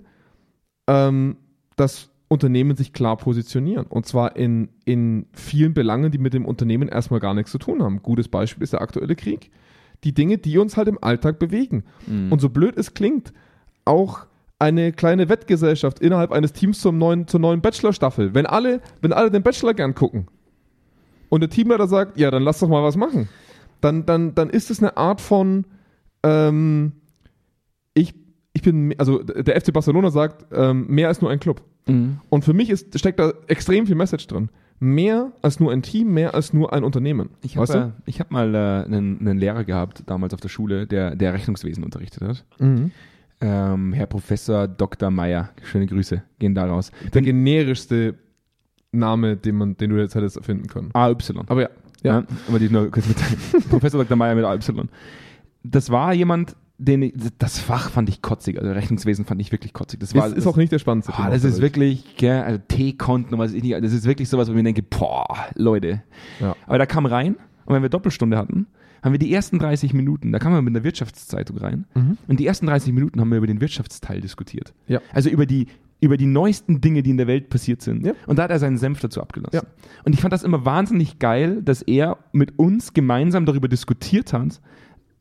ähm, 0.86 1.36
dass 1.74 2.10
Unternehmen 2.28 2.76
sich 2.76 2.92
klar 2.92 3.16
positionieren. 3.16 3.86
Und 3.86 4.06
zwar 4.06 4.36
in, 4.36 4.68
in 4.84 5.26
vielen 5.32 5.74
Belangen, 5.74 6.12
die 6.12 6.18
mit 6.18 6.34
dem 6.34 6.46
Unternehmen 6.46 6.88
erstmal 6.88 7.20
gar 7.20 7.34
nichts 7.34 7.50
zu 7.50 7.58
tun 7.58 7.82
haben. 7.82 8.00
Gutes 8.00 8.28
Beispiel 8.28 8.62
ist 8.62 8.74
der 8.74 8.80
aktuelle 8.80 9.16
Krieg. 9.16 9.50
Die 10.04 10.14
Dinge, 10.14 10.38
die 10.38 10.56
uns 10.58 10.76
halt 10.76 10.86
im 10.86 11.02
Alltag 11.02 11.40
bewegen. 11.40 11.82
Mhm. 12.06 12.30
Und 12.30 12.40
so 12.40 12.48
blöd 12.48 12.76
es 12.76 12.94
klingt, 12.94 13.32
auch 13.84 14.26
eine 14.62 14.92
kleine 14.92 15.28
Wettgesellschaft 15.28 15.98
innerhalb 15.98 16.30
eines 16.30 16.52
Teams 16.52 16.80
zum 16.80 16.96
neuen, 16.96 17.26
zur 17.26 17.40
neuen 17.40 17.60
Bachelor-Staffel. 17.60 18.32
Wenn 18.32 18.46
alle, 18.46 18.80
wenn 19.00 19.12
alle 19.12 19.28
den 19.28 19.42
Bachelor 19.42 19.74
gern 19.74 19.96
gucken 19.96 20.28
und 21.30 21.40
der 21.40 21.50
Teamleiter 21.50 21.88
sagt, 21.88 22.16
ja, 22.16 22.30
dann 22.30 22.44
lass 22.44 22.60
doch 22.60 22.68
mal 22.68 22.84
was 22.84 22.96
machen, 22.96 23.28
dann, 23.80 24.06
dann, 24.06 24.36
dann 24.36 24.50
ist 24.50 24.70
es 24.70 24.78
eine 24.78 24.96
Art 24.96 25.20
von, 25.20 25.64
ähm, 26.22 26.92
ich, 27.94 28.14
ich 28.52 28.62
bin, 28.62 28.94
also 28.98 29.20
der 29.24 29.60
FC 29.60 29.72
Barcelona 29.72 30.10
sagt, 30.10 30.46
ähm, 30.52 30.86
mehr 30.86 31.08
als 31.08 31.20
nur 31.20 31.30
ein 31.32 31.40
Club. 31.40 31.62
Mhm. 31.88 32.20
Und 32.30 32.44
für 32.44 32.52
mich 32.52 32.70
ist, 32.70 32.96
steckt 32.96 33.18
da 33.18 33.32
extrem 33.48 33.88
viel 33.88 33.96
Message 33.96 34.28
drin. 34.28 34.48
Mehr 34.78 35.32
als 35.42 35.58
nur 35.58 35.72
ein 35.72 35.82
Team, 35.82 36.14
mehr 36.14 36.36
als 36.36 36.52
nur 36.52 36.72
ein 36.72 36.84
Unternehmen. 36.84 37.30
Ich 37.42 37.56
weißt 37.56 37.74
habe 37.74 37.94
äh, 37.98 38.02
ich 38.06 38.20
hab 38.20 38.30
mal 38.30 38.54
äh, 38.54 38.84
einen, 38.84 39.18
einen 39.18 39.38
Lehrer 39.38 39.64
gehabt, 39.64 40.04
damals 40.06 40.34
auf 40.34 40.40
der 40.40 40.48
Schule, 40.48 40.86
der, 40.86 41.16
der 41.16 41.34
Rechnungswesen 41.34 41.82
unterrichtet 41.82 42.22
hat. 42.22 42.44
Mhm. 42.60 42.92
Ähm, 43.42 43.92
Herr 43.92 44.06
Professor 44.06 44.68
Dr. 44.68 45.10
Meyer. 45.10 45.50
Schöne 45.64 45.86
Grüße, 45.86 46.22
gehen 46.38 46.54
da 46.54 46.64
raus. 46.64 46.92
Der 47.12 47.22
generischste 47.22 48.14
Name, 48.92 49.36
den, 49.36 49.56
man, 49.56 49.76
den 49.76 49.90
du 49.90 49.96
jetzt 49.96 50.14
hättest 50.14 50.36
erfinden 50.36 50.68
können. 50.68 50.90
AY. 50.94 51.16
Aber 51.46 51.62
ja, 51.62 51.68
Ja. 52.02 52.20
ja. 52.20 52.24
aber 52.48 52.58
die 52.58 52.68
nur 52.68 52.90
kurz 52.90 53.08
mit 53.08 53.16
Professor 53.70 54.02
Dr. 54.04 54.16
Meyer 54.16 54.34
mit 54.36 54.44
AY. 54.44 54.58
Das 55.64 55.90
war 55.90 56.12
jemand, 56.14 56.54
den 56.78 57.02
ich, 57.02 57.14
das 57.38 57.58
Fach 57.58 57.90
fand 57.90 58.08
ich 58.08 58.22
kotzig, 58.22 58.58
also 58.60 58.70
Rechnungswesen 58.72 59.24
fand 59.24 59.40
ich 59.40 59.52
wirklich 59.52 59.72
kotzig. 59.72 60.00
Das 60.00 60.14
war 60.14 60.28
Das 60.28 60.38
ist 60.38 60.46
auch 60.46 60.56
nicht 60.56 60.72
der 60.72 60.78
spannendste 60.78 61.12
Thema 61.12 61.30
das 61.30 61.44
ist 61.44 61.60
wirklich, 61.60 62.16
gell, 62.16 62.42
also 62.42 62.60
T-Konten 62.66 63.34
und 63.34 63.40
was 63.40 63.52
ich 63.52 63.62
nicht, 63.62 63.82
das 63.82 63.92
ist 63.92 64.04
wirklich 64.04 64.28
sowas, 64.28 64.48
wo 64.48 64.52
ich 64.52 64.56
mir 64.56 64.62
denke, 64.64 64.82
boah, 64.82 65.26
Leute. 65.54 66.02
Ja. 66.40 66.56
Aber 66.66 66.78
da 66.78 66.86
kam 66.86 67.06
rein, 67.06 67.36
und 67.64 67.74
wenn 67.74 67.82
wir 67.82 67.88
Doppelstunde 67.88 68.36
hatten, 68.36 68.66
haben 69.02 69.12
wir 69.12 69.18
die 69.18 69.32
ersten 69.32 69.58
30 69.58 69.92
Minuten, 69.94 70.32
da 70.32 70.38
kam 70.38 70.52
man 70.52 70.64
mit 70.64 70.74
einer 70.74 70.84
Wirtschaftszeitung 70.84 71.58
rein, 71.58 71.84
Mhm. 71.94 72.18
und 72.28 72.40
die 72.40 72.46
ersten 72.46 72.66
30 72.66 72.92
Minuten 72.92 73.20
haben 73.20 73.30
wir 73.30 73.38
über 73.38 73.46
den 73.46 73.60
Wirtschaftsteil 73.60 74.20
diskutiert. 74.20 74.72
Ja. 74.86 75.00
Also 75.12 75.28
über 75.28 75.44
die, 75.46 75.66
über 76.00 76.16
die 76.16 76.26
neuesten 76.26 76.80
Dinge, 76.80 77.02
die 77.02 77.10
in 77.10 77.16
der 77.16 77.26
Welt 77.26 77.48
passiert 77.48 77.82
sind. 77.82 78.04
Ja. 78.06 78.12
Und 78.26 78.38
da 78.38 78.44
hat 78.44 78.50
er 78.50 78.58
seinen 78.58 78.76
Senf 78.78 79.00
dazu 79.00 79.20
abgelassen. 79.20 79.54
Ja. 79.56 79.62
Und 80.04 80.14
ich 80.14 80.20
fand 80.20 80.32
das 80.32 80.42
immer 80.42 80.64
wahnsinnig 80.64 81.18
geil, 81.18 81.62
dass 81.62 81.82
er 81.82 82.18
mit 82.32 82.58
uns 82.58 82.92
gemeinsam 82.92 83.46
darüber 83.46 83.68
diskutiert 83.68 84.32
hat, 84.32 84.60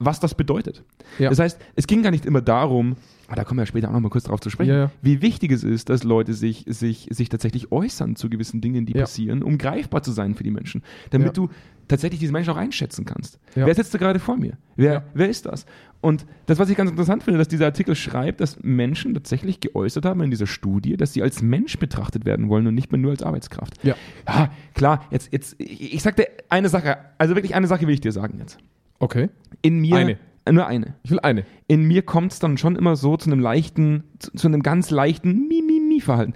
was 0.03 0.19
das 0.19 0.35
bedeutet. 0.35 0.83
Ja. 1.19 1.29
Das 1.29 1.39
heißt, 1.39 1.59
es 1.75 1.87
ging 1.87 2.01
gar 2.03 2.11
nicht 2.11 2.25
immer 2.25 2.41
darum, 2.41 2.95
ah, 3.27 3.35
da 3.35 3.43
kommen 3.43 3.59
wir 3.59 3.65
später 3.65 3.89
auch 3.89 3.93
noch 3.93 3.99
mal 4.01 4.09
kurz 4.09 4.25
drauf 4.25 4.39
zu 4.39 4.49
sprechen, 4.49 4.71
Ja, 4.71 4.77
ja. 4.77 4.91
wie 5.01 5.21
wichtig 5.21 5.51
es 5.51 5.63
ist, 5.63 5.89
dass 5.89 6.03
Leute 6.03 6.33
sich, 6.33 6.65
sich, 6.67 7.07
sich 7.11 7.29
tatsächlich 7.29 7.71
äußern 7.71 8.15
zu 8.15 8.29
gewissen 8.29 8.61
Dingen, 8.61 8.85
die 8.85 8.93
passieren, 8.93 9.43
um 9.43 9.57
greifbar 9.57 10.03
zu 10.03 10.11
sein 10.11 10.35
für 10.35 10.43
die 10.43 10.51
Menschen. 10.51 10.83
Damit 11.11 11.37
du 11.37 11.49
tatsächlich 11.87 12.19
diese 12.19 12.31
Menschen 12.31 12.51
auch 12.51 12.57
einschätzen 12.57 13.05
kannst. 13.05 13.37
Wer 13.53 13.75
sitzt 13.75 13.93
da 13.93 13.97
gerade 13.97 14.19
vor 14.19 14.37
mir? 14.37 14.57
Wer, 14.75 15.03
wer 15.13 15.29
ist 15.29 15.45
das? 15.45 15.65
Und 15.99 16.25
das, 16.47 16.57
was 16.57 16.69
ich 16.69 16.77
ganz 16.77 16.89
interessant 16.89 17.21
finde, 17.23 17.37
dass 17.37 17.47
dieser 17.47 17.65
Artikel 17.65 17.95
schreibt, 17.95 18.41
dass 18.41 18.57
Menschen 18.63 19.13
tatsächlich 19.13 19.59
geäußert 19.59 20.05
haben 20.05 20.21
in 20.21 20.31
dieser 20.31 20.47
Studie, 20.47 20.97
dass 20.97 21.13
sie 21.13 21.21
als 21.21 21.41
Mensch 21.43 21.77
betrachtet 21.77 22.25
werden 22.25 22.49
wollen 22.49 22.65
und 22.65 22.73
nicht 22.73 22.91
mehr 22.91 22.99
nur 22.99 23.11
als 23.11 23.21
Arbeitskraft. 23.21 23.75
Ja. 23.83 23.95
Ja, 24.27 24.51
klar, 24.73 25.05
jetzt, 25.11 25.31
jetzt, 25.31 25.55
ich, 25.59 25.93
ich 25.93 26.01
sag 26.01 26.15
dir 26.15 26.27
eine 26.49 26.69
Sache, 26.69 26.97
also 27.17 27.35
wirklich 27.35 27.53
eine 27.53 27.67
Sache 27.67 27.85
will 27.85 27.93
ich 27.93 28.01
dir 28.01 28.11
sagen 28.11 28.39
jetzt. 28.39 28.57
Okay. 29.01 29.29
In 29.61 29.79
mir, 29.79 29.95
Eine. 29.97 30.17
nur 30.49 30.67
eine 30.67 30.95
Ich 31.03 31.11
will 31.11 31.19
eine. 31.19 31.43
in 31.67 31.83
mir 31.83 32.01
kommt 32.03 32.31
es 32.33 32.39
dann 32.39 32.57
schon 32.57 32.75
immer 32.75 32.95
so 32.95 33.17
zu 33.17 33.29
einem 33.31 33.39
leichten, 33.39 34.03
zu, 34.19 34.31
zu 34.31 34.47
einem 34.47 34.61
ganz 34.63 34.89
leichten 34.91 35.47
Mi-Mi-Mi-Verhalten. 35.47 36.33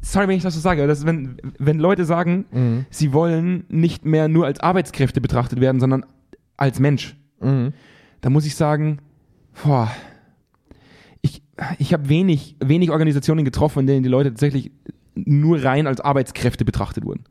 Sorry, 0.00 0.28
wenn 0.28 0.36
ich 0.36 0.42
das 0.42 0.54
so 0.54 0.60
sage, 0.60 0.80
aber 0.80 0.88
das 0.88 1.00
ist, 1.00 1.06
wenn, 1.06 1.36
wenn 1.58 1.78
Leute 1.78 2.04
sagen, 2.04 2.46
Mhm. 2.50 2.86
sie 2.90 3.12
wollen 3.12 3.64
nicht 3.68 4.04
mehr 4.04 4.28
nur 4.28 4.46
als 4.46 4.60
Arbeitskräfte 4.60 5.20
betrachtet 5.20 5.60
werden, 5.60 5.78
sondern 5.80 6.06
als 6.56 6.80
Mensch, 6.80 7.16
Mhm. 7.40 7.72
da 8.22 8.30
muss 8.30 8.46
ich 8.46 8.54
sagen, 8.54 8.98
boah, 9.62 9.90
ich, 11.20 11.42
ich 11.78 11.92
habe 11.92 12.08
wenig, 12.08 12.56
wenig 12.64 12.90
Organisationen 12.90 13.44
getroffen, 13.44 13.80
in 13.80 13.86
denen 13.86 14.02
die 14.02 14.08
Leute 14.08 14.30
tatsächlich 14.30 14.70
nur 15.14 15.62
rein 15.62 15.86
als 15.86 16.00
Arbeitskräfte 16.00 16.64
betrachtet 16.64 17.04
wurden. 17.04 17.24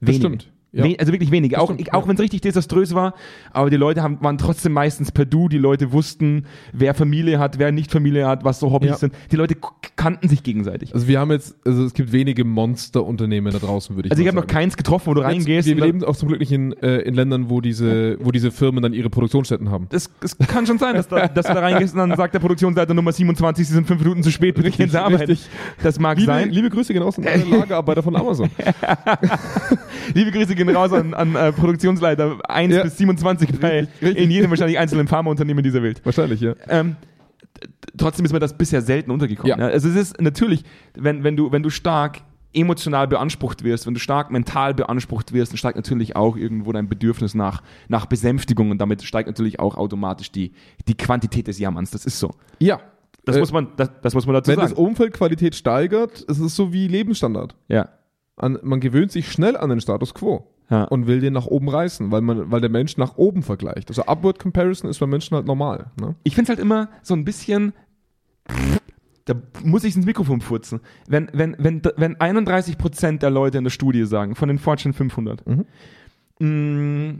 Das 0.00 0.20
Wenige. 0.20 0.44
Ja. 0.76 0.84
Also 0.98 1.12
wirklich 1.12 1.30
wenige. 1.30 1.60
Auch, 1.60 1.72
stimmt, 1.72 1.92
auch 1.94 2.06
wenn 2.06 2.14
es 2.16 2.20
richtig 2.20 2.40
desaströs 2.42 2.94
war, 2.94 3.14
aber 3.52 3.70
die 3.70 3.76
Leute 3.76 4.02
haben, 4.02 4.18
waren 4.22 4.38
trotzdem 4.38 4.72
meistens 4.72 5.10
per 5.12 5.24
Du. 5.24 5.48
Die 5.48 5.58
Leute 5.58 5.92
wussten, 5.92 6.46
wer 6.72 6.94
Familie 6.94 7.38
hat, 7.38 7.58
wer 7.58 7.72
nicht 7.72 7.90
Familie 7.90 8.26
hat, 8.26 8.44
was 8.44 8.60
so 8.60 8.70
Hobbys 8.72 8.90
Ja. 8.90 8.96
sind. 8.96 9.14
Die 9.32 9.36
Leute 9.36 9.56
kannten 9.96 10.28
sich 10.28 10.42
gegenseitig. 10.42 10.94
Also 10.94 11.08
wir 11.08 11.18
haben 11.20 11.30
jetzt, 11.30 11.56
also 11.66 11.84
es 11.84 11.94
gibt 11.94 12.12
wenige 12.12 12.44
Monsterunternehmen 12.44 13.52
da 13.52 13.58
draußen, 13.58 13.96
würde 13.96 14.08
ich 14.08 14.12
Also 14.12 14.20
ich 14.20 14.26
mal 14.26 14.28
habe 14.32 14.36
noch 14.36 14.42
sagen. 14.52 14.52
keins 14.60 14.76
getroffen, 14.76 15.06
wo 15.06 15.14
du 15.14 15.22
reingehst. 15.22 15.48
Jetzt, 15.48 15.68
und 15.70 15.76
wir 15.78 15.84
leben 15.86 16.04
auch 16.04 16.16
zum 16.16 16.28
Glück 16.28 16.40
nicht 16.40 16.52
in, 16.52 16.72
äh, 16.74 16.98
in 16.98 17.14
Ländern, 17.14 17.48
wo 17.50 17.60
diese, 17.60 18.18
wo 18.24 18.30
diese 18.30 18.50
Firmen 18.50 18.82
dann 18.82 18.92
ihre 18.92 19.08
Produktionsstätten 19.10 19.70
haben. 19.70 19.86
das, 19.90 20.10
das 20.20 20.36
kann 20.38 20.66
schon 20.66 20.78
sein, 20.78 20.94
dass, 20.94 21.08
da, 21.08 21.26
dass 21.28 21.46
du 21.46 21.54
da 21.54 21.60
reingehst 21.60 21.94
und 21.94 22.00
dann 22.00 22.16
sagt 22.16 22.34
der 22.34 22.40
Produktionsleiter 22.40 22.94
Nummer 22.94 23.12
27, 23.12 23.66
sie 23.66 23.74
sind 23.74 23.86
fünf 23.86 24.00
Minuten 24.02 24.22
zu 24.22 24.30
spät, 24.30 24.54
bitte 24.54 24.70
gehen 24.70 24.88
Sie 24.90 25.00
arbeiten. 25.00 25.24
richtig. 25.30 25.48
Das 25.82 25.98
mag 25.98 26.18
Liebe, 26.18 26.26
sein. 26.26 26.50
liebe 26.50 26.68
Grüße 26.70 26.92
gehen 26.92 27.02
raus 27.02 27.18
an 27.18 27.26
alle 27.26 27.44
Lagerarbeiter 27.44 28.02
von 28.02 28.14
Amazon. 28.16 28.50
Liebe 30.14 30.30
Grüße 30.30 30.54
gehen 30.54 30.65
raus 30.74 30.92
an, 30.92 31.14
an 31.14 31.34
äh, 31.34 31.52
Produktionsleiter 31.52 32.38
1 32.48 32.74
Ja. 32.74 32.82
bis 32.82 32.96
27 32.98 33.58
bei, 33.60 33.86
Richtig, 34.02 34.16
in 34.16 34.30
jedem 34.30 34.50
wahrscheinlich 34.50 34.78
einzelnen 34.78 35.08
Pharmaunternehmen 35.08 35.62
dieser 35.62 35.82
Welt. 35.82 36.00
Wahrscheinlich, 36.04 36.40
ja. 36.40 36.54
Ähm, 36.68 36.96
trotzdem 37.96 38.24
ist 38.24 38.32
mir 38.32 38.38
das 38.38 38.56
bisher 38.56 38.82
selten 38.82 39.10
untergekommen. 39.10 39.58
Ja. 39.58 39.66
Also 39.66 39.88
es 39.88 39.96
ist 39.96 40.20
natürlich, 40.20 40.62
wenn, 40.94 41.24
wenn, 41.24 41.36
du, 41.36 41.52
wenn 41.52 41.62
du 41.62 41.70
stark 41.70 42.20
emotional 42.52 43.06
beansprucht 43.06 43.64
wirst, 43.64 43.86
wenn 43.86 43.92
du 43.94 44.00
stark 44.00 44.30
mental 44.30 44.72
beansprucht 44.72 45.32
wirst, 45.34 45.52
dann 45.52 45.58
steigt 45.58 45.76
natürlich 45.76 46.16
auch 46.16 46.36
irgendwo 46.36 46.72
dein 46.72 46.88
Bedürfnis 46.88 47.34
nach, 47.34 47.62
nach 47.88 48.06
Besänftigung 48.06 48.70
und 48.70 48.78
damit 48.78 49.02
steigt 49.02 49.26
natürlich 49.26 49.60
auch 49.60 49.76
automatisch 49.76 50.32
die, 50.32 50.52
die 50.88 50.96
Quantität 50.96 51.48
des 51.48 51.58
Jammerns. 51.58 51.90
Das 51.90 52.06
ist 52.06 52.18
so. 52.18 52.30
Ja. 52.58 52.80
Das, 53.26 53.36
Äh, 53.36 53.40
muss, 53.40 53.52
man, 53.52 53.68
das, 53.76 53.90
das 54.02 54.14
muss 54.14 54.24
man 54.24 54.34
dazu 54.34 54.50
Wenn 54.52 54.58
das 54.60 54.70
sagen. 54.70 54.80
Umfeld 54.82 55.12
Qualität 55.12 55.54
steigert, 55.54 56.24
es 56.28 56.38
ist 56.38 56.56
so 56.56 56.72
wie 56.72 56.86
Lebensstandard. 56.88 57.56
Ja. 57.68 57.88
An, 58.36 58.58
man 58.62 58.80
gewöhnt 58.80 59.10
sich 59.12 59.30
schnell 59.32 59.56
an 59.56 59.68
den 59.68 59.80
Status 59.80 60.14
quo 60.14 60.46
Ja. 60.68 60.84
und 60.84 61.06
will 61.06 61.20
den 61.20 61.32
nach 61.32 61.46
oben 61.46 61.68
reißen, 61.68 62.10
weil, 62.10 62.22
man, 62.22 62.50
weil 62.50 62.60
der 62.60 62.70
Mensch 62.70 62.96
nach 62.96 63.16
oben 63.16 63.42
vergleicht. 63.42 63.88
Also 63.88 64.02
Upward 64.06 64.38
Comparison 64.40 64.90
ist 64.90 64.98
bei 64.98 65.06
Menschen 65.06 65.36
halt 65.36 65.46
normal. 65.46 65.92
Ne? 66.00 66.16
Ich 66.24 66.34
finde 66.34 66.50
es 66.52 66.56
halt 66.56 66.64
immer 66.64 66.88
so 67.02 67.14
ein 67.14 67.24
bisschen. 67.24 67.72
Da 69.26 69.34
muss 69.64 69.82
ich 69.84 69.96
ins 69.96 70.06
Mikrofon 70.06 70.40
furzen. 70.40 70.80
Wenn, 71.08 71.28
wenn, 71.32 71.56
wenn, 71.58 71.82
wenn 71.96 72.16
31% 72.16 73.18
der 73.18 73.30
Leute 73.30 73.58
in 73.58 73.64
der 73.64 73.70
Studie 73.72 74.04
sagen, 74.06 74.36
von 74.36 74.48
den 74.48 74.58
Fortune 74.58 74.92
500, 74.94 75.44
Mhm. 75.46 75.64
mh, 76.38 77.14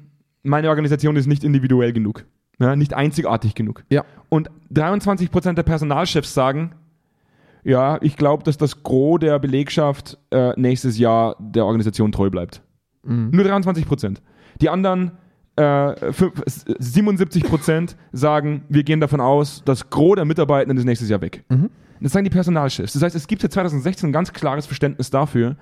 meine 0.45 0.69
Organisation 0.69 1.17
ist 1.17 1.27
nicht 1.27 1.43
individuell 1.43 1.93
genug, 1.93 2.25
ja, 2.61 2.77
nicht 2.77 2.95
einzigartig 2.95 3.55
genug. 3.57 3.85
Ja. 3.91 4.05
Und 4.29 4.51
23% 4.73 5.55
der 5.55 5.63
Personalchefs 5.65 6.33
sagen, 6.33 6.73
ja, 7.65 7.99
ich 8.01 8.17
glaube, 8.17 8.45
dass 8.45 8.57
das 8.57 8.85
Gros 8.85 9.19
der 9.19 9.41
Belegschaft 9.41 10.19
äh, 10.31 10.53
nächstes 10.57 10.99
Jahr 10.99 11.35
der 11.41 11.65
Organisation 11.65 12.13
treu 12.13 12.31
bleibt. 12.31 12.63
Mhm. 13.07 13.31
Nur 13.33 13.45
23%. 13.45 14.17
Die 14.61 14.69
anderen 14.69 15.13
äh, 15.57 16.13
fünf- 16.13 16.43
77% 16.45 17.97
sagen, 18.13 18.65
wir 18.69 18.85
gehen 18.85 19.01
davon 19.01 19.21
aus, 19.21 19.63
das 19.65 19.89
Gros 19.91 20.17
der 20.17 20.25
Mitarbeitenden 20.25 20.77
ist 20.79 20.85
nächstes 20.85 21.09
Jahr 21.09 21.21
weg. 21.21 21.45
Mhm. 21.49 21.71
Das 22.01 22.13
sagen 22.13 22.25
die 22.25 22.31
Personalchefs. 22.31 22.93
Das 22.93 23.03
heißt, 23.03 23.17
es 23.17 23.27
gibt 23.27 23.41
seit 23.43 23.53
2016 23.53 24.11
ein 24.11 24.13
ganz 24.13 24.33
klares 24.33 24.67
Verständnis 24.67 25.09
dafür, 25.11 25.57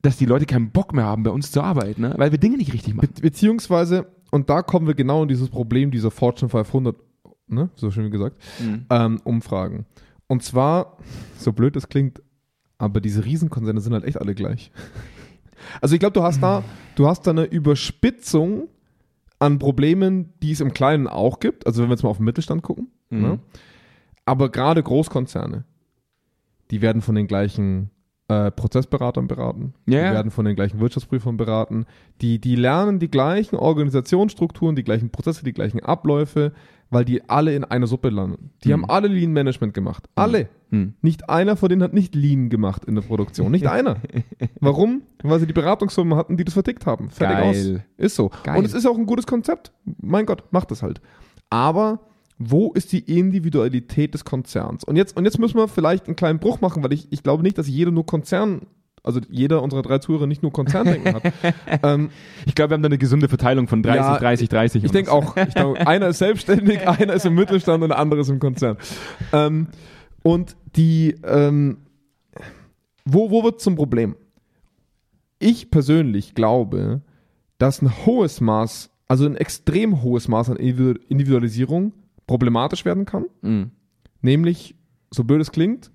dass 0.00 0.16
die 0.16 0.24
Leute 0.26 0.46
keinen 0.46 0.70
Bock 0.70 0.94
mehr 0.94 1.04
haben, 1.04 1.22
bei 1.22 1.30
uns 1.30 1.52
zu 1.52 1.60
arbeiten, 1.62 2.00
ne? 2.02 2.14
weil 2.16 2.32
wir 2.32 2.38
Dinge 2.38 2.56
nicht 2.56 2.72
richtig 2.72 2.94
machen. 2.94 3.10
Be 3.14 3.20
beziehungsweise, 3.20 4.06
und 4.30 4.48
da 4.48 4.62
kommen 4.62 4.86
wir 4.86 4.94
genau 4.94 5.22
in 5.22 5.28
dieses 5.28 5.50
Problem 5.50 5.90
dieser 5.90 6.10
Fortune 6.10 6.48
500, 6.48 6.96
ne, 7.48 7.68
so 7.76 7.90
schön 7.90 8.10
gesagt, 8.10 8.36
Mhm. 8.60 8.86
ähm, 8.90 9.20
Umfragen. 9.24 9.84
Und 10.26 10.42
zwar, 10.42 10.96
so 11.36 11.52
blöd 11.52 11.76
das 11.76 11.88
klingt, 11.88 12.22
aber 12.78 13.00
diese 13.02 13.24
Riesenkonzerne 13.24 13.80
sind 13.80 13.92
halt 13.92 14.04
echt 14.04 14.18
alle 14.20 14.34
gleich. 14.34 14.72
Also 15.80 15.94
ich 15.94 16.00
glaube, 16.00 16.14
du 16.14 16.22
hast 16.22 16.42
da, 16.42 16.62
du 16.94 17.06
hast 17.06 17.26
da 17.26 17.30
eine 17.30 17.44
Überspitzung 17.44 18.68
an 19.38 19.58
Problemen, 19.58 20.32
die 20.42 20.52
es 20.52 20.60
im 20.60 20.72
Kleinen 20.72 21.08
auch 21.08 21.40
gibt. 21.40 21.66
Also 21.66 21.82
wenn 21.82 21.88
wir 21.88 21.94
jetzt 21.94 22.04
mal 22.04 22.10
auf 22.10 22.18
den 22.18 22.24
Mittelstand 22.24 22.62
gucken. 22.62 22.88
Mhm. 23.10 23.20
Ne? 23.20 23.38
Aber 24.24 24.50
gerade 24.50 24.82
Großkonzerne, 24.82 25.64
die 26.70 26.80
werden 26.80 27.02
von 27.02 27.14
den 27.14 27.26
gleichen 27.26 27.90
äh, 28.28 28.50
Prozessberatern 28.50 29.26
beraten, 29.26 29.74
Ja, 29.86 30.08
die 30.08 30.14
werden 30.14 30.30
von 30.30 30.44
den 30.44 30.54
gleichen 30.54 30.80
Wirtschaftsprüfern 30.80 31.36
beraten, 31.36 31.86
die, 32.20 32.40
die 32.40 32.54
lernen 32.54 32.98
die 32.98 33.10
gleichen 33.10 33.56
Organisationsstrukturen, 33.56 34.76
die 34.76 34.84
gleichen 34.84 35.10
Prozesse, 35.10 35.44
die 35.44 35.52
gleichen 35.52 35.80
Abläufe, 35.80 36.52
weil 36.92 37.04
die 37.04 37.28
alle 37.28 37.54
in 37.56 37.64
einer 37.64 37.86
Suppe 37.86 38.10
landen. 38.10 38.50
Die 38.62 38.68
Mhm. 38.68 38.72
haben 38.74 38.84
alle 38.90 39.08
Lean 39.08 39.32
Management 39.32 39.74
gemacht. 39.74 40.08
Alle. 40.14 40.48
Mhm. 40.70 40.94
Nicht 41.02 41.28
einer 41.28 41.56
von 41.56 41.68
denen 41.68 41.82
hat 41.82 41.92
nicht 41.94 42.14
Lean 42.14 42.48
gemacht 42.50 42.84
in 42.84 42.94
der 42.94 43.02
Produktion. 43.02 43.50
Nicht 43.50 43.66
einer. 43.66 43.96
Warum? 44.60 45.02
Weil 45.22 45.40
sie 45.40 45.46
die 45.46 45.52
Beratungsfirmen 45.52 46.16
hatten, 46.16 46.36
die 46.36 46.44
das 46.44 46.54
vertickt 46.54 46.86
haben. 46.86 47.10
Fertig 47.10 47.36
Geil. 47.38 47.50
aus. 47.76 47.82
Ist 47.96 48.14
so. 48.16 48.30
Geil. 48.44 48.58
Und 48.58 48.64
es 48.64 48.74
ist 48.74 48.86
auch 48.86 48.96
ein 48.96 49.06
gutes 49.06 49.26
Konzept. 49.26 49.72
Mein 50.00 50.26
Gott, 50.26 50.44
macht 50.52 50.70
das 50.70 50.82
halt. 50.82 51.00
Aber 51.50 52.00
wo 52.38 52.72
ist 52.72 52.92
die 52.92 52.98
Individualität 53.18 54.14
des 54.14 54.24
Konzerns? 54.24 54.84
Und 54.84 54.96
jetzt, 54.96 55.16
und 55.16 55.24
jetzt 55.24 55.38
müssen 55.38 55.56
wir 55.58 55.68
vielleicht 55.68 56.06
einen 56.06 56.16
kleinen 56.16 56.38
Bruch 56.38 56.60
machen, 56.60 56.82
weil 56.82 56.92
ich, 56.92 57.08
ich 57.10 57.22
glaube 57.22 57.42
nicht, 57.42 57.58
dass 57.58 57.68
jeder 57.68 57.90
nur 57.90 58.06
Konzern, 58.06 58.62
also 59.04 59.20
jeder 59.28 59.62
unserer 59.62 59.82
drei 59.82 59.98
Zuhörer 59.98 60.26
nicht 60.26 60.42
nur 60.42 60.52
Konzerndenken 60.52 61.14
hat. 61.14 61.22
ähm, 61.82 62.10
Ich 62.46 62.54
glaube, 62.54 62.70
wir 62.70 62.74
haben 62.74 62.82
da 62.82 62.86
eine 62.86 62.98
gesunde 62.98 63.28
Verteilung 63.28 63.66
von 63.68 63.82
30, 63.82 64.00
Ja, 64.00 64.18
30, 64.18 64.48
30. 64.48 64.84
ich 64.84 64.90
denke 64.92 65.10
auch. 65.12 65.36
Ich 65.36 65.54
denk, 65.54 65.86
einer 65.86 66.08
ist 66.08 66.18
selbstständig, 66.18 66.86
einer 66.88 67.14
ist 67.14 67.26
im 67.26 67.34
Mittelstand 67.34 67.82
und 67.82 67.88
der 67.90 67.98
andere 67.98 68.20
ist 68.20 68.28
im 68.28 68.38
Konzern. 68.38 68.76
Ähm, 69.32 69.68
und 70.22 70.56
die, 70.76 71.16
ähm, 71.24 71.78
wo, 73.04 73.30
wo 73.30 73.42
wird 73.42 73.60
zum 73.60 73.74
Problem? 73.74 74.14
Ich 75.40 75.70
persönlich 75.70 76.34
glaube, 76.34 77.00
dass 77.58 77.82
ein 77.82 78.06
hohes 78.06 78.40
Maß, 78.40 78.90
also 79.08 79.26
ein 79.26 79.34
extrem 79.36 80.02
hohes 80.02 80.28
Maß 80.28 80.50
an 80.50 80.56
Individu- 80.58 81.00
Individualisierung 81.08 81.92
problematisch 82.28 82.84
werden 82.84 83.04
kann. 83.04 83.24
Mhm. 83.40 83.72
Nämlich, 84.20 84.76
so 85.10 85.24
blöd 85.24 85.40
es 85.40 85.50
klingt, 85.50 85.90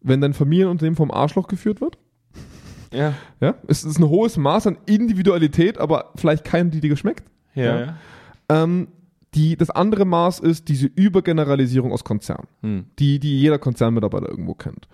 wenn 0.00 0.20
dein 0.20 0.34
Familienunternehmen 0.34 0.96
vom 0.96 1.10
Arschloch 1.10 1.48
geführt 1.48 1.80
wird. 1.80 1.98
Ja. 2.94 3.14
Ja, 3.40 3.54
es 3.66 3.84
ist 3.84 3.98
ein 3.98 4.08
hohes 4.08 4.36
Maß 4.36 4.66
an 4.68 4.78
Individualität, 4.86 5.78
aber 5.78 6.12
vielleicht 6.16 6.44
keinem, 6.44 6.70
die 6.70 6.80
dir 6.80 6.88
geschmeckt. 6.88 7.24
Ja. 7.54 7.64
Ja. 7.64 7.80
ja. 7.80 7.96
Ähm, 8.48 8.88
die, 9.34 9.56
das 9.56 9.70
andere 9.70 10.04
Maß 10.04 10.38
ist 10.40 10.68
diese 10.68 10.86
Übergeneralisierung 10.86 11.92
aus 11.92 12.04
Konzernen, 12.04 12.46
Mhm. 12.62 12.84
die, 12.98 13.18
die 13.18 13.40
jeder 13.40 13.58
Konzernmitarbeiter 13.58 14.28
irgendwo 14.28 14.54
kennt. 14.54 14.86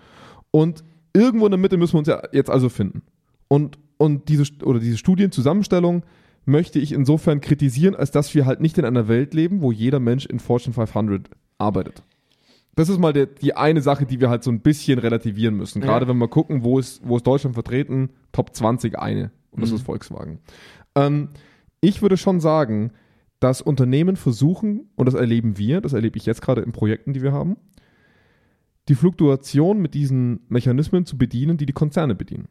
Und 0.49 0.83
irgendwo 1.13 1.45
in 1.45 1.51
der 1.51 1.59
Mitte 1.59 1.77
müssen 1.77 1.93
wir 1.93 1.99
uns 1.99 2.07
ja 2.07 2.21
jetzt 2.31 2.49
also 2.49 2.69
finden. 2.69 3.03
Und, 3.47 3.77
und 3.97 4.29
diese, 4.29 4.45
oder 4.63 4.79
diese 4.79 4.97
Studienzusammenstellung 4.97 6.03
möchte 6.45 6.79
ich 6.79 6.91
insofern 6.91 7.39
kritisieren, 7.39 7.95
als 7.95 8.09
dass 8.11 8.33
wir 8.33 8.45
halt 8.47 8.61
nicht 8.61 8.77
in 8.77 8.85
einer 8.85 9.07
Welt 9.07 9.33
leben, 9.33 9.61
wo 9.61 9.71
jeder 9.71 9.99
Mensch 9.99 10.25
in 10.25 10.39
Fortune 10.39 10.73
500 10.73 11.29
arbeitet. 11.59 12.01
Das 12.75 12.87
ist 12.89 12.99
mal 12.99 13.11
der, 13.13 13.25
die 13.25 13.53
eine 13.55 13.81
Sache, 13.81 14.05
die 14.05 14.19
wir 14.21 14.29
halt 14.29 14.43
so 14.43 14.51
ein 14.51 14.61
bisschen 14.61 14.97
relativieren 14.99 15.55
müssen. 15.57 15.81
Gerade 15.81 16.05
Ja. 16.05 16.09
wenn 16.09 16.17
wir 16.17 16.27
gucken, 16.29 16.63
wo 16.63 16.79
ist, 16.79 17.01
wo 17.05 17.17
ist 17.17 17.27
Deutschland 17.27 17.53
vertreten, 17.55 18.09
Top 18.31 18.55
20 18.55 18.97
eine. 18.97 19.31
Und 19.51 19.61
das 19.61 19.69
Mhm. 19.71 19.75
ist 19.75 19.81
Volkswagen. 19.83 20.39
Ähm, 20.95 21.29
ich 21.81 22.01
würde 22.01 22.15
schon 22.17 22.39
sagen, 22.39 22.91
dass 23.41 23.61
Unternehmen 23.61 24.15
versuchen, 24.15 24.89
und 24.95 25.05
das 25.07 25.15
erleben 25.15 25.57
wir, 25.57 25.81
das 25.81 25.93
erlebe 25.93 26.17
ich 26.17 26.25
jetzt 26.25 26.41
gerade 26.41 26.61
in 26.61 26.71
Projekten, 26.71 27.11
die 27.13 27.21
wir 27.21 27.33
haben, 27.33 27.57
die 28.87 28.95
Fluktuation 28.95 29.81
mit 29.81 29.93
diesen 29.93 30.41
Mechanismen 30.49 31.05
zu 31.05 31.17
bedienen, 31.17 31.57
die 31.57 31.65
die 31.65 31.73
Konzerne 31.73 32.15
bedienen. 32.15 32.47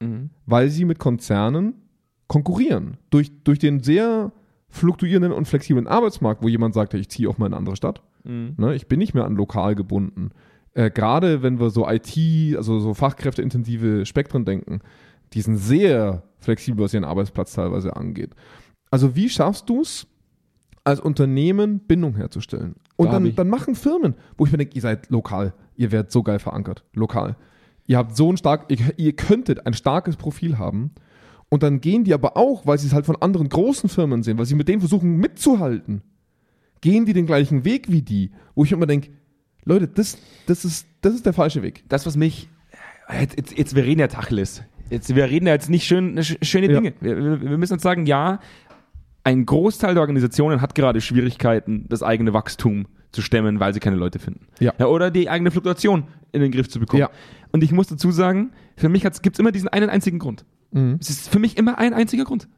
Mhm. 0.00 0.30
Weil 0.46 0.70
sie 0.70 0.84
mit 0.84 0.98
Konzernen 0.98 1.74
konkurrieren. 2.26 2.96
Durch, 3.10 3.30
durch 3.44 3.58
den 3.58 3.80
sehr 3.82 4.32
fluktuierenden 4.70 5.32
und 5.32 5.46
flexiblen 5.46 5.86
Arbeitsmarkt, 5.86 6.42
wo 6.42 6.48
jemand 6.48 6.74
sagt, 6.74 6.94
ich 6.94 7.08
ziehe 7.08 7.28
auch 7.28 7.38
mal 7.38 7.46
in 7.46 7.52
eine 7.52 7.58
andere 7.58 7.76
Stadt. 7.76 8.02
Mhm. 8.28 8.54
Ne? 8.56 8.74
Ich 8.74 8.86
bin 8.86 8.98
nicht 8.98 9.14
mehr 9.14 9.24
an 9.24 9.34
lokal 9.34 9.74
gebunden. 9.74 10.30
Äh, 10.74 10.90
Gerade 10.90 11.42
wenn 11.42 11.58
wir 11.58 11.70
so 11.70 11.88
IT, 11.88 12.16
also 12.56 12.78
so 12.78 12.94
fachkräfteintensive 12.94 14.06
Spektren 14.06 14.44
denken, 14.44 14.80
die 15.32 15.40
sind 15.40 15.56
sehr 15.56 16.22
flexibel, 16.38 16.84
was 16.84 16.94
ihren 16.94 17.04
Arbeitsplatz 17.04 17.54
teilweise 17.54 17.96
angeht. 17.96 18.34
Also 18.90 19.16
wie 19.16 19.28
schaffst 19.28 19.68
du 19.68 19.80
es, 19.80 20.06
als 20.84 21.00
Unternehmen 21.00 21.80
Bindung 21.80 22.16
herzustellen? 22.16 22.76
Und 22.96 23.12
dann, 23.12 23.34
dann 23.34 23.48
machen 23.48 23.74
Firmen, 23.74 24.14
wo 24.36 24.46
ich 24.46 24.52
mir 24.52 24.58
denke, 24.58 24.74
ihr 24.74 24.80
seid 24.80 25.10
lokal, 25.10 25.52
ihr 25.76 25.92
werdet 25.92 26.10
so 26.10 26.22
geil 26.22 26.38
verankert, 26.38 26.84
lokal. 26.94 27.36
Ihr 27.86 27.98
habt 27.98 28.16
so 28.16 28.30
ein 28.30 28.36
stark, 28.36 28.66
ihr, 28.68 28.78
ihr 28.96 29.14
könntet 29.14 29.66
ein 29.66 29.74
starkes 29.74 30.16
Profil 30.16 30.58
haben. 30.58 30.92
Und 31.50 31.62
dann 31.62 31.80
gehen 31.80 32.04
die 32.04 32.12
aber 32.12 32.36
auch, 32.36 32.66
weil 32.66 32.78
sie 32.78 32.86
es 32.86 32.92
halt 32.92 33.06
von 33.06 33.16
anderen 33.16 33.48
großen 33.48 33.88
Firmen 33.88 34.22
sehen, 34.22 34.38
weil 34.38 34.44
sie 34.44 34.54
mit 34.54 34.68
denen 34.68 34.80
versuchen 34.80 35.16
mitzuhalten, 35.16 36.02
gehen 36.80 37.06
die 37.06 37.12
den 37.12 37.26
gleichen 37.26 37.64
Weg 37.64 37.90
wie 37.90 38.02
die, 38.02 38.30
wo 38.54 38.64
ich 38.64 38.72
immer 38.72 38.86
denke, 38.86 39.10
Leute, 39.64 39.88
das, 39.88 40.18
das, 40.46 40.64
ist, 40.64 40.86
das 41.02 41.14
ist 41.14 41.26
der 41.26 41.32
falsche 41.32 41.62
Weg. 41.62 41.84
das, 41.88 42.06
was 42.06 42.16
mich. 42.16 42.48
Jetzt, 43.20 43.56
jetzt, 43.56 43.74
wir 43.74 43.84
reden 43.84 44.00
ja 44.00 44.08
Tacheles. 44.08 44.62
Jetzt, 44.90 45.14
wir 45.14 45.24
reden 45.24 45.46
ja 45.46 45.52
jetzt 45.54 45.68
nicht 45.70 45.84
schön, 45.86 46.18
sch- 46.18 46.42
schöne 46.44 46.70
Ja. 46.70 46.80
Dinge. 46.80 46.94
Wir, 47.00 47.16
wir, 47.16 47.40
wir 47.42 47.58
müssen 47.58 47.74
jetzt 47.74 47.82
sagen, 47.82 48.06
ja, 48.06 48.40
ein 49.24 49.44
Großteil 49.46 49.94
der 49.94 50.00
Organisationen 50.00 50.60
hat 50.60 50.74
gerade 50.74 51.00
Schwierigkeiten, 51.00 51.86
das 51.88 52.02
eigene 52.02 52.32
Wachstum 52.32 52.86
zu 53.12 53.20
stemmen, 53.22 53.60
weil 53.60 53.72
sie 53.74 53.80
keine 53.80 53.96
Leute 53.96 54.18
finden. 54.18 54.46
Ja. 54.60 54.72
oder 54.86 55.10
die 55.10 55.28
eigene 55.28 55.50
Fluktuation 55.50 56.04
in 56.32 56.40
den 56.40 56.50
Griff 56.52 56.68
zu 56.68 56.78
bekommen. 56.80 57.00
Ja. 57.00 57.10
Und 57.52 57.62
ich 57.62 57.72
muss 57.72 57.88
dazu 57.88 58.10
sagen, 58.10 58.52
für 58.76 58.88
mich 58.88 59.02
gibt 59.22 59.36
es 59.36 59.38
immer 59.40 59.52
diesen 59.52 59.68
einen 59.68 59.88
einzigen 59.90 60.18
Grund. 60.18 60.44
Mhm. 60.70 60.98
Es 61.00 61.08
ist 61.10 61.28
für 61.30 61.38
mich 61.38 61.56
immer 61.56 61.78
ein 61.78 61.94
einziger 61.94 62.24
Grund. 62.24 62.48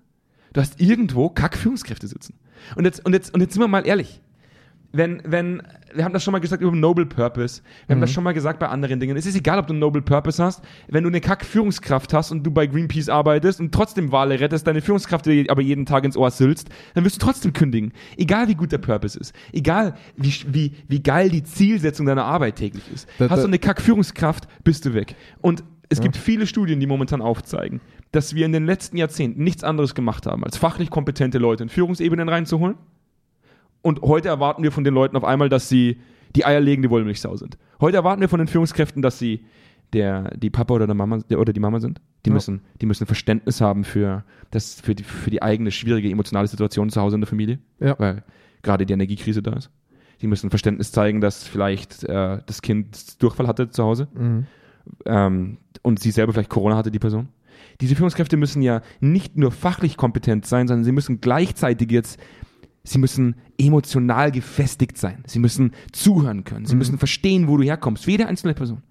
Du 0.52 0.60
hast 0.60 0.80
irgendwo 0.80 1.28
Kack-Führungskräfte 1.30 2.08
sitzen. 2.08 2.34
Und 2.76 2.84
jetzt, 2.84 3.04
und 3.04 3.12
jetzt, 3.12 3.34
und 3.34 3.40
jetzt 3.40 3.54
sind 3.54 3.62
wir 3.62 3.68
mal 3.68 3.86
ehrlich. 3.86 4.20
Wenn, 4.92 5.22
wenn, 5.24 5.62
wir 5.94 6.04
haben 6.04 6.12
das 6.12 6.24
schon 6.24 6.32
mal 6.32 6.40
gesagt 6.40 6.62
über 6.62 6.72
Noble 6.74 7.06
Purpose. 7.06 7.62
Wir 7.86 7.94
haben 7.94 8.00
das 8.00 8.10
schon 8.10 8.24
mal 8.24 8.32
gesagt 8.34 8.58
bei 8.58 8.66
anderen 8.66 8.98
Dingen. 8.98 9.16
Es 9.16 9.24
ist 9.24 9.36
egal, 9.36 9.60
ob 9.60 9.68
du 9.68 9.72
einen 9.72 9.78
Noble 9.78 10.02
Purpose 10.02 10.42
hast. 10.42 10.64
Wenn 10.88 11.04
du 11.04 11.08
eine 11.10 11.20
Kack-Führungskraft 11.20 12.12
hast 12.12 12.32
und 12.32 12.42
du 12.42 12.50
bei 12.50 12.66
Greenpeace 12.66 13.08
arbeitest 13.08 13.60
und 13.60 13.72
trotzdem 13.72 14.10
Wale 14.10 14.40
rettest, 14.40 14.66
deine 14.66 14.80
Führungskraft 14.80 15.26
dir 15.26 15.44
aber 15.48 15.62
jeden 15.62 15.86
Tag 15.86 16.02
ins 16.02 16.16
Ohr 16.16 16.32
sülzt, 16.32 16.70
dann 16.94 17.04
wirst 17.04 17.22
du 17.22 17.24
trotzdem 17.26 17.52
kündigen. 17.52 17.92
Egal 18.16 18.48
wie 18.48 18.56
gut 18.56 18.72
der 18.72 18.78
Purpose 18.78 19.16
ist. 19.16 19.32
Egal 19.52 19.94
wie, 20.16 20.34
wie, 20.48 20.72
wie 20.88 21.02
geil 21.04 21.28
die 21.28 21.44
Zielsetzung 21.44 22.06
deiner 22.06 22.24
Arbeit 22.24 22.56
täglich 22.56 22.82
ist. 22.92 23.08
Da- 23.18 23.30
hast 23.30 23.42
du 23.42 23.46
eine 23.46 23.60
Kack-Führungskraft, 23.60 24.48
bist 24.64 24.86
du 24.86 24.94
weg. 24.94 25.14
Und 25.40 25.62
es 25.88 26.00
gibt 26.00 26.16
viele 26.16 26.48
Studien, 26.48 26.80
die 26.80 26.86
momentan 26.86 27.20
aufzeigen, 27.22 27.80
dass 28.12 28.34
wir 28.34 28.44
in 28.46 28.52
den 28.52 28.66
letzten 28.66 28.96
Jahrzehnten 28.96 29.42
nichts 29.44 29.62
anderes 29.64 29.94
gemacht 29.94 30.26
haben, 30.26 30.44
als 30.44 30.56
fachlich 30.56 30.90
kompetente 30.90 31.38
Leute 31.38 31.62
in 31.62 31.68
Führungsebenen 31.68 32.28
reinzuholen. 32.28 32.76
Und 33.82 34.02
heute 34.02 34.28
erwarten 34.28 34.62
wir 34.62 34.72
von 34.72 34.84
den 34.84 34.94
Leuten 34.94 35.16
auf 35.16 35.24
einmal, 35.24 35.48
dass 35.48 35.68
sie 35.68 35.98
die 36.36 36.44
eierlegende 36.44 36.90
Wollmilchsau 36.90 37.36
sind. 37.36 37.56
Heute 37.80 37.96
erwarten 37.96 38.20
wir 38.20 38.28
von 38.28 38.38
den 38.38 38.48
Führungskräften, 38.48 39.00
dass 39.02 39.18
sie 39.18 39.44
der, 39.92 40.36
die 40.36 40.50
Papa 40.50 40.74
oder, 40.74 40.86
der 40.86 40.94
Mama, 40.94 41.18
der, 41.28 41.40
oder 41.40 41.52
die 41.52 41.60
Mama 41.60 41.80
sind. 41.80 42.00
Die, 42.24 42.30
Ja. 42.30 42.34
müssen, 42.34 42.60
die 42.80 42.86
müssen 42.86 43.06
Verständnis 43.06 43.60
haben 43.60 43.82
für, 43.84 44.24
das, 44.50 44.80
für, 44.80 44.94
die, 44.94 45.02
für 45.02 45.30
die 45.30 45.42
eigene 45.42 45.70
schwierige 45.70 46.10
emotionale 46.10 46.46
Situation 46.46 46.90
zu 46.90 47.00
Hause 47.00 47.16
in 47.16 47.20
der 47.22 47.28
Familie, 47.28 47.58
Ja. 47.80 47.98
weil 47.98 48.22
gerade 48.62 48.86
die 48.86 48.92
Energiekrise 48.92 49.42
da 49.42 49.54
ist. 49.54 49.70
Die 50.20 50.26
müssen 50.26 50.50
Verständnis 50.50 50.92
zeigen, 50.92 51.20
dass 51.20 51.42
vielleicht 51.44 52.04
äh, 52.04 52.40
das 52.44 52.60
Kind 52.62 53.20
Durchfall 53.22 53.48
hatte 53.48 53.70
zu 53.70 53.82
Hause 53.82 54.06
Mhm. 54.14 54.46
ähm, 55.06 55.56
und 55.82 55.98
sie 55.98 56.10
selber 56.10 56.32
vielleicht 56.34 56.50
Corona 56.50 56.76
hatte, 56.76 56.90
die 56.90 56.98
Person. 56.98 57.28
Diese 57.80 57.96
Führungskräfte 57.96 58.36
müssen 58.36 58.62
ja 58.62 58.82
nicht 59.00 59.36
nur 59.36 59.52
fachlich 59.52 59.96
kompetent 59.96 60.46
sein, 60.46 60.68
sondern 60.68 60.84
sie 60.84 60.92
müssen 60.92 61.20
gleichzeitig 61.20 61.90
jetzt, 61.90 62.20
sie 62.84 62.98
müssen 62.98 63.36
emotional 63.58 64.30
gefestigt 64.30 64.98
sein. 64.98 65.22
Sie 65.26 65.38
müssen 65.38 65.72
zuhören 65.92 66.44
können. 66.44 66.66
Sie 66.66 66.76
müssen 66.76 66.98
verstehen, 66.98 67.48
wo 67.48 67.56
du 67.56 67.62
herkommst. 67.64 68.06
Jede 68.06 68.26
einzelne 68.26 68.54
Person. 68.54 68.82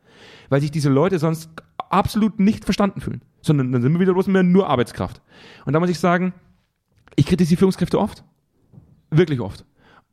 Weil 0.49 0.61
sich 0.61 0.71
diese 0.71 0.89
Leute 0.89 1.19
sonst 1.19 1.49
absolut 1.77 2.39
nicht 2.39 2.65
verstanden 2.65 3.01
fühlen. 3.01 3.21
Sondern 3.41 3.71
dann 3.71 3.81
sind 3.81 3.93
wir 3.93 3.99
wieder 3.99 4.13
bloß 4.13 4.27
mehr 4.27 4.43
nur 4.43 4.67
Arbeitskraft. 4.67 5.21
Und 5.65 5.73
da 5.73 5.79
muss 5.79 5.89
ich 5.89 5.99
sagen, 5.99 6.33
ich 7.15 7.25
kritisiere 7.25 7.59
Führungskräfte 7.59 7.99
oft. 7.99 8.23
Wirklich 9.11 9.39
oft. 9.39 9.65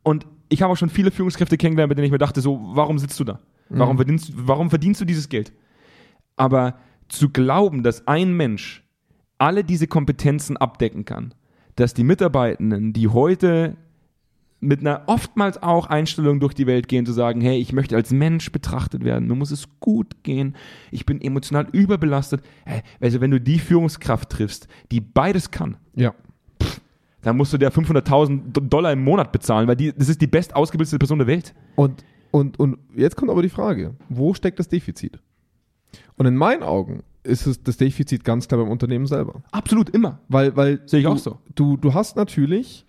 Und 0.03 0.25
ich 0.49 0.61
habe 0.61 0.71
auch 0.71 0.77
schon 0.77 0.89
viele 0.89 1.11
Führungskräfte 1.11 1.57
kennengelernt, 1.57 1.89
bei 1.89 1.95
denen 1.95 2.05
ich 2.05 2.11
mir 2.11 2.17
dachte, 2.17 2.41
so, 2.41 2.59
warum 2.73 2.99
sitzt 2.99 3.19
du 3.19 3.23
da? 3.23 3.39
Warum, 3.69 3.97
verdienst, 3.97 4.31
warum 4.33 4.69
verdienst 4.69 5.01
du 5.01 5.05
dieses 5.05 5.27
Geld? 5.27 5.51
Aber 6.37 6.75
zu 7.09 7.29
glauben, 7.29 7.83
dass 7.83 8.07
ein 8.07 8.33
Mensch 8.33 8.83
alle 9.37 9.63
diese 9.63 9.87
Kompetenzen 9.87 10.57
abdecken 10.57 11.05
kann, 11.05 11.33
dass 11.75 11.93
die 11.93 12.03
Mitarbeitenden, 12.03 12.93
die 12.93 13.07
heute 13.07 13.77
mit 14.59 14.79
einer 14.79 15.03
oftmals 15.05 15.61
auch 15.61 15.85
Einstellung 15.85 16.39
durch 16.39 16.55
die 16.55 16.65
Welt 16.65 16.87
gehen, 16.87 17.05
zu 17.05 17.13
sagen, 17.13 17.41
hey, 17.41 17.59
ich 17.59 17.73
möchte 17.73 17.95
als 17.95 18.11
Mensch 18.11 18.51
betrachtet 18.51 19.03
werden, 19.03 19.27
mir 19.27 19.35
muss 19.35 19.51
es 19.51 19.67
gut 19.79 20.23
gehen, 20.23 20.55
ich 20.89 21.05
bin 21.05 21.21
emotional 21.21 21.67
überbelastet. 21.71 22.41
Also 22.99 23.21
wenn 23.21 23.29
du 23.29 23.39
die 23.39 23.59
Führungskraft 23.59 24.29
triffst, 24.31 24.67
die 24.91 24.99
beides 24.99 25.51
kann, 25.51 25.77
Ja. 25.93 26.15
dann 27.21 27.37
musst 27.37 27.53
du 27.53 27.59
der 27.59 27.71
500.000 27.71 28.51
Do- 28.53 28.61
Dollar 28.61 28.91
im 28.93 29.03
Monat 29.03 29.31
bezahlen, 29.31 29.67
weil 29.67 29.75
die, 29.75 29.93
das 29.93 30.09
ist 30.09 30.21
die 30.21 30.27
best 30.27 30.55
ausgebildete 30.55 30.97
Person 30.97 31.19
der 31.19 31.27
Welt. 31.27 31.53
Und, 31.75 32.03
und, 32.31 32.59
und 32.59 32.79
jetzt 32.95 33.15
kommt 33.15 33.29
aber 33.29 33.43
die 33.43 33.49
Frage, 33.49 33.93
wo 34.09 34.33
steckt 34.33 34.57
das 34.57 34.67
Defizit? 34.69 35.19
Und 36.17 36.25
in 36.25 36.35
meinen 36.35 36.63
Augen 36.63 37.03
ist 37.23 37.45
es 37.47 37.61
das 37.61 37.77
Defizit 37.77 38.23
ganz 38.23 38.47
klar 38.47 38.61
beim 38.61 38.71
Unternehmen 38.71 39.05
selber. 39.05 39.41
Absolut 39.51 39.89
immer. 39.89 40.19
Weil, 40.29 40.55
weil 40.55 40.81
Sehe 40.85 40.99
ich 40.99 41.05
du, 41.05 41.11
auch 41.11 41.17
so. 41.17 41.37
Du, 41.55 41.77
du 41.77 41.93
hast 41.93 42.15
natürlich, 42.15 42.85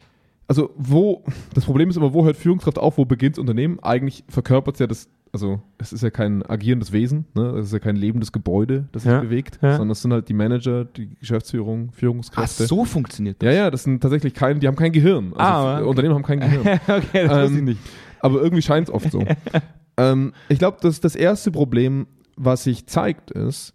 also 0.46 0.70
wo, 0.76 1.24
das 1.54 1.64
Problem 1.64 1.90
ist 1.90 1.96
immer, 1.96 2.12
wo 2.14 2.24
hört 2.24 2.36
Führungskraft 2.36 2.78
auf, 2.78 2.98
wo 2.98 3.04
beginnt 3.04 3.36
das 3.36 3.40
Unternehmen? 3.40 3.78
Eigentlich 3.80 4.24
verkörpert 4.28 4.76
es 4.76 4.80
ja 4.80 4.86
das, 4.86 5.08
also 5.32 5.60
es 5.78 5.92
ist 5.92 6.02
ja 6.02 6.10
kein 6.10 6.42
agierendes 6.48 6.92
Wesen, 6.92 7.26
ne? 7.34 7.48
es 7.58 7.66
ist 7.66 7.72
ja 7.72 7.80
kein 7.80 7.96
lebendes 7.96 8.32
Gebäude, 8.32 8.88
das 8.92 9.02
sich 9.02 9.10
Ja, 9.12 9.20
bewegt, 9.20 9.58
ja. 9.60 9.72
sondern 9.72 9.90
es 9.90 10.00
sind 10.02 10.12
halt 10.12 10.28
die 10.28 10.34
Manager, 10.34 10.84
die 10.86 11.10
Geschäftsführung, 11.16 11.90
Führungskräfte. 11.92 12.66
so 12.66 12.84
funktioniert 12.86 13.42
Ja, 13.42 13.50
ja, 13.52 13.70
das 13.70 13.82
sind 13.82 14.00
tatsächlich 14.00 14.32
kein, 14.34 14.60
die 14.60 14.68
haben 14.68 14.76
kein 14.76 14.92
Gehirn. 14.92 15.32
Also 15.34 15.40
Ah, 15.40 15.76
okay. 15.80 15.86
Unternehmen 15.88 16.14
haben 16.14 16.22
kein 16.22 16.40
Gehirn. 16.40 16.60
okay, 16.88 17.26
das 17.26 17.42
wusste 17.42 17.44
ich 17.54 17.58
Ähm, 17.58 17.64
nicht. 17.64 17.80
Aber 18.20 18.40
irgendwie 18.40 18.62
scheint 18.62 18.88
es 18.88 18.94
oft 18.94 19.10
so. 19.12 19.22
ähm, 19.98 20.32
ich 20.48 20.58
glaube, 20.58 20.78
das, 20.80 21.00
das 21.00 21.14
erste 21.14 21.50
Problem, 21.50 22.06
was 22.38 22.64
sich 22.64 22.86
zeigt, 22.86 23.30
ist, 23.30 23.74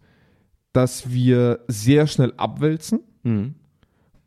dass 0.72 1.12
wir 1.12 1.60
sehr 1.68 2.08
schnell 2.08 2.34
abwälzen 2.38 3.02
Mhm. 3.24 3.56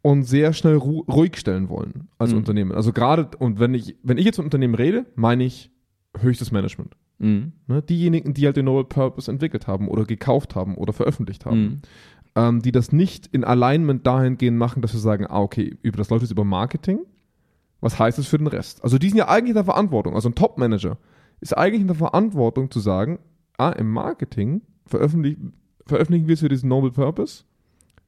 und 0.03 0.23
sehr 0.25 0.53
schnell 0.53 0.77
ru 0.77 1.01
ruhig 1.09 1.37
stellen 1.37 1.69
wollen 1.69 2.09
als 2.19 2.31
Mhm. 2.33 2.39
Unternehmen. 2.39 2.73
Also 2.73 2.93
gerade, 2.93 3.29
und 3.39 3.59
wenn 3.59 3.75
ich, 3.75 3.97
wenn 4.03 4.19
ich 4.19 4.25
jetzt 4.25 4.37
von 4.37 4.45
Unternehmen 4.45 4.75
rede, 4.75 5.07
meine 5.17 5.45
ich 5.45 5.71
höchstes 6.19 6.53
Management. 6.53 6.95
Mhm. 7.19 7.53
Ne? 7.67 7.83
Diejenigen, 7.83 8.33
die 8.35 8.47
halt 8.47 8.57
den 8.57 8.67
Noble 8.67 8.85
Purpose 8.85 9.31
entwickelt 9.31 9.67
haben 9.67 9.89
oder 9.89 10.05
gekauft 10.05 10.55
haben 10.55 10.77
oder 10.77 10.93
veröffentlicht 10.93 11.45
haben. 11.47 11.61
Mhm. 11.63 11.81
Ähm, 12.37 12.63
die 12.63 12.73
das 12.73 12.93
nicht 12.93 13.27
in 13.29 13.45
Alignment 13.45 14.07
dahingehend 14.07 14.59
machen, 14.59 14.83
dass 14.83 14.93
wir 14.93 15.01
sagen, 15.01 15.27
ah, 15.27 15.41
okay, 15.41 15.75
über 15.83 15.97
das 15.97 16.11
läuft 16.11 16.23
jetzt 16.23 16.31
über 16.33 16.45
Marketing. 16.45 17.01
Was 17.81 17.99
heißt 17.99 18.19
das 18.19 18.27
für 18.27 18.39
den 18.39 18.47
Rest? 18.47 18.85
Also 18.85 18.99
die 18.99 19.09
sind 19.09 19.19
ja 19.19 19.29
eigentlich 19.29 19.51
in 19.51 19.55
der 19.55 19.65
Verantwortung. 19.65 20.15
Also 20.15 20.29
ein 20.29 20.35
Top-Manager 20.35 20.99
ist 21.41 21.57
eigentlich 21.57 21.81
in 21.81 21.87
der 21.87 21.97
Verantwortung 21.97 22.71
zu 22.71 22.81
sagen, 22.81 23.19
ah, 23.59 23.71
im 23.71 23.91
Marketing 23.91 24.63
veröffentlich, 24.87 25.37
veröffentlichen 25.87 26.29
wir 26.29 26.35
es 26.35 26.41
für 26.41 26.49
diesen 26.49 26.69
Noble 26.69 26.91
Purpose. 26.91 27.45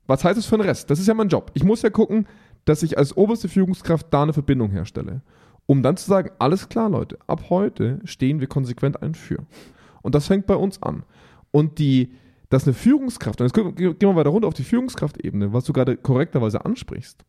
Was 0.06 0.24
heißt 0.24 0.38
das 0.38 0.46
für 0.46 0.56
den 0.56 0.66
Rest? 0.66 0.90
Das 0.90 0.98
ist 0.98 1.06
ja 1.06 1.14
mein 1.14 1.28
Job. 1.28 1.50
Ich 1.54 1.64
muss 1.64 1.82
ja 1.82 1.90
gucken, 1.90 2.26
dass 2.64 2.82
ich 2.82 2.98
als 2.98 3.16
oberste 3.16 3.48
Führungskraft 3.48 4.06
da 4.10 4.22
eine 4.22 4.32
Verbindung 4.32 4.70
herstelle. 4.70 5.22
Um 5.66 5.82
dann 5.82 5.98
zu 5.98 6.08
sagen, 6.08 6.30
alles 6.38 6.68
klar, 6.70 6.88
Leute, 6.88 7.18
ab 7.26 7.50
heute 7.50 8.00
stehen 8.04 8.40
wir 8.40 8.46
konsequent 8.46 9.02
ein 9.02 9.14
für. 9.14 9.44
Und 10.00 10.14
das 10.14 10.26
fängt 10.26 10.46
bei 10.46 10.56
uns 10.56 10.82
an. 10.82 11.02
Und 11.50 11.78
die, 11.78 12.14
dass 12.48 12.64
eine 12.64 12.72
Führungskraft, 12.72 13.40
und 13.40 13.46
jetzt 13.46 13.76
gehen 13.76 13.96
wir 14.00 14.16
weiter 14.16 14.30
runter 14.30 14.48
auf 14.48 14.54
die 14.54 14.64
Führungskraftebene, 14.64 15.52
was 15.52 15.64
du 15.64 15.74
gerade 15.74 15.98
korrekterweise 15.98 16.64
ansprichst. 16.64 17.24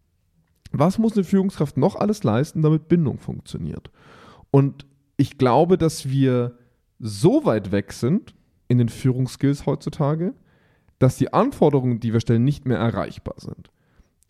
Was 0.72 0.98
muss 1.00 1.14
eine 1.14 1.26
Führungskraft 1.26 1.76
noch 1.76 1.96
alles 1.96 2.24
leisten, 2.24 2.62
damit 2.62 2.88
Bindung 2.88 3.20
funktioniert? 3.20 3.92
Und 4.52 4.86
ich 5.18 5.38
glaube, 5.38 5.78
dass 5.78 6.08
wir 6.08 6.59
so 7.00 7.46
weit 7.46 7.72
weg 7.72 7.94
sind 7.94 8.36
in 8.68 8.78
den 8.78 8.90
Führungsskills 8.90 9.66
heutzutage, 9.66 10.34
dass 11.00 11.18
die 11.18 11.34
Anforderungen, 11.34 12.00
die 12.00 12.14
wir 12.14 12.20
stellen, 12.20 12.44
nicht 12.44 12.66
mehr 12.68 12.78
erreichbar 12.78 13.36
sind. 13.38 13.72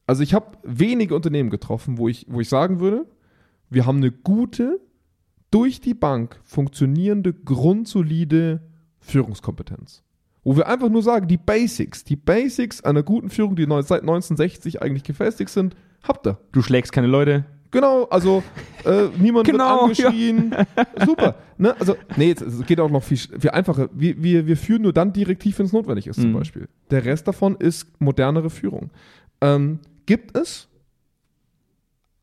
Also 0.07 0.23
ich 0.23 0.33
habe 0.33 0.57
wenige 0.63 1.15
Unternehmen 1.15 1.49
getroffen, 1.49 1.97
wo 1.97 2.07
ich, 2.07 2.25
wo 2.29 2.39
ich 2.39 2.49
sagen 2.49 2.79
würde, 2.79 3.05
wir 3.69 3.85
haben 3.85 3.97
eine 3.97 4.11
gute, 4.11 4.79
durch 5.51 5.81
die 5.81 5.93
Bank 5.93 6.39
funktionierende, 6.43 7.33
grundsolide 7.33 8.61
Führungskompetenz. 8.99 10.03
Wo 10.43 10.55
wir 10.55 10.67
einfach 10.67 10.89
nur 10.89 11.03
sagen, 11.03 11.27
die 11.27 11.37
Basics, 11.37 12.03
die 12.03 12.15
Basics 12.15 12.81
einer 12.83 13.03
guten 13.03 13.29
Führung, 13.29 13.55
die 13.55 13.65
seit 13.65 14.01
1960 14.01 14.81
eigentlich 14.81 15.03
gefestigt 15.03 15.49
sind, 15.49 15.75
habt 16.03 16.25
ihr. 16.25 16.37
Du 16.51 16.61
schlägst 16.61 16.91
keine 16.91 17.07
Leute. 17.07 17.45
Genau, 17.71 18.05
also 18.05 18.43
äh, 18.83 19.09
niemand 19.19 19.45
Genau, 19.45 19.87
wird 19.87 19.99
angeschrien. 20.01 20.55
Super. 21.05 21.35
Ne? 21.57 21.75
Also, 21.79 21.95
nee, 22.17 22.29
jetzt, 22.29 22.41
es 22.41 22.65
geht 22.65 22.79
auch 22.79 22.89
noch 22.89 23.03
viel, 23.03 23.17
viel 23.17 23.49
einfacher. 23.51 23.89
Wir, 23.93 24.21
wir, 24.23 24.47
wir 24.47 24.57
führen 24.57 24.81
nur 24.81 24.93
dann 24.93 25.13
direktiv, 25.13 25.59
wenn 25.59 25.67
es 25.67 25.73
notwendig 25.73 26.07
ist, 26.07 26.19
zum 26.19 26.31
Mhm. 26.31 26.35
Beispiel. 26.37 26.67
Der 26.89 27.05
Rest 27.05 27.27
davon 27.27 27.55
ist 27.57 27.87
modernere 28.01 28.49
Führung. 28.49 28.89
Ähm, 29.41 29.79
gibt 30.07 30.35
es, 30.37 30.67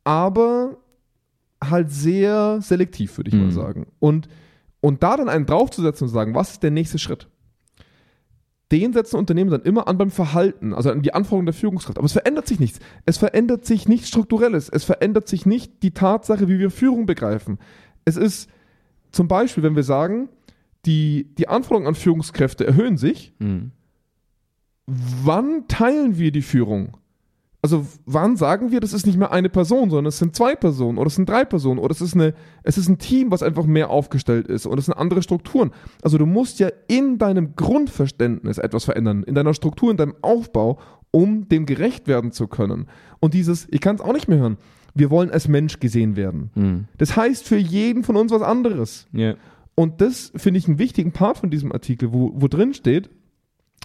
aber 0.04 0.76
halt 1.62 1.90
sehr 1.90 2.60
selektiv, 2.60 3.16
würde 3.16 3.28
ich 3.28 3.34
mal 3.34 3.46
Mhm. 3.46 3.50
sagen. 3.52 3.86
Und, 3.98 4.28
und 4.80 5.02
da 5.02 5.16
dann 5.16 5.28
einen 5.28 5.46
draufzusetzen 5.46 6.04
und 6.04 6.08
zu 6.08 6.14
sagen, 6.14 6.34
was 6.34 6.52
ist 6.52 6.62
der 6.62 6.70
nächste 6.70 6.98
Schritt? 6.98 7.28
Den 8.72 8.92
setzen 8.92 9.16
Unternehmen 9.16 9.50
dann 9.50 9.62
immer 9.62 9.86
an 9.86 9.96
beim 9.96 10.10
Verhalten, 10.10 10.74
also 10.74 10.90
an 10.90 11.02
die 11.02 11.14
Anforderungen 11.14 11.46
der 11.46 11.54
Führungskraft. 11.54 11.98
Aber 11.98 12.06
es 12.06 12.12
verändert 12.12 12.48
sich 12.48 12.58
nichts. 12.58 12.80
Es 13.04 13.16
verändert 13.16 13.64
sich 13.64 13.86
nichts 13.88 14.08
Strukturelles. 14.08 14.68
Es 14.68 14.82
verändert 14.84 15.28
sich 15.28 15.46
nicht 15.46 15.82
die 15.84 15.92
Tatsache, 15.92 16.48
wie 16.48 16.58
wir 16.58 16.70
Führung 16.70 17.06
begreifen. 17.06 17.58
Es 18.04 18.16
ist 18.16 18.50
zum 19.12 19.28
Beispiel, 19.28 19.62
wenn 19.62 19.76
wir 19.76 19.84
sagen, 19.84 20.28
die, 20.84 21.32
die 21.38 21.46
Anforderungen 21.48 21.86
an 21.88 21.94
Führungskräfte 21.94 22.66
erhöhen 22.66 22.96
sich, 22.96 23.32
Mhm. 23.38 23.70
wann 24.86 25.66
teilen 25.68 26.18
wir 26.18 26.32
die 26.32 26.42
Führung? 26.42 26.96
Also 27.62 27.86
wann 28.04 28.36
sagen 28.36 28.70
wir, 28.70 28.80
das 28.80 28.92
ist 28.92 29.06
nicht 29.06 29.18
mehr 29.18 29.32
eine 29.32 29.48
Person, 29.48 29.90
sondern 29.90 30.06
es 30.06 30.18
sind 30.18 30.36
zwei 30.36 30.54
Personen 30.54 30.98
oder 30.98 31.08
es 31.08 31.16
sind 31.16 31.28
drei 31.28 31.44
Personen 31.44 31.80
oder 31.80 31.90
es 31.90 32.00
ist, 32.00 32.14
eine, 32.14 32.34
es 32.62 32.78
ist 32.78 32.88
ein 32.88 32.98
Team, 32.98 33.30
was 33.30 33.42
einfach 33.42 33.64
mehr 33.64 33.90
aufgestellt 33.90 34.46
ist 34.46 34.66
oder 34.66 34.78
es 34.78 34.86
sind 34.86 34.94
andere 34.94 35.22
Strukturen. 35.22 35.72
Also 36.02 36.18
du 36.18 36.26
musst 36.26 36.60
ja 36.60 36.68
in 36.86 37.18
deinem 37.18 37.56
Grundverständnis 37.56 38.58
etwas 38.58 38.84
verändern, 38.84 39.24
in 39.24 39.34
deiner 39.34 39.54
Struktur, 39.54 39.90
in 39.90 39.96
deinem 39.96 40.14
Aufbau, 40.22 40.78
um 41.10 41.48
dem 41.48 41.66
gerecht 41.66 42.06
werden 42.06 42.30
zu 42.30 42.46
können. 42.46 42.88
Und 43.20 43.34
dieses, 43.34 43.66
ich 43.70 43.80
kann 43.80 43.96
es 43.96 44.02
auch 44.02 44.12
nicht 44.12 44.28
mehr 44.28 44.38
hören, 44.38 44.58
wir 44.94 45.10
wollen 45.10 45.30
als 45.30 45.48
Mensch 45.48 45.80
gesehen 45.80 46.16
werden. 46.16 46.50
Mhm. 46.54 46.84
Das 46.98 47.16
heißt 47.16 47.46
für 47.46 47.58
jeden 47.58 48.04
von 48.04 48.16
uns 48.16 48.32
was 48.32 48.42
anderes. 48.42 49.06
Ja. 49.12 49.34
Und 49.74 50.00
das 50.00 50.32
finde 50.36 50.58
ich 50.58 50.68
einen 50.68 50.78
wichtigen 50.78 51.12
Part 51.12 51.38
von 51.38 51.50
diesem 51.50 51.70
Artikel, 51.72 52.12
wo, 52.12 52.32
wo 52.34 52.48
drin 52.48 52.74
steht, 52.74 53.10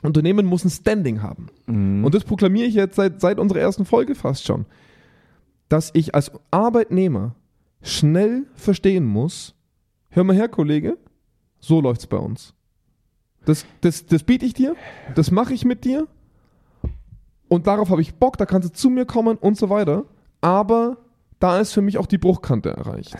Unternehmen 0.01 0.45
muss 0.45 0.65
ein 0.65 0.69
Standing 0.69 1.21
haben. 1.21 1.47
Mhm. 1.67 2.03
Und 2.03 2.15
das 2.15 2.23
proklamiere 2.23 2.67
ich 2.67 2.75
jetzt 2.75 2.95
seit, 2.95 3.21
seit 3.21 3.39
unserer 3.39 3.59
ersten 3.59 3.85
Folge 3.85 4.15
fast 4.15 4.45
schon. 4.45 4.65
Dass 5.69 5.91
ich 5.93 6.15
als 6.15 6.31
Arbeitnehmer 6.49 7.35
schnell 7.81 8.45
verstehen 8.55 9.05
muss, 9.05 9.55
hör 10.09 10.23
mal 10.23 10.35
her, 10.35 10.49
Kollege, 10.49 10.97
so 11.59 11.81
läuft's 11.81 12.07
bei 12.07 12.17
uns. 12.17 12.53
Das, 13.45 13.65
das, 13.81 14.05
das 14.05 14.23
biete 14.23 14.45
ich 14.45 14.53
dir, 14.53 14.75
das 15.15 15.31
mache 15.31 15.53
ich 15.53 15.65
mit 15.65 15.83
dir 15.83 16.07
und 17.47 17.67
darauf 17.67 17.89
habe 17.89 18.01
ich 18.01 18.15
Bock, 18.15 18.37
da 18.37 18.45
kannst 18.45 18.69
du 18.69 18.73
zu 18.73 18.89
mir 18.89 19.05
kommen 19.05 19.37
und 19.37 19.57
so 19.57 19.69
weiter. 19.69 20.05
Aber 20.41 20.97
da 21.39 21.59
ist 21.59 21.73
für 21.73 21.81
mich 21.81 21.97
auch 21.97 22.05
die 22.05 22.17
Bruchkante 22.17 22.69
erreicht. 22.69 23.17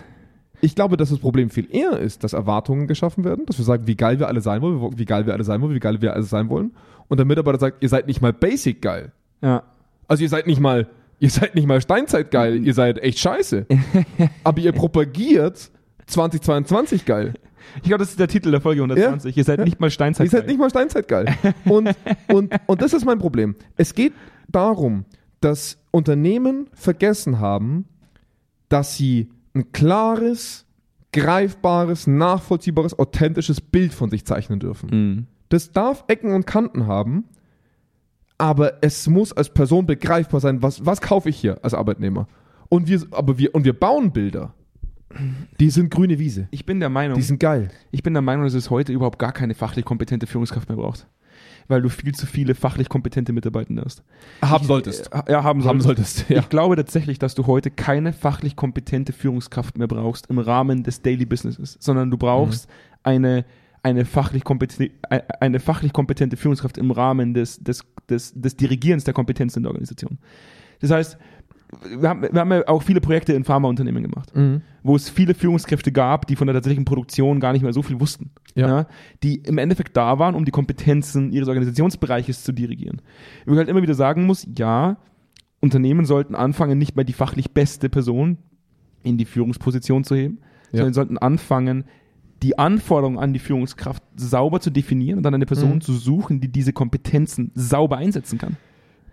Ich 0.62 0.76
glaube, 0.76 0.96
dass 0.98 1.10
das 1.10 1.20
Problem 1.20 1.50
viel 1.50 1.68
eher 1.74 1.98
ist, 2.00 2.24
dass 2.24 2.34
Erwartungen 2.34 2.88
geschaffen 2.88 3.24
werden, 3.24 3.46
dass 3.46 3.58
wir 3.58 3.66
sagen, 3.66 3.88
wie 3.88 3.96
geil 3.96 4.20
wir 4.20 4.28
alle 4.28 4.42
sein 4.42 4.62
wollen, 4.62 4.98
wie 4.98 5.06
geil 5.06 5.26
wir 5.26 5.34
alle 5.34 5.44
sein 5.44 5.62
wollen, 5.62 5.74
wie 5.74 5.80
geil 5.80 6.02
wir 6.02 6.14
alle 6.14 6.24
sein 6.24 6.50
wollen. 6.50 6.72
Und 7.08 7.18
der 7.18 7.26
Mitarbeiter 7.26 7.60
sagt, 7.60 7.82
ihr 7.84 7.90
seid 7.90 8.08
nicht 8.08 8.22
mal 8.22 8.32
basic 8.34 8.82
geil. 8.82 9.12
Ja. 9.42 9.64
Also 10.08 10.24
ihr 10.24 10.30
seid 10.30 10.46
nicht 10.48 10.60
mal, 10.60 10.88
ihr 11.20 11.30
seid 11.30 11.56
nicht 11.56 11.68
mal 11.68 11.82
Steinzeit 11.82 12.32
geil, 12.32 12.64
ihr 12.66 12.74
seid 12.74 13.00
echt 13.00 13.20
scheiße. 13.20 13.66
Aber 14.44 14.60
ihr 14.62 14.72
propagiert 14.72 15.72
2022 16.08 17.06
geil. 17.06 17.34
Ich 17.78 17.84
glaube, 17.84 18.00
das 18.00 18.10
ist 18.10 18.20
der 18.20 18.28
Titel 18.28 18.52
der 18.52 18.60
Folge 18.62 18.82
120. 18.82 19.36
Ihr 19.38 19.44
seid 19.44 19.60
Ja. 19.60 19.66
nicht 19.66 19.80
mal 19.80 19.90
Steinzeit. 19.90 20.26
Ihr 20.26 20.32
seid 20.32 20.48
nicht 20.48 20.60
mal 20.60 20.70
Steinzeit 20.70 21.08
geil. 21.08 21.26
Und, 21.66 21.90
und, 22.32 22.52
und 22.66 22.82
das 22.82 22.94
ist 22.94 23.06
mein 23.06 23.18
Problem. 23.20 23.56
Es 23.78 23.94
geht 23.96 24.14
darum, 24.50 25.06
dass 25.40 25.78
Unternehmen 25.92 26.68
vergessen 26.74 27.40
haben, 27.40 27.86
dass 28.70 28.96
sie 28.98 29.30
ein 29.54 29.72
klares, 29.72 30.66
greifbares, 31.14 32.08
nachvollziehbares, 32.08 32.98
authentisches 32.98 33.62
Bild 33.62 33.94
von 33.94 34.10
sich 34.10 34.26
zeichnen 34.26 34.60
dürfen. 34.60 34.90
Mhm. 34.92 35.28
Das 35.50 35.72
darf 35.72 36.06
Ecken 36.08 36.34
und 36.34 36.46
Kanten 36.48 36.88
haben, 36.88 37.26
aber 38.38 38.80
es 38.82 39.08
muss 39.08 39.34
als 39.34 39.50
Person 39.50 39.86
begreifbar 39.86 40.40
sein, 40.40 40.62
was, 40.64 40.86
was 40.86 41.02
kaufe 41.02 41.30
ich 41.30 41.38
hier 41.38 41.64
als 41.64 41.74
Arbeitnehmer. 41.74 42.28
Und 42.70 42.88
wir, 42.88 43.02
aber 43.12 43.38
wir, 43.38 43.54
und 43.54 43.66
wir 43.66 43.78
bauen 43.78 44.12
Bilder. 44.12 44.54
Die 45.60 45.70
sind 45.70 45.92
grüne 45.92 46.18
Wiese. 46.20 46.48
Ich 46.52 46.66
bin 46.66 46.80
der 46.80 46.88
Meinung, 46.90 47.18
Die 47.18 47.22
sind 47.22 47.40
geil. 47.42 47.70
ich 47.92 48.02
bin 48.02 48.14
der 48.14 48.22
Meinung, 48.22 48.46
dass 48.46 48.54
es 48.54 48.70
heute 48.70 48.94
überhaupt 48.94 49.20
gar 49.20 49.34
keine 49.34 49.54
fachlich 49.54 49.84
kompetente 49.84 50.26
Führungskraft 50.26 50.70
mehr 50.70 50.78
braucht. 50.78 51.06
Weil 51.72 51.82
du 51.82 51.90
viel 51.90 52.14
zu 52.14 52.26
viele 52.28 52.54
fachlich 52.54 52.90
kompetente 52.90 53.32
Mitarbeitende 53.34 53.84
hast. 53.86 54.04
Haben 54.42 54.62
Ich- 54.64 54.68
solltest. 54.68 55.10
äh, 55.14 55.32
Ja, 55.32 55.44
haben, 55.44 55.64
Haben 55.64 55.80
solltest. 55.82 56.26
ja. 56.30 56.40
Ich 56.40 56.50
glaube 56.50 56.76
tatsächlich, 56.76 57.18
dass 57.18 57.34
du 57.34 57.48
heute 57.48 57.72
keine 57.72 58.12
fachlich 58.14 58.56
kompetente 58.56 59.14
Führungskraft 59.14 59.78
mehr 59.78 59.88
brauchst 59.88 60.28
im 60.28 60.38
Rahmen 60.40 60.84
des 60.84 61.02
Daily 61.02 61.26
Businesses, 61.26 61.78
sondern 61.80 62.12
du 62.12 62.18
brauchst 62.18 62.68
Mhm. 62.68 62.74
eine, 63.04 63.46
eine, 63.84 64.06
fachlich 64.06 64.44
kompetente, 64.44 64.94
eine 65.40 65.60
fachlich 65.60 65.94
kompetente 65.94 66.36
Führungskraft 66.38 66.78
im 66.78 66.92
Rahmen 66.92 67.34
des, 67.34 67.58
des, 67.60 67.84
des, 68.10 68.34
des 68.36 68.56
Dirigierens 68.58 69.06
der 69.06 69.14
Kompetenz 69.14 69.56
in 69.56 69.64
der 69.64 69.70
Organisation. 69.72 70.18
Das 70.82 70.92
heißt, 70.92 71.18
wir 72.00 72.10
haben, 72.10 72.22
wir 72.22 72.40
haben 72.40 72.52
ja 72.52 72.68
auch 72.68 72.84
viele 72.84 73.02
Projekte 73.02 73.34
in 73.34 73.44
Pharmaunternehmen 73.44 74.04
gemacht, 74.04 74.36
Mhm. 74.36 74.62
wo 74.84 74.96
es 74.96 75.10
viele 75.10 75.34
Führungskräfte 75.34 75.92
gab, 75.92 76.28
die 76.28 76.36
von 76.36 76.48
der 76.48 76.54
tatsächlichen 76.56 76.86
Produktion 76.86 77.40
gar 77.40 77.54
nicht 77.54 77.62
mehr 77.62 77.74
so 77.74 77.82
viel 77.82 78.00
wussten. 78.00 78.32
Ja. 78.54 78.88
die 79.24 79.36
im 79.38 79.58
Endeffekt 79.58 79.96
da 79.96 80.20
waren, 80.20 80.36
um 80.36 80.44
die 80.44 80.52
Kompetenzen 80.52 81.32
ihres 81.32 81.48
Organisationsbereiches 81.48 82.44
zu 82.44 82.52
dirigieren. 82.52 83.02
Wo 83.46 83.54
ich 83.54 83.58
halt 83.58 83.70
immer 83.70 83.82
wieder 83.82 83.94
sagen 83.94 84.26
muss, 84.26 84.46
ja, 84.58 84.98
Unternehmen 85.62 86.06
sollten 86.06 86.36
anfangen, 86.36 86.78
nicht 86.78 86.96
mehr 86.98 87.06
die 87.06 87.14
fachlich 87.14 87.52
beste 87.52 87.88
Person 87.88 88.38
in 89.04 89.18
die 89.18 89.24
Führungsposition 89.26 90.04
zu 90.04 90.16
heben, 90.16 90.40
Ja. 90.72 90.80
sondern 90.80 90.94
sollten 90.94 91.18
anfangen, 91.18 91.86
die 92.44 92.58
Anforderungen 92.60 93.20
an 93.20 93.32
die 93.34 93.40
Führungskraft 93.40 94.04
sauber 94.18 94.60
zu 94.60 94.70
definieren 94.72 95.18
und 95.18 95.24
dann 95.24 95.36
eine 95.36 95.46
Person 95.46 95.76
Mhm. 95.76 95.82
zu 95.82 95.94
suchen, 95.94 96.42
die 96.42 96.48
diese 96.52 96.74
Kompetenzen 96.74 97.52
sauber 97.54 97.98
einsetzen 97.98 98.38
kann. 98.40 98.58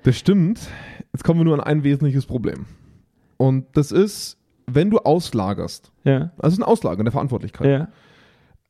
Das 0.08 0.16
stimmt. 0.16 0.70
Jetzt 1.12 1.22
kommen 1.22 1.38
wir 1.38 1.44
nur 1.44 1.52
an 1.52 1.60
ein 1.60 1.84
wesentliches 1.84 2.24
Problem. 2.24 2.64
Und 3.36 3.66
das 3.74 3.92
ist, 3.92 4.38
wenn 4.66 4.88
du 4.88 4.96
auslagerst, 5.00 5.92
Ja. 6.02 6.30
also 6.38 6.58
ein 6.58 6.62
Auslagern 6.62 7.04
der 7.04 7.12
Verantwortlichkeit, 7.12 7.66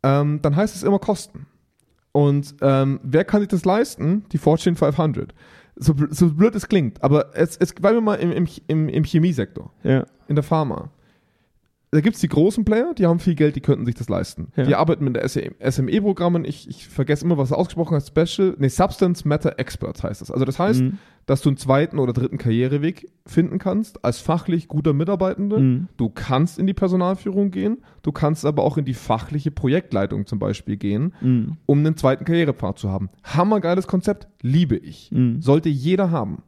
Ja. 0.02 0.20
ähm, 0.20 0.42
dann 0.42 0.56
heißt 0.56 0.74
es 0.74 0.82
immer 0.82 0.98
Kosten. 0.98 1.46
Und 2.10 2.56
ähm, 2.60 2.98
wer 3.04 3.24
kann 3.24 3.38
sich 3.40 3.46
das 3.50 3.64
leisten? 3.64 4.24
Die 4.32 4.38
Fortune 4.38 4.74
500. 4.74 5.32
So, 5.76 5.94
so 6.10 6.34
blöd 6.34 6.56
es 6.56 6.66
klingt, 6.66 7.04
aber 7.04 7.36
es, 7.36 7.56
es 7.56 7.72
bleiben 7.72 7.98
wir 7.98 8.00
mal 8.02 8.16
im, 8.16 8.32
im, 8.32 8.48
im, 8.66 8.88
im 8.88 9.04
Chemiesektor, 9.04 9.70
Ja. 9.84 10.06
in 10.26 10.34
der 10.34 10.42
Pharma. 10.42 10.90
Da 11.90 12.02
gibt 12.02 12.16
es 12.16 12.20
die 12.20 12.28
großen 12.28 12.66
Player, 12.66 12.92
die 12.92 13.06
haben 13.06 13.18
viel 13.18 13.34
Geld, 13.34 13.56
die 13.56 13.60
könnten 13.62 13.86
sich 13.86 13.94
das 13.94 14.10
leisten. 14.10 14.48
Ja. 14.56 14.64
Die 14.64 14.74
arbeiten 14.74 15.04
mit 15.04 15.16
SME-Programmen, 15.26 16.44
ich, 16.44 16.68
ich 16.68 16.86
vergesse 16.86 17.24
immer, 17.24 17.38
was 17.38 17.50
ausgesprochen 17.52 17.94
heißt, 17.94 18.08
Special, 18.08 18.54
nee, 18.58 18.68
Substance 18.68 19.24
Matter 19.26 19.58
Experts 19.58 20.02
heißt 20.02 20.20
das. 20.20 20.30
Also 20.30 20.44
das 20.44 20.58
heißt, 20.58 20.82
Mhm. 20.82 20.98
dass 21.24 21.40
du 21.40 21.48
einen 21.48 21.56
zweiten 21.56 21.98
oder 21.98 22.12
dritten 22.12 22.36
Karriereweg 22.36 23.10
finden 23.24 23.58
kannst 23.58 24.04
als 24.04 24.18
fachlich 24.20 24.68
guter 24.68 24.92
Mitarbeitender. 24.92 25.58
Mhm. 25.58 25.88
Du 25.96 26.10
kannst 26.10 26.58
in 26.58 26.66
die 26.66 26.74
Personalführung 26.74 27.50
gehen, 27.50 27.78
du 28.02 28.12
kannst 28.12 28.44
aber 28.44 28.64
auch 28.64 28.76
in 28.76 28.84
die 28.84 28.94
fachliche 28.94 29.50
Projektleitung 29.50 30.26
zum 30.26 30.38
Beispiel 30.38 30.76
gehen, 30.76 31.14
Mhm. 31.22 31.56
um 31.64 31.78
einen 31.78 31.96
zweiten 31.96 32.26
Karrierepfad 32.26 32.78
zu 32.78 32.90
haben. 32.90 33.08
Hammergeiles 33.24 33.86
Konzept, 33.86 34.28
liebe 34.42 34.76
ich. 34.76 35.10
Mhm. 35.10 35.40
Sollte 35.40 35.70
jeder 35.70 36.10
haben. 36.10 36.42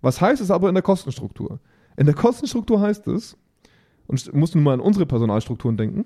Was 0.00 0.20
heißt 0.22 0.40
es 0.40 0.50
aber 0.50 0.68
in 0.70 0.74
der 0.74 0.82
Kostenstruktur? 0.82 1.60
In 1.98 2.06
der 2.06 2.14
Kostenstruktur 2.14 2.80
heißt 2.80 3.06
es, 3.08 3.36
und 4.08 4.18
st- 4.18 4.34
musst 4.36 4.54
du 4.54 4.58
mal 4.58 4.74
an 4.74 4.80
unsere 4.80 5.06
Personalstrukturen 5.06 5.76
denken, 5.76 6.04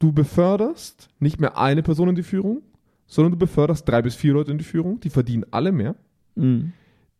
du 0.00 0.12
beförderst 0.12 1.08
nicht 1.20 1.40
mehr 1.40 1.56
eine 1.56 1.82
Person 1.84 2.08
in 2.08 2.16
die 2.16 2.22
Führung, 2.24 2.62
sondern 3.06 3.32
du 3.32 3.38
beförderst 3.38 3.88
drei 3.88 4.02
bis 4.02 4.16
vier 4.16 4.32
Leute 4.32 4.50
in 4.50 4.58
die 4.58 4.64
Führung, 4.64 4.98
die 4.98 5.10
verdienen 5.10 5.44
alle 5.52 5.70
mehr. 5.70 5.94
Mhm. 6.34 6.72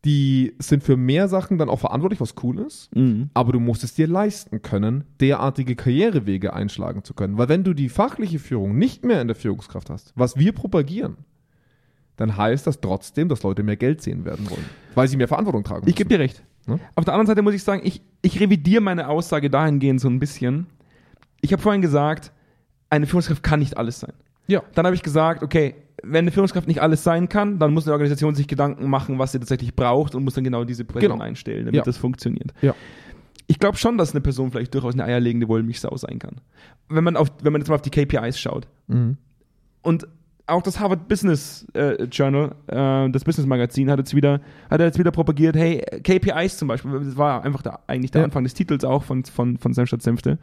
Die 0.04 0.54
sind 0.58 0.82
für 0.82 0.96
mehr 0.96 1.28
Sachen 1.28 1.58
dann 1.58 1.68
auch 1.68 1.78
verantwortlich, 1.78 2.20
was 2.20 2.34
cool 2.42 2.58
ist. 2.58 2.92
Mhm. 2.96 3.30
Aber 3.34 3.52
du 3.52 3.60
musst 3.60 3.84
es 3.84 3.94
dir 3.94 4.08
leisten 4.08 4.60
können, 4.60 5.04
derartige 5.20 5.76
Karrierewege 5.76 6.54
einschlagen 6.54 7.04
zu 7.04 7.14
können. 7.14 7.38
Weil 7.38 7.48
wenn 7.48 7.62
du 7.62 7.72
die 7.72 7.88
fachliche 7.88 8.40
Führung 8.40 8.76
nicht 8.76 9.04
mehr 9.04 9.20
in 9.20 9.28
der 9.28 9.36
Führungskraft 9.36 9.90
hast, 9.90 10.12
was 10.16 10.36
wir 10.36 10.52
propagieren, 10.52 11.18
dann 12.16 12.36
heißt 12.36 12.66
das 12.66 12.80
trotzdem, 12.80 13.28
dass 13.28 13.44
Leute 13.44 13.62
mehr 13.62 13.76
Geld 13.76 14.02
sehen 14.02 14.24
werden 14.24 14.50
wollen. 14.50 14.64
Weil 14.96 15.06
sie 15.06 15.16
mehr 15.16 15.28
Verantwortung 15.28 15.62
tragen 15.62 15.88
Ich 15.88 15.94
gebe 15.94 16.08
dir 16.08 16.18
recht. 16.18 16.42
Ne? 16.66 16.78
Auf 16.94 17.04
der 17.04 17.14
anderen 17.14 17.26
Seite 17.26 17.42
muss 17.42 17.54
ich 17.54 17.62
sagen, 17.64 17.82
ich, 17.84 18.02
ich 18.22 18.38
revidiere 18.40 18.80
meine 18.82 19.08
Aussage 19.08 19.50
dahingehend 19.50 20.00
so 20.00 20.08
ein 20.08 20.18
bisschen. 20.18 20.66
Ich 21.40 21.52
habe 21.52 21.62
vorhin 21.62 21.82
gesagt, 21.82 22.32
eine 22.90 23.06
Führungskraft 23.06 23.42
kann 23.42 23.60
nicht 23.60 23.76
alles 23.76 24.00
sein. 24.00 24.12
Ja. 24.46 24.62
Dann 24.74 24.86
habe 24.86 24.94
ich 24.94 25.02
gesagt, 25.02 25.42
okay, 25.42 25.74
wenn 26.02 26.20
eine 26.24 26.30
Führungskraft 26.30 26.68
nicht 26.68 26.80
alles 26.82 27.04
sein 27.04 27.28
kann, 27.28 27.58
dann 27.58 27.72
muss 27.72 27.86
eine 27.86 27.92
Organisation 27.92 28.34
sich 28.34 28.48
Gedanken 28.48 28.88
machen, 28.88 29.18
was 29.18 29.32
sie 29.32 29.38
tatsächlich 29.38 29.74
braucht 29.74 30.14
und 30.14 30.24
muss 30.24 30.34
dann 30.34 30.44
genau 30.44 30.64
diese 30.64 30.84
Person 30.84 31.00
Genau. 31.12 31.22
einstellen, 31.22 31.60
damit 31.66 31.74
Ja. 31.76 31.82
das 31.82 31.96
funktioniert. 31.96 32.52
Ja. 32.60 32.74
Ich 33.46 33.58
glaube 33.58 33.76
schon, 33.76 33.98
dass 33.98 34.12
eine 34.12 34.20
Person 34.20 34.50
vielleicht 34.50 34.72
durchaus 34.74 34.94
eine 34.94 35.04
eierlegende 35.04 35.48
Wollmilchsau 35.48 35.96
sein 35.96 36.18
kann. 36.18 36.36
Wenn 36.88 37.04
man, 37.04 37.16
auf, 37.16 37.28
wenn 37.42 37.52
man 37.52 37.60
jetzt 37.60 37.68
mal 37.68 37.74
auf 37.76 37.82
die 37.82 37.90
KPIs 37.90 38.38
schaut. 38.38 38.66
Mhm. 38.88 39.16
Und 39.82 40.06
auch 40.52 40.62
das 40.62 40.78
Harvard 40.78 41.08
Business 41.08 41.66
äh, 41.74 42.04
Journal, 42.04 42.54
äh, 42.66 43.10
das 43.10 43.24
Business 43.24 43.46
Magazin, 43.46 43.90
hat 43.90 43.98
jetzt 43.98 44.14
wieder, 44.14 44.40
hat 44.70 44.80
jetzt 44.80 44.98
wieder 44.98 45.10
propagiert, 45.10 45.56
hey, 45.56 45.82
KPIs 46.02 46.58
zum 46.58 46.68
Beispiel, 46.68 46.90
das 47.00 47.16
war 47.16 47.42
einfach 47.44 47.62
der, 47.62 47.80
eigentlich 47.86 48.10
der 48.10 48.20
Ja. 48.20 48.24
Anfang 48.26 48.44
des 48.44 48.54
Titels 48.54 48.84
auch 48.84 49.02
von, 49.02 49.24
von, 49.24 49.58
von 49.58 49.72
Senf 49.74 49.88
statt 49.88 50.02
Senfte, 50.02 50.38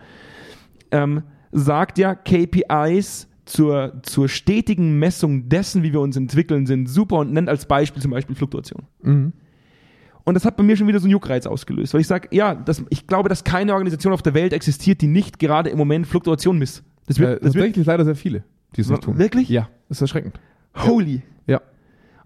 ähm, 0.91 1.23
sagt 1.51 1.97
ja, 1.97 2.15
KPIs 2.15 3.27
zur, 3.45 3.93
zur 4.03 4.29
stetigen 4.29 4.99
Messung 4.99 5.49
dessen, 5.49 5.81
wie 5.83 5.91
wir 5.93 6.01
uns 6.01 6.15
entwickeln, 6.17 6.65
sind 6.65 6.87
super 6.87 7.17
und 7.17 7.33
nennt 7.33 7.49
als 7.49 7.65
Beispiel 7.65 8.01
zum 8.01 8.11
Beispiel 8.11 8.35
Fluktuation. 8.35 8.83
Mhm. 9.01 9.33
Und 10.25 10.33
das 10.35 10.45
hat 10.45 10.57
bei 10.57 10.63
mir 10.63 10.77
schon 10.77 10.87
wieder 10.87 10.99
so 10.99 11.05
einen 11.05 11.13
Juckreiz 11.13 11.47
ausgelöst, 11.47 11.93
weil 11.93 12.01
ich 12.01 12.07
sage, 12.07 12.27
ja, 12.31 12.53
das, 12.53 12.83
ich 12.89 13.07
glaube, 13.07 13.29
dass 13.29 13.43
keine 13.43 13.73
Organisation 13.73 14.13
auf 14.13 14.21
der 14.21 14.35
Welt 14.35 14.53
existiert, 14.53 15.01
die 15.01 15.07
nicht 15.07 15.39
gerade 15.39 15.69
im 15.71 15.77
Moment 15.79 16.05
Fluktuation 16.05 16.59
misst. 16.59 16.83
Das 17.07 17.17
Äh, 17.17 17.21
wird, 17.21 17.43
das 17.43 17.53
wird 17.55 17.65
tatsächlich 17.65 17.87
leider 17.87 18.05
sehr 18.05 18.15
viele, 18.15 18.43
die 18.75 18.81
es 18.81 18.89
nicht 18.89 19.03
tun. 19.03 19.17
Wirklich? 19.17 19.49
Ja, 19.49 19.69
das 19.87 19.97
ist 19.97 20.01
erschreckend. 20.01 20.39
holy. 20.75 21.21
Ja. 21.47 21.61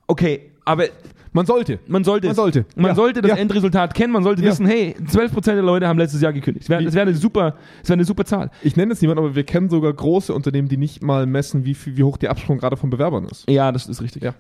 Okay, 0.08 0.52
aber 0.66 0.86
Man 1.32 1.46
sollte. 1.46 1.80
man 1.88 2.04
sollte, 2.04 2.28
Man 2.28 2.36
sollte. 2.36 2.66
man 2.76 2.88
Ja. 2.88 2.96
sollte 2.96 3.22
das 3.22 3.32
Ja. 3.32 3.38
Endresultat 3.38 3.94
kennen, 3.96 4.14
man 4.14 4.22
sollte 4.24 4.42
Ja. 4.44 4.50
wissen, 4.52 4.66
hey, 4.68 4.96
12% 5.08 5.56
der 5.56 5.64
Leute 5.64 5.88
haben 5.88 5.98
letztes 5.98 6.22
Jahr 6.22 6.32
gekündigt. 6.34 6.66
Das 6.66 6.70
wäre 6.70 6.94
wär 6.94 7.02
eine, 7.02 7.14
super, 7.16 7.56
das 7.82 7.90
wär 7.90 7.94
eine 7.96 8.06
super 8.06 8.26
Zahl. 8.26 8.52
Ich 8.62 8.76
nenne 8.76 8.94
es 8.94 9.02
niemand, 9.02 9.18
aber 9.20 9.34
wir 9.36 9.44
kennen 9.44 9.70
sogar 9.70 9.92
große 9.94 10.34
Unternehmen, 10.34 10.68
die 10.68 10.78
nicht 10.78 11.02
mal 11.02 11.26
messen, 11.26 11.66
wie, 11.66 11.76
wie 11.86 12.04
hoch 12.04 12.18
der 12.18 12.30
Absprung 12.32 12.58
gerade 12.60 12.78
von 12.78 12.90
Bewerbern 12.90 13.26
ist. 13.26 13.50
Ja, 13.50 13.72
das 13.72 13.88
ist 13.88 14.02
richtig. 14.02 14.24
Ja. 14.24 14.34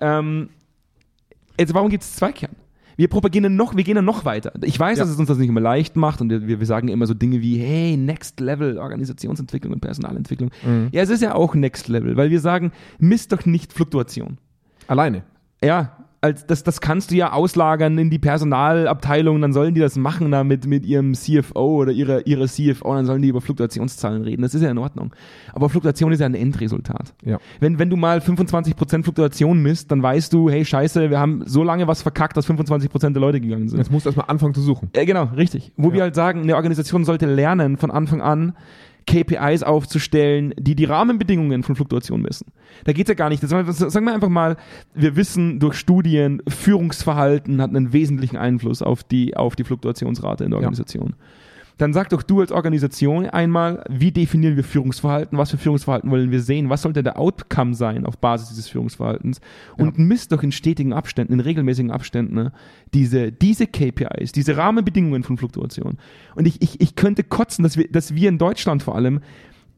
Ähm, 0.00 0.48
jetzt, 1.60 1.72
warum 1.74 1.88
gibt 1.90 2.02
es 2.02 2.14
Zweikern? 2.16 2.50
Wir 2.96 3.08
propagieren 3.08 3.56
noch, 3.56 3.76
wir 3.76 3.84
gehen 3.84 3.96
dann 3.96 4.04
noch 4.04 4.24
weiter. 4.24 4.52
Ich 4.62 4.78
weiß, 4.78 4.98
Ja. 4.98 5.04
dass 5.04 5.12
es 5.12 5.18
uns 5.18 5.28
das 5.28 5.38
nicht 5.38 5.48
immer 5.48 5.60
leicht 5.60 5.96
macht 5.96 6.20
und 6.20 6.30
wir, 6.30 6.46
wir 6.60 6.66
sagen 6.66 6.88
immer 6.88 7.06
so 7.06 7.14
Dinge 7.14 7.40
wie, 7.40 7.56
hey, 7.58 7.96
Next 7.96 8.40
Level 8.40 8.78
Organisationsentwicklung 8.78 9.72
und 9.72 9.80
Personalentwicklung. 9.80 10.50
Mhm. 10.64 10.88
Ja, 10.92 11.02
es 11.02 11.10
ist 11.10 11.22
ja 11.22 11.34
auch 11.34 11.54
Next 11.54 11.88
Level, 11.88 12.16
weil 12.16 12.30
wir 12.30 12.40
sagen, 12.40 12.72
misst 12.98 13.32
doch 13.32 13.44
nicht 13.46 13.72
Fluktuation. 13.72 14.38
Alleine. 14.86 15.22
Ja, 15.62 16.03
als 16.24 16.46
das, 16.46 16.62
das 16.64 16.80
kannst 16.80 17.10
du 17.10 17.16
ja 17.16 17.32
auslagern 17.32 17.98
in 17.98 18.08
die 18.08 18.18
Personalabteilung, 18.18 19.42
dann 19.42 19.52
sollen 19.52 19.74
die 19.74 19.80
das 19.80 19.96
machen 19.96 20.30
da 20.30 20.42
mit, 20.42 20.66
mit 20.66 20.86
ihrem 20.86 21.12
CFO 21.12 21.82
oder 21.82 21.92
ihrer, 21.92 22.26
ihrer 22.26 22.46
CFO, 22.46 22.94
dann 22.94 23.04
sollen 23.04 23.20
die 23.20 23.28
über 23.28 23.42
Fluktuationszahlen 23.42 24.22
reden. 24.22 24.40
Das 24.42 24.54
ist 24.54 24.62
ja 24.62 24.70
in 24.70 24.78
Ordnung. 24.78 25.12
Aber 25.52 25.68
Fluktuation 25.68 26.12
ist 26.12 26.20
ja 26.20 26.26
ein 26.26 26.34
Endresultat. 26.34 27.12
Ja. 27.24 27.38
Wenn, 27.60 27.78
wenn 27.78 27.90
du 27.90 27.96
mal 27.96 28.18
25% 28.20 29.02
Fluktuation 29.04 29.60
misst, 29.62 29.90
dann 29.90 30.02
weißt 30.02 30.32
du, 30.32 30.48
hey, 30.48 30.64
scheiße, 30.64 31.10
wir 31.10 31.20
haben 31.20 31.42
so 31.44 31.62
lange 31.62 31.86
was 31.86 32.00
verkackt, 32.00 32.36
dass 32.36 32.48
25% 32.48 33.10
der 33.12 33.20
Leute 33.20 33.40
gegangen 33.40 33.68
sind. 33.68 33.78
Jetzt 33.78 33.92
musst 33.92 34.06
du 34.06 34.08
erstmal 34.08 34.26
anfangen 34.30 34.54
zu 34.54 34.62
suchen. 34.62 34.88
Ja, 34.96 35.04
genau, 35.04 35.24
richtig. 35.36 35.72
Wo 35.76 35.88
Ja. 35.88 35.94
wir 35.94 36.02
halt 36.04 36.14
sagen, 36.14 36.40
eine 36.42 36.56
Organisation 36.56 37.04
sollte 37.04 37.26
lernen, 37.26 37.76
von 37.76 37.90
Anfang 37.90 38.22
an 38.22 38.54
KPIs 39.06 39.62
aufzustellen, 39.62 40.54
die 40.58 40.74
die 40.74 40.84
Rahmenbedingungen 40.84 41.62
von 41.62 41.76
Fluktuation 41.76 42.22
messen. 42.22 42.46
Da 42.84 42.92
geht's 42.92 43.08
ja 43.08 43.14
gar 43.14 43.28
nicht. 43.28 43.42
Das, 43.42 43.50
sagen 43.50 44.06
wir 44.06 44.14
einfach 44.14 44.28
mal, 44.28 44.56
wir 44.94 45.16
wissen 45.16 45.60
durch 45.60 45.74
Studien, 45.74 46.42
Führungsverhalten 46.48 47.60
hat 47.60 47.70
einen 47.70 47.92
wesentlichen 47.92 48.36
Einfluss 48.36 48.82
auf 48.82 49.04
die, 49.04 49.36
auf 49.36 49.56
die 49.56 49.64
Fluktuationsrate 49.64 50.44
in 50.44 50.50
der 50.50 50.60
Ja. 50.60 51.14
Dann 51.76 51.92
sag 51.92 52.08
doch 52.10 52.22
du 52.22 52.40
als 52.40 52.52
Organisation 52.52 53.26
einmal, 53.26 53.84
wie 53.90 54.12
definieren 54.12 54.54
wir 54.54 54.62
Führungsverhalten, 54.62 55.36
was 55.38 55.50
für 55.50 55.58
Führungsverhalten 55.58 56.08
wollen 56.10 56.30
wir 56.30 56.40
sehen, 56.40 56.70
was 56.70 56.82
sollte 56.82 57.02
der 57.02 57.18
Outcome 57.18 57.74
sein 57.74 58.06
auf 58.06 58.18
Basis 58.18 58.50
dieses 58.50 58.68
Führungsverhaltens 58.68 59.40
und 59.76 59.98
misst 59.98 60.30
doch 60.30 60.42
in 60.44 60.52
stetigen 60.52 60.92
Abständen, 60.92 61.32
in 61.32 61.40
regelmäßigen 61.40 61.90
Abständen 61.90 62.34
ne, 62.34 62.52
diese, 62.94 63.32
diese 63.32 63.66
KPIs, 63.66 64.30
diese 64.30 64.56
Rahmenbedingungen 64.56 65.24
von 65.24 65.36
Fluktuation. 65.36 65.98
Und 66.36 66.46
ich, 66.46 66.62
ich, 66.62 66.80
ich 66.80 66.94
könnte 66.94 67.24
kotzen, 67.24 67.64
dass 67.64 67.76
wir, 67.76 67.88
dass 67.90 68.14
wir 68.14 68.28
in 68.28 68.38
Deutschland 68.38 68.82
vor 68.84 68.94
allem 68.94 69.20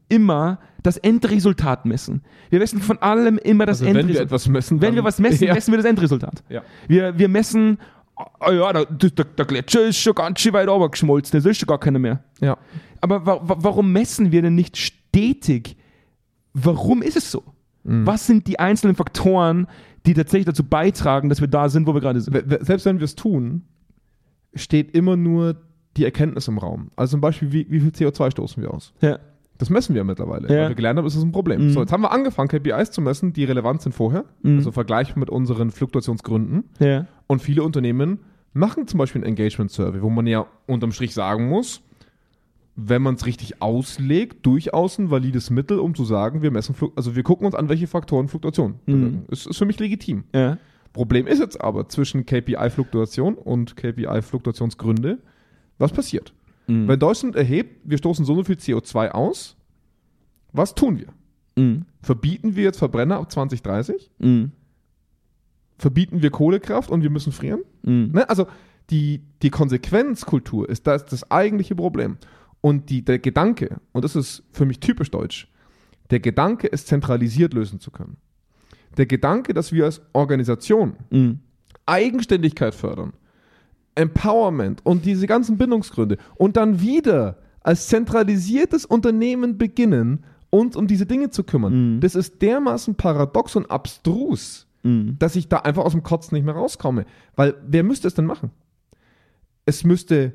immer 0.09 0.59
das 0.83 0.97
Endresultat 0.97 1.85
messen. 1.85 2.21
Wir 2.49 2.59
messen 2.59 2.79
von 2.79 2.97
allem 2.99 3.37
immer 3.39 3.65
das 3.65 3.81
Also 3.81 3.85
wenn 3.87 3.95
wir 3.95 3.99
Endresultat. 4.01 4.25
etwas 4.27 4.47
messen, 4.47 4.81
Wenn 4.81 4.95
wir 4.95 5.03
was 5.03 5.19
messen, 5.19 5.43
Ja. 5.47 5.53
messen 5.53 5.71
wir 5.73 5.77
das 5.77 5.85
Endresultat. 5.85 6.43
Ja. 6.47 6.61
Wir, 6.87 7.17
wir 7.17 7.27
messen, 7.27 7.77
ah 8.39 8.51
ja, 8.51 8.73
der, 8.73 8.85
der, 8.85 9.25
der 9.25 9.45
Gletscher 9.45 9.85
ist 9.87 9.97
schon 9.97 10.15
ganz 10.15 10.39
schön 10.39 10.53
weit 10.53 10.67
runtergeschmolzen, 10.67 11.37
das 11.37 11.45
ist 11.45 11.59
schon 11.59 11.67
gar 11.67 11.79
keiner 11.79 11.99
mehr. 11.99 12.23
Ja. 12.39 12.57
Aber 13.01 13.25
wa 13.25 13.39
wa 13.43 13.57
warum 13.59 13.91
messen 13.91 14.31
wir 14.31 14.41
denn 14.41 14.55
nicht 14.55 14.77
stetig? 14.77 15.77
Warum 16.53 17.01
ist 17.01 17.17
es 17.17 17.31
so? 17.31 17.43
Mhm. 17.83 18.05
Was 18.07 18.25
sind 18.25 18.47
die 18.47 18.59
einzelnen 18.59 18.95
Faktoren, 18.95 19.67
die 20.05 20.13
tatsächlich 20.13 20.45
dazu 20.45 20.63
beitragen, 20.63 21.29
dass 21.29 21.41
wir 21.41 21.47
da 21.47 21.69
sind, 21.69 21.87
wo 21.87 21.93
wir 21.93 22.01
gerade 22.01 22.21
sind? 22.21 22.35
Selbst 22.65 22.85
wenn 22.85 22.99
wir 22.99 23.05
es 23.05 23.15
tun, 23.15 23.63
steht 24.55 24.95
immer 24.95 25.15
nur 25.15 25.55
die 25.95 26.05
Erkenntnis 26.05 26.47
im 26.47 26.57
Raum. 26.57 26.91
Also 26.95 27.11
zum 27.11 27.21
Beispiel, 27.21 27.51
wie, 27.51 27.67
wie 27.69 27.79
viel 27.79 27.89
CO2 27.89 28.31
stoßen 28.31 28.61
wir 28.61 28.73
aus? 28.73 28.93
Ja. 29.01 29.19
Das 29.57 29.69
messen 29.69 29.95
wir 29.95 30.03
mittlerweile. 30.03 30.47
Ja. 30.49 30.63
Weil 30.63 30.69
wir 30.69 30.75
gelernt 30.75 30.99
haben, 30.99 31.05
ist 31.05 31.15
das 31.15 31.23
ein 31.23 31.31
Problem. 31.31 31.65
Mhm. 31.65 31.69
So, 31.71 31.81
jetzt 31.81 31.91
haben 31.91 32.01
wir 32.01 32.11
angefangen, 32.11 32.47
KPIs 32.47 32.91
zu 32.91 33.01
messen, 33.01 33.33
die 33.33 33.43
relevant 33.43 33.81
sind 33.81 33.93
vorher. 33.93 34.25
Mhm. 34.43 34.57
Also 34.57 34.71
vergleichbar 34.71 35.19
mit 35.19 35.29
unseren 35.29 35.71
Fluktuationsgründen. 35.71 36.65
Ja. 36.79 37.07
Und 37.25 37.41
viele 37.41 37.63
Unternehmen 37.63 38.19
machen 38.53 38.87
zum 38.87 38.97
Beispiel 38.99 39.21
ein 39.21 39.27
Engagement 39.27 39.71
Survey, 39.71 40.01
wo 40.01 40.09
man 40.09 40.27
ja 40.27 40.45
unterm 40.65 40.91
Strich 40.91 41.13
sagen 41.13 41.49
muss, 41.49 41.81
wenn 42.75 43.01
man 43.01 43.15
es 43.15 43.25
richtig 43.25 43.61
auslegt, 43.61 44.45
durchaus 44.45 44.99
ein 44.99 45.09
valides 45.09 45.49
Mittel, 45.49 45.79
um 45.79 45.95
zu 45.95 46.05
sagen, 46.05 46.43
wir 46.43 46.51
messen, 46.51 46.75
also 46.95 47.15
wir 47.15 47.23
gucken 47.23 47.47
uns 47.47 47.55
an, 47.55 47.69
welche 47.69 47.87
Faktoren 47.87 48.27
Fluktuation 48.27 48.75
bewirken. 48.85 49.25
Ist, 49.29 49.47
ist 49.47 49.57
für 49.57 49.65
mich 49.65 49.79
legitim. 49.79 50.25
Ja. 50.33 50.57
Problem 50.93 51.25
ist 51.25 51.39
jetzt 51.39 51.59
aber 51.59 51.89
zwischen 51.89 52.25
KPI-Fluktuation 52.25 53.33
und 53.33 53.75
KPI-Fluktuationsgründe, 53.75 55.17
was 55.79 55.91
passiert? 55.91 56.33
Mhm. 56.67 56.87
Wenn 56.87 56.99
Deutschland 56.99 57.35
erhebt, 57.35 57.81
wir 57.83 57.97
stoßen 57.97 58.25
so 58.25 58.33
und 58.33 58.39
so 58.39 58.43
viel 58.43 58.55
CO2 58.55 59.09
aus, 59.09 59.55
was 60.51 60.75
tun 60.75 60.99
wir? 60.99 61.07
Mhm. 61.55 61.85
Verbieten 62.01 62.55
wir 62.55 62.63
jetzt 62.63 62.77
Verbrenner 62.77 63.17
ab 63.17 63.31
2030? 63.31 64.11
Mhm. 64.19 64.51
Verbieten 65.77 66.21
wir 66.21 66.29
Kohlekraft 66.29 66.89
und 66.89 67.01
wir 67.01 67.09
müssen 67.09 67.31
frieren? 67.31 67.61
Mhm. 67.83 68.11
Ne? 68.13 68.29
Also 68.29 68.47
die, 68.89 69.21
die 69.41 69.49
Konsequenzkultur 69.49 70.69
ist 70.69 70.87
das, 70.87 71.05
das 71.05 71.29
eigentliche 71.29 71.75
Problem. 71.75 72.17
Und 72.61 72.89
die, 72.89 73.03
der 73.03 73.19
Gedanke, 73.19 73.79
und 73.91 74.03
das 74.03 74.15
ist 74.15 74.43
für 74.51 74.65
mich 74.65 74.79
typisch 74.79 75.11
deutsch, 75.11 75.47
der 76.09 76.19
Gedanke, 76.19 76.71
es 76.71 76.85
zentralisiert 76.85 77.53
lösen 77.53 77.79
zu 77.79 77.91
können. 77.91 78.17
Der 78.97 79.05
Gedanke, 79.05 79.53
dass 79.53 79.71
wir 79.71 79.85
als 79.85 80.01
Organisation 80.13 80.95
Mhm. 81.11 81.39
Eigenständigkeit 81.85 82.75
fördern, 82.75 83.13
Empowerment 83.97 84.85
und 84.85 85.05
diese 85.05 85.27
ganzen 85.27 85.57
Bindungsgründe 85.57 86.17
und 86.35 86.55
dann 86.57 86.79
wieder 86.81 87.37
als 87.61 87.87
zentralisiertes 87.87 88.85
Unternehmen 88.85 89.57
beginnen, 89.57 90.23
uns 90.49 90.75
um 90.75 90.87
diese 90.87 91.05
Dinge 91.05 91.29
zu 91.29 91.43
kümmern. 91.43 91.95
Mhm. 91.95 91.99
Das 91.99 92.15
ist 92.15 92.41
dermaßen 92.41 92.95
paradox 92.95 93.55
und 93.55 93.69
abstrus, 93.69 94.67
Mhm. 94.83 95.17
dass 95.19 95.35
ich 95.35 95.49
da 95.49 95.57
einfach 95.57 95.83
aus 95.83 95.91
dem 95.91 96.03
Kotzen 96.03 96.35
nicht 96.35 96.45
mehr 96.45 96.53
rauskomme. 96.55 97.05
Weil 97.35 97.55
wer 97.67 97.83
müsste 97.83 98.07
es 98.07 98.13
denn 98.13 98.25
machen? 98.25 98.51
Es 99.65 99.83
müsste 99.83 100.33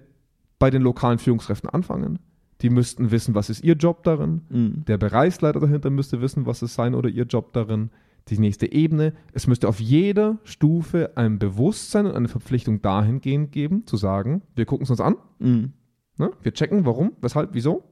bei 0.59 0.69
den 0.71 0.83
lokalen 0.83 1.19
Führungskräften 1.19 1.71
anfangen. 1.71 2.19
Die 2.61 2.71
müssten 2.71 3.11
wissen, 3.11 3.35
was 3.35 3.51
ist 3.51 3.65
ihr 3.65 3.75
Job 3.75 4.05
darin. 4.05 4.43
Mhm. 4.51 4.85
Der 4.87 4.99
Bereichsleiter 4.99 5.61
dahinter 5.61 5.91
müsste 5.91 6.21
wissen, 6.21 6.45
was 6.47 6.63
ist 6.63 6.75
sein 6.75 6.95
oder 6.95 7.09
ihr 7.09 7.25
Job 7.25 7.53
darin. 7.53 7.91
Die 8.29 8.39
nächste 8.39 8.71
Ebene. 8.73 9.15
Es 9.33 9.47
müsste 9.47 9.69
auf 9.69 9.81
jeder 9.81 10.39
Stufe 10.45 11.13
ein 11.17 11.39
Bewusstsein 11.39 12.07
und 12.07 12.15
eine 12.15 12.29
Verpflichtung 12.29 12.81
dahingehend 12.81 13.51
geben, 13.53 13.87
zu 13.87 13.97
sagen, 13.97 14.43
wir 14.55 14.65
gucken 14.65 14.85
es 14.85 14.91
uns 14.91 15.01
an, 15.01 15.17
Mhm. 15.39 15.73
ne? 16.19 16.31
wir 16.41 16.53
checken, 16.55 16.85
warum, 16.87 17.13
weshalb, 17.21 17.51
wieso. 17.53 17.83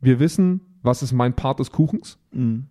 Wir 0.00 0.20
wissen, 0.20 0.60
was 0.82 1.02
ist 1.02 1.12
mein 1.12 1.34
Part 1.34 1.58
des 1.58 1.72
Kuchens 1.72 2.18
Mhm. 2.30 2.66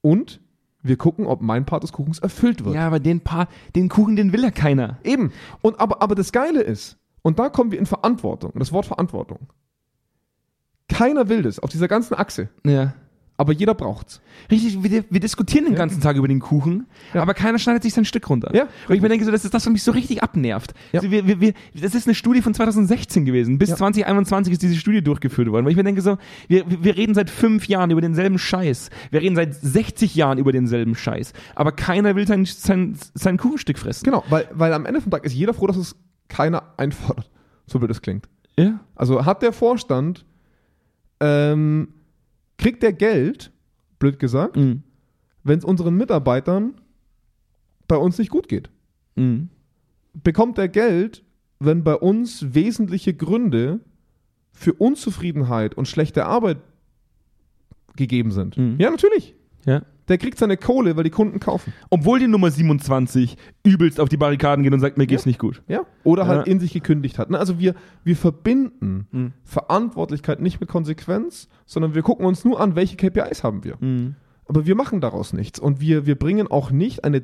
und 0.00 0.40
wir 0.82 0.96
gucken, 0.96 1.26
ob 1.26 1.42
mein 1.42 1.66
Part 1.66 1.82
des 1.82 1.92
Kuchens 1.92 2.20
erfüllt 2.20 2.64
wird. 2.64 2.76
Ja, 2.76 2.86
aber 2.86 3.00
den 3.00 3.20
paar, 3.20 3.48
den 3.74 3.88
Kuchen, 3.88 4.14
den 4.14 4.32
will 4.32 4.44
ja 4.44 4.52
keiner. 4.52 4.98
Eben. 5.02 5.32
Und 5.62 5.80
aber, 5.80 6.00
aber 6.00 6.14
das 6.14 6.30
Geile 6.30 6.62
ist, 6.62 6.96
und 7.22 7.40
da 7.40 7.48
kommen 7.48 7.72
wir 7.72 7.78
in 7.80 7.86
Verantwortung, 7.86 8.52
das 8.54 8.70
Wort 8.72 8.86
Verantwortung. 8.86 9.48
Keiner 10.88 11.28
will 11.28 11.42
das 11.42 11.58
auf 11.58 11.70
dieser 11.70 11.88
ganzen 11.88 12.14
Achse, 12.14 12.48
Ja. 12.64 12.94
Aber 13.38 13.52
jeder 13.54 13.72
braucht's. 13.74 14.20
Richtig, 14.50 14.82
wir, 14.82 15.04
wir 15.08 15.20
diskutieren 15.20 15.64
den 15.64 15.74
ganzen 15.76 16.00
Tag 16.02 16.16
über 16.16 16.26
den 16.28 16.40
Kuchen, 16.40 16.86
Ja. 17.14 17.22
aber 17.22 17.32
keiner 17.34 17.58
schneidet 17.58 17.82
sich 17.84 17.94
sein 17.94 18.04
Stück 18.04 18.28
runter. 18.28 18.54
Ja, 18.54 18.64
Und 18.88 18.94
ich 18.96 19.00
mir 19.00 19.08
denke, 19.08 19.24
so, 19.24 19.30
das 19.30 19.44
ist 19.44 19.54
das, 19.54 19.64
was 19.64 19.72
mich 19.72 19.82
so 19.82 19.92
richtig 19.92 20.22
abnervt. 20.22 20.74
Ja. 20.92 20.98
Also 21.00 21.10
wir, 21.10 21.26
wir, 21.26 21.40
wir, 21.40 21.54
das 21.74 21.94
ist 21.94 22.06
eine 22.06 22.14
Studie 22.16 22.42
von 22.42 22.52
2016 22.52 23.24
gewesen. 23.24 23.56
Bis 23.58 23.70
Ja. 23.70 23.76
2021 23.76 24.52
ist 24.52 24.62
diese 24.62 24.74
Studie 24.76 25.02
durchgeführt 25.02 25.50
worden. 25.50 25.64
Weil 25.64 25.70
ich 25.70 25.76
mir 25.76 25.84
denke, 25.84 26.02
so, 26.02 26.18
wir, 26.48 26.64
wir 26.68 26.96
reden 26.96 27.14
seit 27.14 27.30
fünf 27.30 27.68
Jahren 27.68 27.90
über 27.90 28.00
denselben 28.00 28.38
Scheiß. 28.38 28.90
Wir 29.12 29.20
reden 29.22 29.36
seit 29.36 29.54
60 29.54 30.14
Jahren 30.16 30.38
über 30.38 30.50
denselben 30.52 30.94
Scheiß. 30.96 31.32
Aber 31.54 31.72
keiner 31.72 32.16
will 32.16 32.26
sein, 32.26 32.44
sein, 32.44 32.98
sein 33.14 33.36
Kuchenstück 33.38 33.78
fressen. 33.78 34.04
Genau, 34.04 34.24
weil, 34.28 34.48
weil 34.52 34.72
am 34.72 34.84
Ende 34.84 35.00
vom 35.00 35.10
Tag 35.12 35.24
ist 35.24 35.32
jeder 35.32 35.54
froh, 35.54 35.68
dass 35.68 35.76
es 35.76 35.94
keiner 36.28 36.74
einfordert. 36.76 37.30
So 37.66 37.80
wie 37.80 37.86
das 37.86 38.02
klingt. 38.02 38.28
Ja. 38.58 38.80
Also 38.96 39.24
hat 39.24 39.42
der 39.42 39.52
Vorstand, 39.52 40.24
ähm, 41.20 41.88
kriegt 42.58 42.82
der 42.82 42.92
Geld, 42.92 43.50
blöd 43.98 44.18
gesagt, 44.18 44.56
Mhm. 44.56 44.82
wenn 45.44 45.58
es 45.58 45.64
unseren 45.64 45.94
Mitarbeitern 45.96 46.74
bei 47.86 47.96
uns 47.96 48.18
nicht 48.18 48.30
gut 48.30 48.48
geht. 48.48 48.70
Mhm. 49.16 49.48
bekommt 50.24 50.58
er 50.58 50.68
Geld, 50.68 51.22
wenn 51.60 51.84
bei 51.84 51.94
uns 51.94 52.54
wesentliche 52.54 53.14
Gründe 53.14 53.80
für 54.52 54.72
Unzufriedenheit 54.72 55.74
und 55.76 55.86
schlechte 55.86 56.24
Arbeit 56.26 56.58
gegeben 57.96 58.30
sind. 58.32 58.56
Mhm. 58.56 58.76
Ja, 58.78 58.90
natürlich. 58.90 59.34
Ja. 59.64 59.82
Der 60.08 60.18
kriegt 60.18 60.38
seine 60.38 60.56
Kohle, 60.56 60.96
weil 60.96 61.04
die 61.04 61.10
Kunden 61.10 61.38
kaufen. 61.40 61.72
Obwohl 61.90 62.18
die 62.18 62.28
Nummer 62.28 62.50
27 62.50 63.36
übelst 63.64 64.00
auf 64.00 64.08
die 64.08 64.16
Barrikaden 64.16 64.62
geht 64.64 64.72
und 64.72 64.80
sagt, 64.80 64.96
mir 64.98 65.06
geht's 65.06 65.24
Ja. 65.24 65.28
nicht 65.28 65.38
gut. 65.38 65.62
Ja. 65.68 65.82
Oder 66.04 66.26
halt 66.26 66.46
Ja. 66.46 66.52
in 66.52 66.60
sich 66.60 66.72
gekündigt 66.72 67.18
hat. 67.18 67.30
Ne, 67.30 67.38
Also 67.38 67.58
wir, 67.58 67.74
wir 68.04 68.16
verbinden 68.16 69.06
Mhm. 69.10 69.32
Verantwortlichkeit 69.44 70.40
nicht 70.40 70.60
mit 70.60 70.68
Konsequenz, 70.68 71.48
sondern 71.66 71.94
wir 71.94 72.02
gucken 72.02 72.24
uns 72.26 72.44
nur 72.44 72.60
an, 72.60 72.74
welche 72.74 72.96
KPIs 72.96 73.44
haben 73.44 73.64
wir. 73.64 73.76
Mhm. 73.80 74.14
Aber 74.46 74.66
wir 74.66 74.74
machen 74.74 75.00
daraus 75.00 75.32
nichts. 75.34 75.58
Und 75.58 75.80
wir, 75.80 76.06
wir 76.06 76.14
bringen 76.14 76.46
auch 76.48 76.70
nicht 76.70 77.04
eine. 77.04 77.22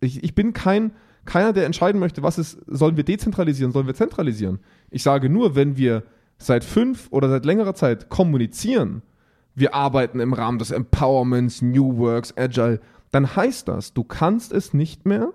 Ich, 0.00 0.22
ich 0.22 0.34
bin 0.34 0.52
kein, 0.52 0.92
keiner, 1.24 1.54
der 1.54 1.64
entscheiden 1.64 1.98
möchte, 1.98 2.22
was 2.22 2.36
ist, 2.38 2.58
sollen 2.66 2.96
wir 2.98 3.04
dezentralisieren, 3.04 3.72
sollen 3.72 3.86
wir 3.86 3.94
zentralisieren. 3.94 4.58
Ich 4.90 5.02
sage 5.02 5.30
nur, 5.30 5.54
wenn 5.56 5.78
wir 5.78 6.02
seit 6.38 6.64
fünf 6.64 7.08
oder 7.10 7.30
seit 7.30 7.46
längerer 7.46 7.74
Zeit 7.74 8.10
kommunizieren, 8.10 9.00
wir 9.56 9.74
arbeiten 9.74 10.20
im 10.20 10.34
Rahmen 10.34 10.58
des 10.58 10.70
Empowerments, 10.70 11.62
New 11.62 11.96
Works, 11.96 12.36
Agile, 12.36 12.80
dann 13.10 13.34
heißt 13.34 13.66
das, 13.66 13.94
du 13.94 14.04
kannst 14.04 14.52
es 14.52 14.74
nicht 14.74 15.06
mehr 15.06 15.32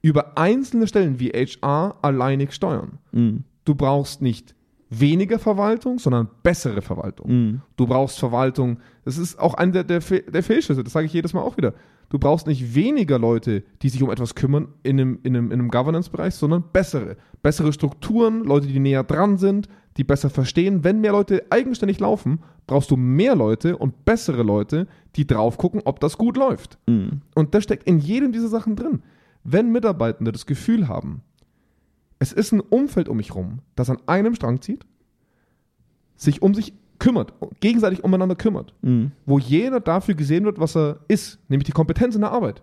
über 0.00 0.38
einzelne 0.38 0.86
Stellen 0.86 1.18
wie 1.18 1.30
HR 1.30 1.96
alleinig 2.00 2.52
steuern. 2.52 2.98
Mhm. 3.12 3.44
Du 3.64 3.74
brauchst 3.74 4.22
nicht 4.22 4.54
weniger 5.00 5.38
Verwaltung, 5.38 5.98
sondern 5.98 6.28
bessere 6.42 6.82
Verwaltung. 6.82 7.30
Mhm. 7.30 7.60
Du 7.76 7.86
brauchst 7.86 8.18
Verwaltung. 8.18 8.78
Das 9.04 9.18
ist 9.18 9.38
auch 9.38 9.54
einer 9.54 9.72
der, 9.72 9.84
der, 9.84 10.00
Fe- 10.00 10.22
der 10.22 10.42
Fehlschlüsse. 10.42 10.84
Das 10.84 10.92
sage 10.92 11.06
ich 11.06 11.12
jedes 11.12 11.32
Mal 11.32 11.42
auch 11.42 11.56
wieder. 11.56 11.74
Du 12.10 12.18
brauchst 12.18 12.46
nicht 12.46 12.74
weniger 12.74 13.18
Leute, 13.18 13.64
die 13.82 13.88
sich 13.88 14.02
um 14.02 14.10
etwas 14.10 14.34
kümmern 14.34 14.68
in 14.82 15.00
einem, 15.00 15.18
in 15.22 15.36
einem, 15.36 15.46
in 15.46 15.52
einem 15.60 15.70
Governance-Bereich, 15.70 16.34
sondern 16.34 16.64
bessere. 16.72 17.16
Bessere 17.42 17.72
Strukturen, 17.72 18.44
Leute, 18.44 18.66
die 18.66 18.78
näher 18.78 19.02
dran 19.04 19.38
sind, 19.38 19.68
die 19.96 20.04
besser 20.04 20.30
verstehen. 20.30 20.84
Wenn 20.84 21.00
mehr 21.00 21.12
Leute 21.12 21.44
eigenständig 21.50 22.00
laufen, 22.00 22.40
brauchst 22.66 22.90
du 22.90 22.96
mehr 22.96 23.34
Leute 23.34 23.76
und 23.76 24.04
bessere 24.04 24.42
Leute, 24.42 24.86
die 25.16 25.26
drauf 25.26 25.56
gucken, 25.56 25.82
ob 25.84 26.00
das 26.00 26.18
gut 26.18 26.36
läuft. 26.36 26.78
Mhm. 26.86 27.22
Und 27.34 27.54
das 27.54 27.64
steckt 27.64 27.86
in 27.88 27.98
jedem 27.98 28.32
dieser 28.32 28.48
Sachen 28.48 28.76
drin. 28.76 29.02
Wenn 29.42 29.72
Mitarbeitende 29.72 30.32
das 30.32 30.46
Gefühl 30.46 30.88
haben, 30.88 31.22
es 32.24 32.32
ist 32.32 32.52
ein 32.52 32.60
Umfeld 32.60 33.08
um 33.10 33.18
mich 33.18 33.34
rum, 33.34 33.58
das 33.76 33.90
an 33.90 33.98
einem 34.06 34.34
Strang 34.34 34.62
zieht, 34.62 34.86
sich 36.16 36.40
um 36.40 36.54
sich 36.54 36.72
kümmert, 36.98 37.34
gegenseitig 37.60 38.02
umeinander 38.02 38.34
kümmert, 38.34 38.72
Mhm. 38.82 39.12
wo 39.26 39.38
jeder 39.38 39.80
dafür 39.80 40.14
gesehen 40.14 40.44
wird, 40.44 40.58
was 40.58 40.74
er 40.76 41.00
ist, 41.08 41.38
nämlich 41.48 41.66
die 41.66 41.72
Kompetenz 41.72 42.14
in 42.14 42.22
der 42.22 42.30
Arbeit. 42.32 42.62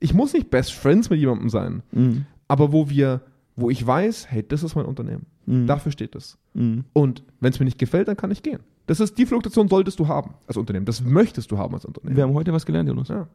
Ich 0.00 0.12
muss 0.12 0.34
nicht 0.34 0.50
Best 0.50 0.74
Friends 0.74 1.08
mit 1.10 1.20
jemandem 1.20 1.48
sein, 1.48 1.82
Mhm. 1.92 2.26
aber 2.48 2.72
wo 2.72 2.90
wir, 2.90 3.22
wo 3.56 3.70
ich 3.70 3.86
weiß, 3.86 4.30
hey, 4.30 4.44
das 4.46 4.62
ist 4.62 4.74
mein 4.74 4.84
Unternehmen. 4.84 5.24
Mhm. 5.46 5.66
Dafür 5.66 5.90
steht 5.92 6.14
es. 6.14 6.36
Mhm. 6.54 6.84
Und 6.92 7.22
wenn 7.40 7.52
es 7.52 7.60
mir 7.60 7.64
nicht 7.64 7.78
gefällt, 7.78 8.08
dann 8.08 8.16
kann 8.16 8.30
ich 8.30 8.42
gehen. 8.42 8.60
Das 8.86 9.00
ist 9.00 9.16
die 9.16 9.24
Fluktuation 9.26 9.68
solltest 9.68 9.98
du 10.00 10.08
haben 10.08 10.34
als 10.46 10.56
Unternehmen. 10.56 10.84
Das 10.86 11.02
möchtest 11.02 11.50
du 11.50 11.56
haben 11.56 11.72
als 11.74 11.84
Unternehmen. 11.84 12.16
Wir 12.16 12.24
haben 12.24 12.34
heute 12.34 12.52
was 12.52 12.66
gelernt, 12.66 12.88
Jonas. 12.88 13.08
Ja. 13.08 13.28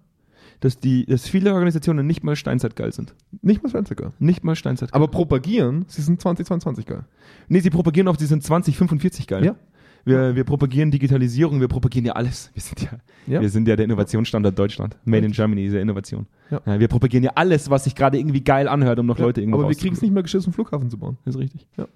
Dass, 0.60 0.80
die, 0.80 1.06
dass 1.06 1.28
viele 1.30 1.54
Organisationen 1.54 2.08
nicht 2.08 2.24
mal 2.24 2.36
steinzeitgeil 2.36 2.92
sind. 2.92 3.14
Nicht 3.44 3.62
mal 3.62 3.70
Schwänziger. 3.70 4.14
Nicht 4.18 4.44
mal 4.44 4.56
steinzeitgeil. 4.56 4.96
Aber 5.00 5.08
propagieren, 5.12 5.86
sie 5.88 6.02
sind 6.02 6.20
2022 6.20 6.86
geil. 6.86 7.06
Nee, 7.48 7.60
sie 7.60 7.70
propagieren 7.70 8.08
auch, 8.08 8.18
sie 8.18 8.26
sind 8.26 8.44
2045 8.44 9.28
geil. 9.28 9.46
Ja. 9.46 9.56
Wir, 10.04 10.36
wir 10.36 10.46
propagieren 10.46 10.90
Digitalisierung, 10.90 11.60
wir 11.60 11.68
propagieren 11.68 12.06
ja 12.06 12.14
alles. 12.14 12.50
Wir 12.54 12.62
sind 12.62 12.82
ja, 12.82 12.90
Ja. 13.28 13.42
wir 13.42 13.50
sind 13.50 13.68
ja 13.68 13.76
der 13.76 13.84
Innovationsstandort 13.86 14.58
Deutschland. 14.58 14.96
Made 15.04 15.26
in 15.26 15.34
Germany 15.34 15.66
ist 15.66 15.74
ja 15.74 15.82
Innovation. 15.82 16.26
Ja. 16.50 16.80
wir 16.80 16.88
propagieren 16.88 17.26
ja 17.26 17.32
alles, 17.36 17.70
was 17.70 17.84
sich 17.84 17.94
gerade 17.94 18.18
irgendwie 18.18 18.42
geil 18.42 18.68
anhört, 18.70 18.98
um 19.00 19.06
noch 19.06 19.20
Leute 19.20 19.42
irgendwo 19.42 19.60
Aber 19.60 19.70
wir 19.70 19.76
kriegen 19.76 19.96
es 19.96 20.02
nicht 20.02 20.14
mehr 20.14 20.24
geschissen, 20.24 20.48
einen 20.48 20.54
Flughafen 20.54 20.90
zu 20.90 20.98
bauen. 20.98 21.18
Das 21.26 21.36
ist 21.36 21.42
richtig. 21.42 21.68
Ja. 21.78 21.88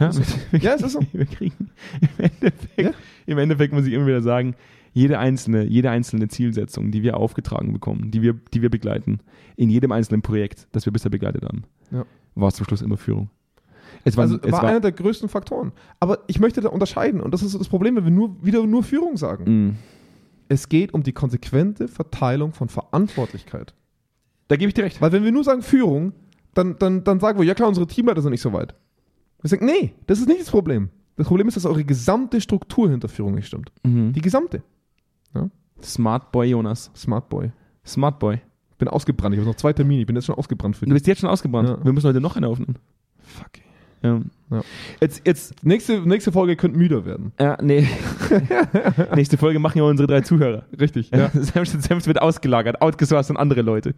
Ja, 0.00 0.10
wir, 0.50 0.58
Ja, 0.60 0.74
es 0.74 0.82
ist 0.82 0.92
so. 0.92 1.00
wir 1.12 1.24
kriegen 1.26 1.70
im 2.00 2.08
Endeffekt, 2.24 2.80
Ja. 2.80 2.90
im 3.26 3.38
Endeffekt 3.38 3.72
muss 3.72 3.86
ich 3.86 3.92
immer 3.92 4.06
wieder 4.06 4.22
sagen, 4.22 4.54
jede 4.92 5.18
einzelne, 5.18 5.64
jede 5.64 5.90
einzelne 5.90 6.28
Zielsetzung, 6.28 6.90
die 6.90 7.02
wir 7.02 7.16
aufgetragen 7.16 7.72
bekommen, 7.72 8.10
die 8.10 8.22
wir, 8.22 8.34
die 8.52 8.62
wir 8.62 8.70
begleiten, 8.70 9.20
in 9.56 9.70
jedem 9.70 9.92
einzelnen 9.92 10.22
Projekt, 10.22 10.68
das 10.72 10.84
wir 10.86 10.92
bisher 10.92 11.10
begleitet 11.10 11.44
haben, 11.44 11.64
Ja. 11.90 12.04
war 12.34 12.48
es 12.48 12.54
zum 12.54 12.66
Schluss 12.66 12.82
immer 12.82 12.96
Führung. 12.96 13.30
Es 14.04 14.16
war, 14.16 14.22
Also 14.24 14.38
es 14.42 14.52
war, 14.52 14.62
war 14.62 14.70
einer 14.70 14.80
der 14.80 14.92
größten 14.92 15.28
Faktoren. 15.28 15.72
Aber 16.00 16.18
ich 16.26 16.40
möchte 16.40 16.60
da 16.60 16.68
unterscheiden, 16.68 17.20
und 17.20 17.32
das 17.32 17.42
ist 17.42 17.58
das 17.58 17.68
Problem, 17.68 17.96
wenn 17.96 18.04
wir 18.04 18.10
nur, 18.10 18.36
wieder 18.44 18.66
nur 18.66 18.82
Führung 18.82 19.16
sagen. 19.16 19.68
Mm. 19.68 19.76
Es 20.48 20.68
geht 20.68 20.92
um 20.92 21.02
die 21.02 21.12
konsequente 21.12 21.88
Verteilung 21.88 22.52
von 22.52 22.68
Verantwortlichkeit. 22.68 23.74
Da 24.48 24.56
gebe 24.56 24.68
ich 24.68 24.74
dir 24.74 24.84
recht. 24.84 25.00
Weil 25.00 25.12
wenn 25.12 25.24
wir 25.24 25.32
nur 25.32 25.44
sagen 25.44 25.62
Führung, 25.62 26.12
dann, 26.52 26.76
dann, 26.78 27.04
dann 27.04 27.20
sagen 27.20 27.38
wir, 27.38 27.46
ja 27.46 27.54
klar, 27.54 27.68
unsere 27.68 27.86
Teamleiter 27.86 28.20
sind 28.20 28.32
nicht 28.32 28.42
so 28.42 28.52
weit. 28.52 28.74
Wir 29.40 29.48
sagen, 29.48 29.64
nee, 29.64 29.94
das 30.06 30.18
ist 30.18 30.28
nicht 30.28 30.40
das 30.40 30.50
Problem. 30.50 30.90
Das 31.16 31.26
Problem 31.26 31.48
ist, 31.48 31.56
dass 31.56 31.66
eure 31.66 31.84
gesamte 31.84 32.40
Struktur 32.40 32.90
hinter 32.90 33.08
Führung 33.08 33.34
nicht 33.34 33.46
stimmt. 33.46 33.72
Mhm. 33.84 34.12
Die 34.12 34.20
gesamte. 34.20 34.62
Smart 35.82 36.30
Boy, 36.32 36.48
Jonas. 36.50 36.90
Smart 36.94 37.28
Boy. 37.28 37.50
Smart 37.84 38.18
Boy. 38.20 38.40
Bin 38.78 38.88
ausgebrannt. 38.88 39.34
Ich 39.34 39.40
habe 39.40 39.48
noch 39.50 39.56
zwei 39.56 39.72
Termine. 39.72 40.00
Ich 40.02 40.06
bin 40.06 40.14
jetzt 40.16 40.26
schon 40.26 40.36
ausgebrannt 40.36 40.76
für 40.76 40.84
Du 40.84 40.90
dich. 40.90 40.94
bist 40.94 41.06
jetzt 41.08 41.20
schon 41.20 41.30
ausgebrannt. 41.30 41.68
Ja. 41.68 41.84
Wir 41.84 41.92
müssen 41.92 42.06
heute 42.08 42.20
noch 42.20 42.36
eine 42.36 42.46
aufnehmen. 42.48 42.76
Fuck. 43.18 43.50
Ja. 44.02 44.20
Ja. 44.50 44.60
Jetzt, 45.00 45.22
jetzt, 45.26 45.64
Nächste, 45.64 46.00
nächste 46.00 46.32
Folge 46.32 46.56
könnte 46.56 46.76
müder 46.78 47.04
werden. 47.04 47.32
ja, 47.40 47.56
nee. 47.62 47.86
Nächste 49.14 49.38
Folge 49.38 49.58
machen 49.60 49.78
ja 49.78 49.84
unsere 49.84 50.06
drei 50.08 50.20
Zuhörer. 50.22 50.64
Richtig. 50.78 51.10
Ja. 51.14 51.30
Senf, 51.32 52.06
wird 52.06 52.20
ausgelagert, 52.20 52.82
outgesourced 52.82 53.30
an 53.30 53.36
andere 53.36 53.62
Leute. 53.62 53.94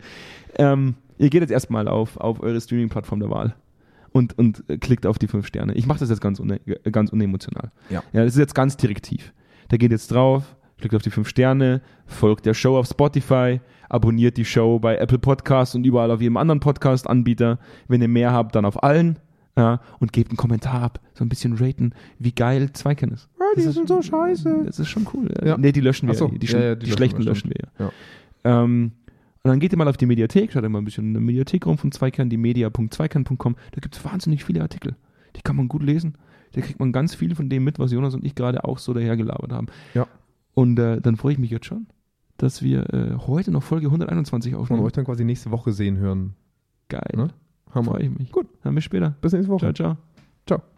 Ähm, 0.57 0.95
ihr 1.19 1.31
geht 1.31 1.41
jetzt 1.41 1.51
erstmal 1.51 1.89
auf, 1.89 2.17
auf 2.19 2.41
eure 2.41 2.61
Streaming-Plattform 2.61 3.21
der 3.21 3.31
Wahl 3.31 3.55
und, 4.13 4.39
und 4.39 4.63
äh, 4.69 4.77
klickt 4.79 5.07
auf 5.07 5.19
die 5.19 5.27
fünf 5.27 5.47
Sterne. 5.47 5.75
Ich 5.75 5.87
mache 5.87 6.01
das 6.01 6.11
jetzt 6.11 6.21
ganz, 6.21 6.39
une, 6.39 6.59
ganz 6.93 7.11
unemotional. 7.11 7.71
Ja. 7.91 8.03
ja. 8.13 8.25
Das 8.25 8.35
ist 8.35 8.39
jetzt 8.39 8.55
ganz 8.55 8.77
direktiv. 8.77 9.33
Da 9.69 9.77
geht 9.79 9.91
jetzt 9.91 10.11
drauf, 10.11 10.55
klickt 10.85 10.95
auf 10.95 11.03
die 11.03 11.11
fünf 11.11 11.29
Sterne, 11.31 11.81
folgt 12.07 12.45
der 12.45 12.53
Show 12.53 12.77
auf 12.77 12.87
Spotify, 12.87 13.61
abonniert 13.89 14.37
die 14.37 14.45
Show 14.45 14.79
bei 14.79 14.97
Apple 14.99 15.19
Podcasts 15.19 15.75
und 15.75 15.85
überall 15.87 16.11
auf 16.11 16.21
jedem 16.21 16.37
anderen 16.37 16.61
Podcast-Anbieter. 16.61 17.59
Wenn 17.89 18.03
ihr 18.03 18.09
mehr 18.09 18.33
habt, 18.33 18.55
dann 18.55 18.67
auf 18.67 18.83
allen. 18.83 19.19
Ja, 19.57 19.81
und 20.01 20.13
gebt 20.13 20.31
einen 20.31 20.37
Kommentar 20.37 20.83
ab, 20.83 21.01
so 21.15 21.25
ein 21.25 21.29
bisschen 21.29 21.57
raten, 21.57 21.93
wie 22.19 22.33
geil 22.33 22.73
Zweikern 22.73 23.11
ist. 23.13 23.29
die 23.39 23.57
Das 23.61 23.67
ist- 23.67 23.75
sind 23.77 23.87
so 23.89 24.03
scheiße. 24.03 24.63
Das 24.67 24.81
ist 24.81 24.89
schon 24.89 25.07
cool. 25.15 25.33
Ja. 25.41 25.47
Ja. 25.51 25.57
Nee, 25.57 25.71
die 25.71 25.81
löschen 25.81 26.09
wir. 26.09 26.15
So. 26.17 26.27
Die, 26.27 26.41
die, 26.41 26.47
Ja, 26.49 26.61
ja, 26.61 26.75
die, 26.75 26.81
die 26.81 26.87
löschen 26.87 26.97
schlechten 26.97 27.19
wir, 27.21 27.25
löschen 27.27 27.51
wir. 27.51 27.69
Ja. 27.79 27.93
Ähm, 28.65 28.91
und 29.45 29.49
dann 29.49 29.61
geht 29.61 29.73
ihr 29.73 29.79
mal 29.79 29.87
auf 29.87 29.97
die 29.97 30.07
Mediathek, 30.07 30.51
schaut 30.53 30.69
mal 30.69 30.79
ein 30.81 30.85
bisschen 30.85 31.05
in 31.07 31.13
der 31.15 31.23
Mediathek 31.23 31.67
rum 31.67 31.79
von 31.79 31.93
Zweikern, 31.93 32.29
die 32.31 32.37
media.zweikern.com. 32.37 33.55
Da 33.73 33.81
gibt 33.81 33.97
es 33.97 34.05
wahnsinnig 34.05 34.45
viele 34.45 34.61
Artikel. 34.61 34.97
Die 35.37 35.41
kann 35.43 35.55
man 35.55 35.69
gut 35.69 35.83
lesen. 35.85 36.15
Da 36.53 36.61
kriegt 36.61 36.81
man 36.81 36.91
ganz 36.93 37.15
viel 37.15 37.35
von 37.37 37.49
dem 37.49 37.63
mit, 37.65 37.79
was 37.79 37.93
Jonas 37.93 38.15
und 38.15 38.25
ich 38.25 38.35
gerade 38.35 38.65
auch 38.65 38.79
so 38.79 38.93
dahergelabert 38.93 39.53
haben. 39.53 39.67
Ja. 39.95 40.07
Und 40.55 40.79
äh, 40.79 41.01
dann 41.01 41.17
freue 41.17 41.33
ich 41.33 41.39
mich 41.39 41.51
jetzt 41.51 41.67
schon, 41.67 41.87
dass 42.37 42.63
wir 42.63 42.93
äh, 42.93 43.17
heute 43.27 43.51
noch 43.51 43.63
Folge 43.63 43.87
121 43.87 44.53
Von 44.53 44.61
aufnehmen. 44.63 44.83
euch 44.83 44.93
dann 44.93 45.05
quasi 45.05 45.25
nächste 45.25 45.51
Woche 45.51 45.73
sehen 45.73 45.97
hören. 45.99 46.35
Geil. 46.89 47.11
Ne? 47.17 47.29
Hammer. 47.73 47.93
Freue 47.93 48.03
ich 48.05 48.19
mich. 48.19 48.33
Gut. 48.33 48.47
Dann 48.63 48.75
bis 48.75 48.85
später. 48.85 49.17
Bis 49.21 49.33
nächste 49.33 49.51
Woche. 49.51 49.73
Ciao, 49.73 49.73
ciao. 49.73 49.97
Ciao. 50.47 50.74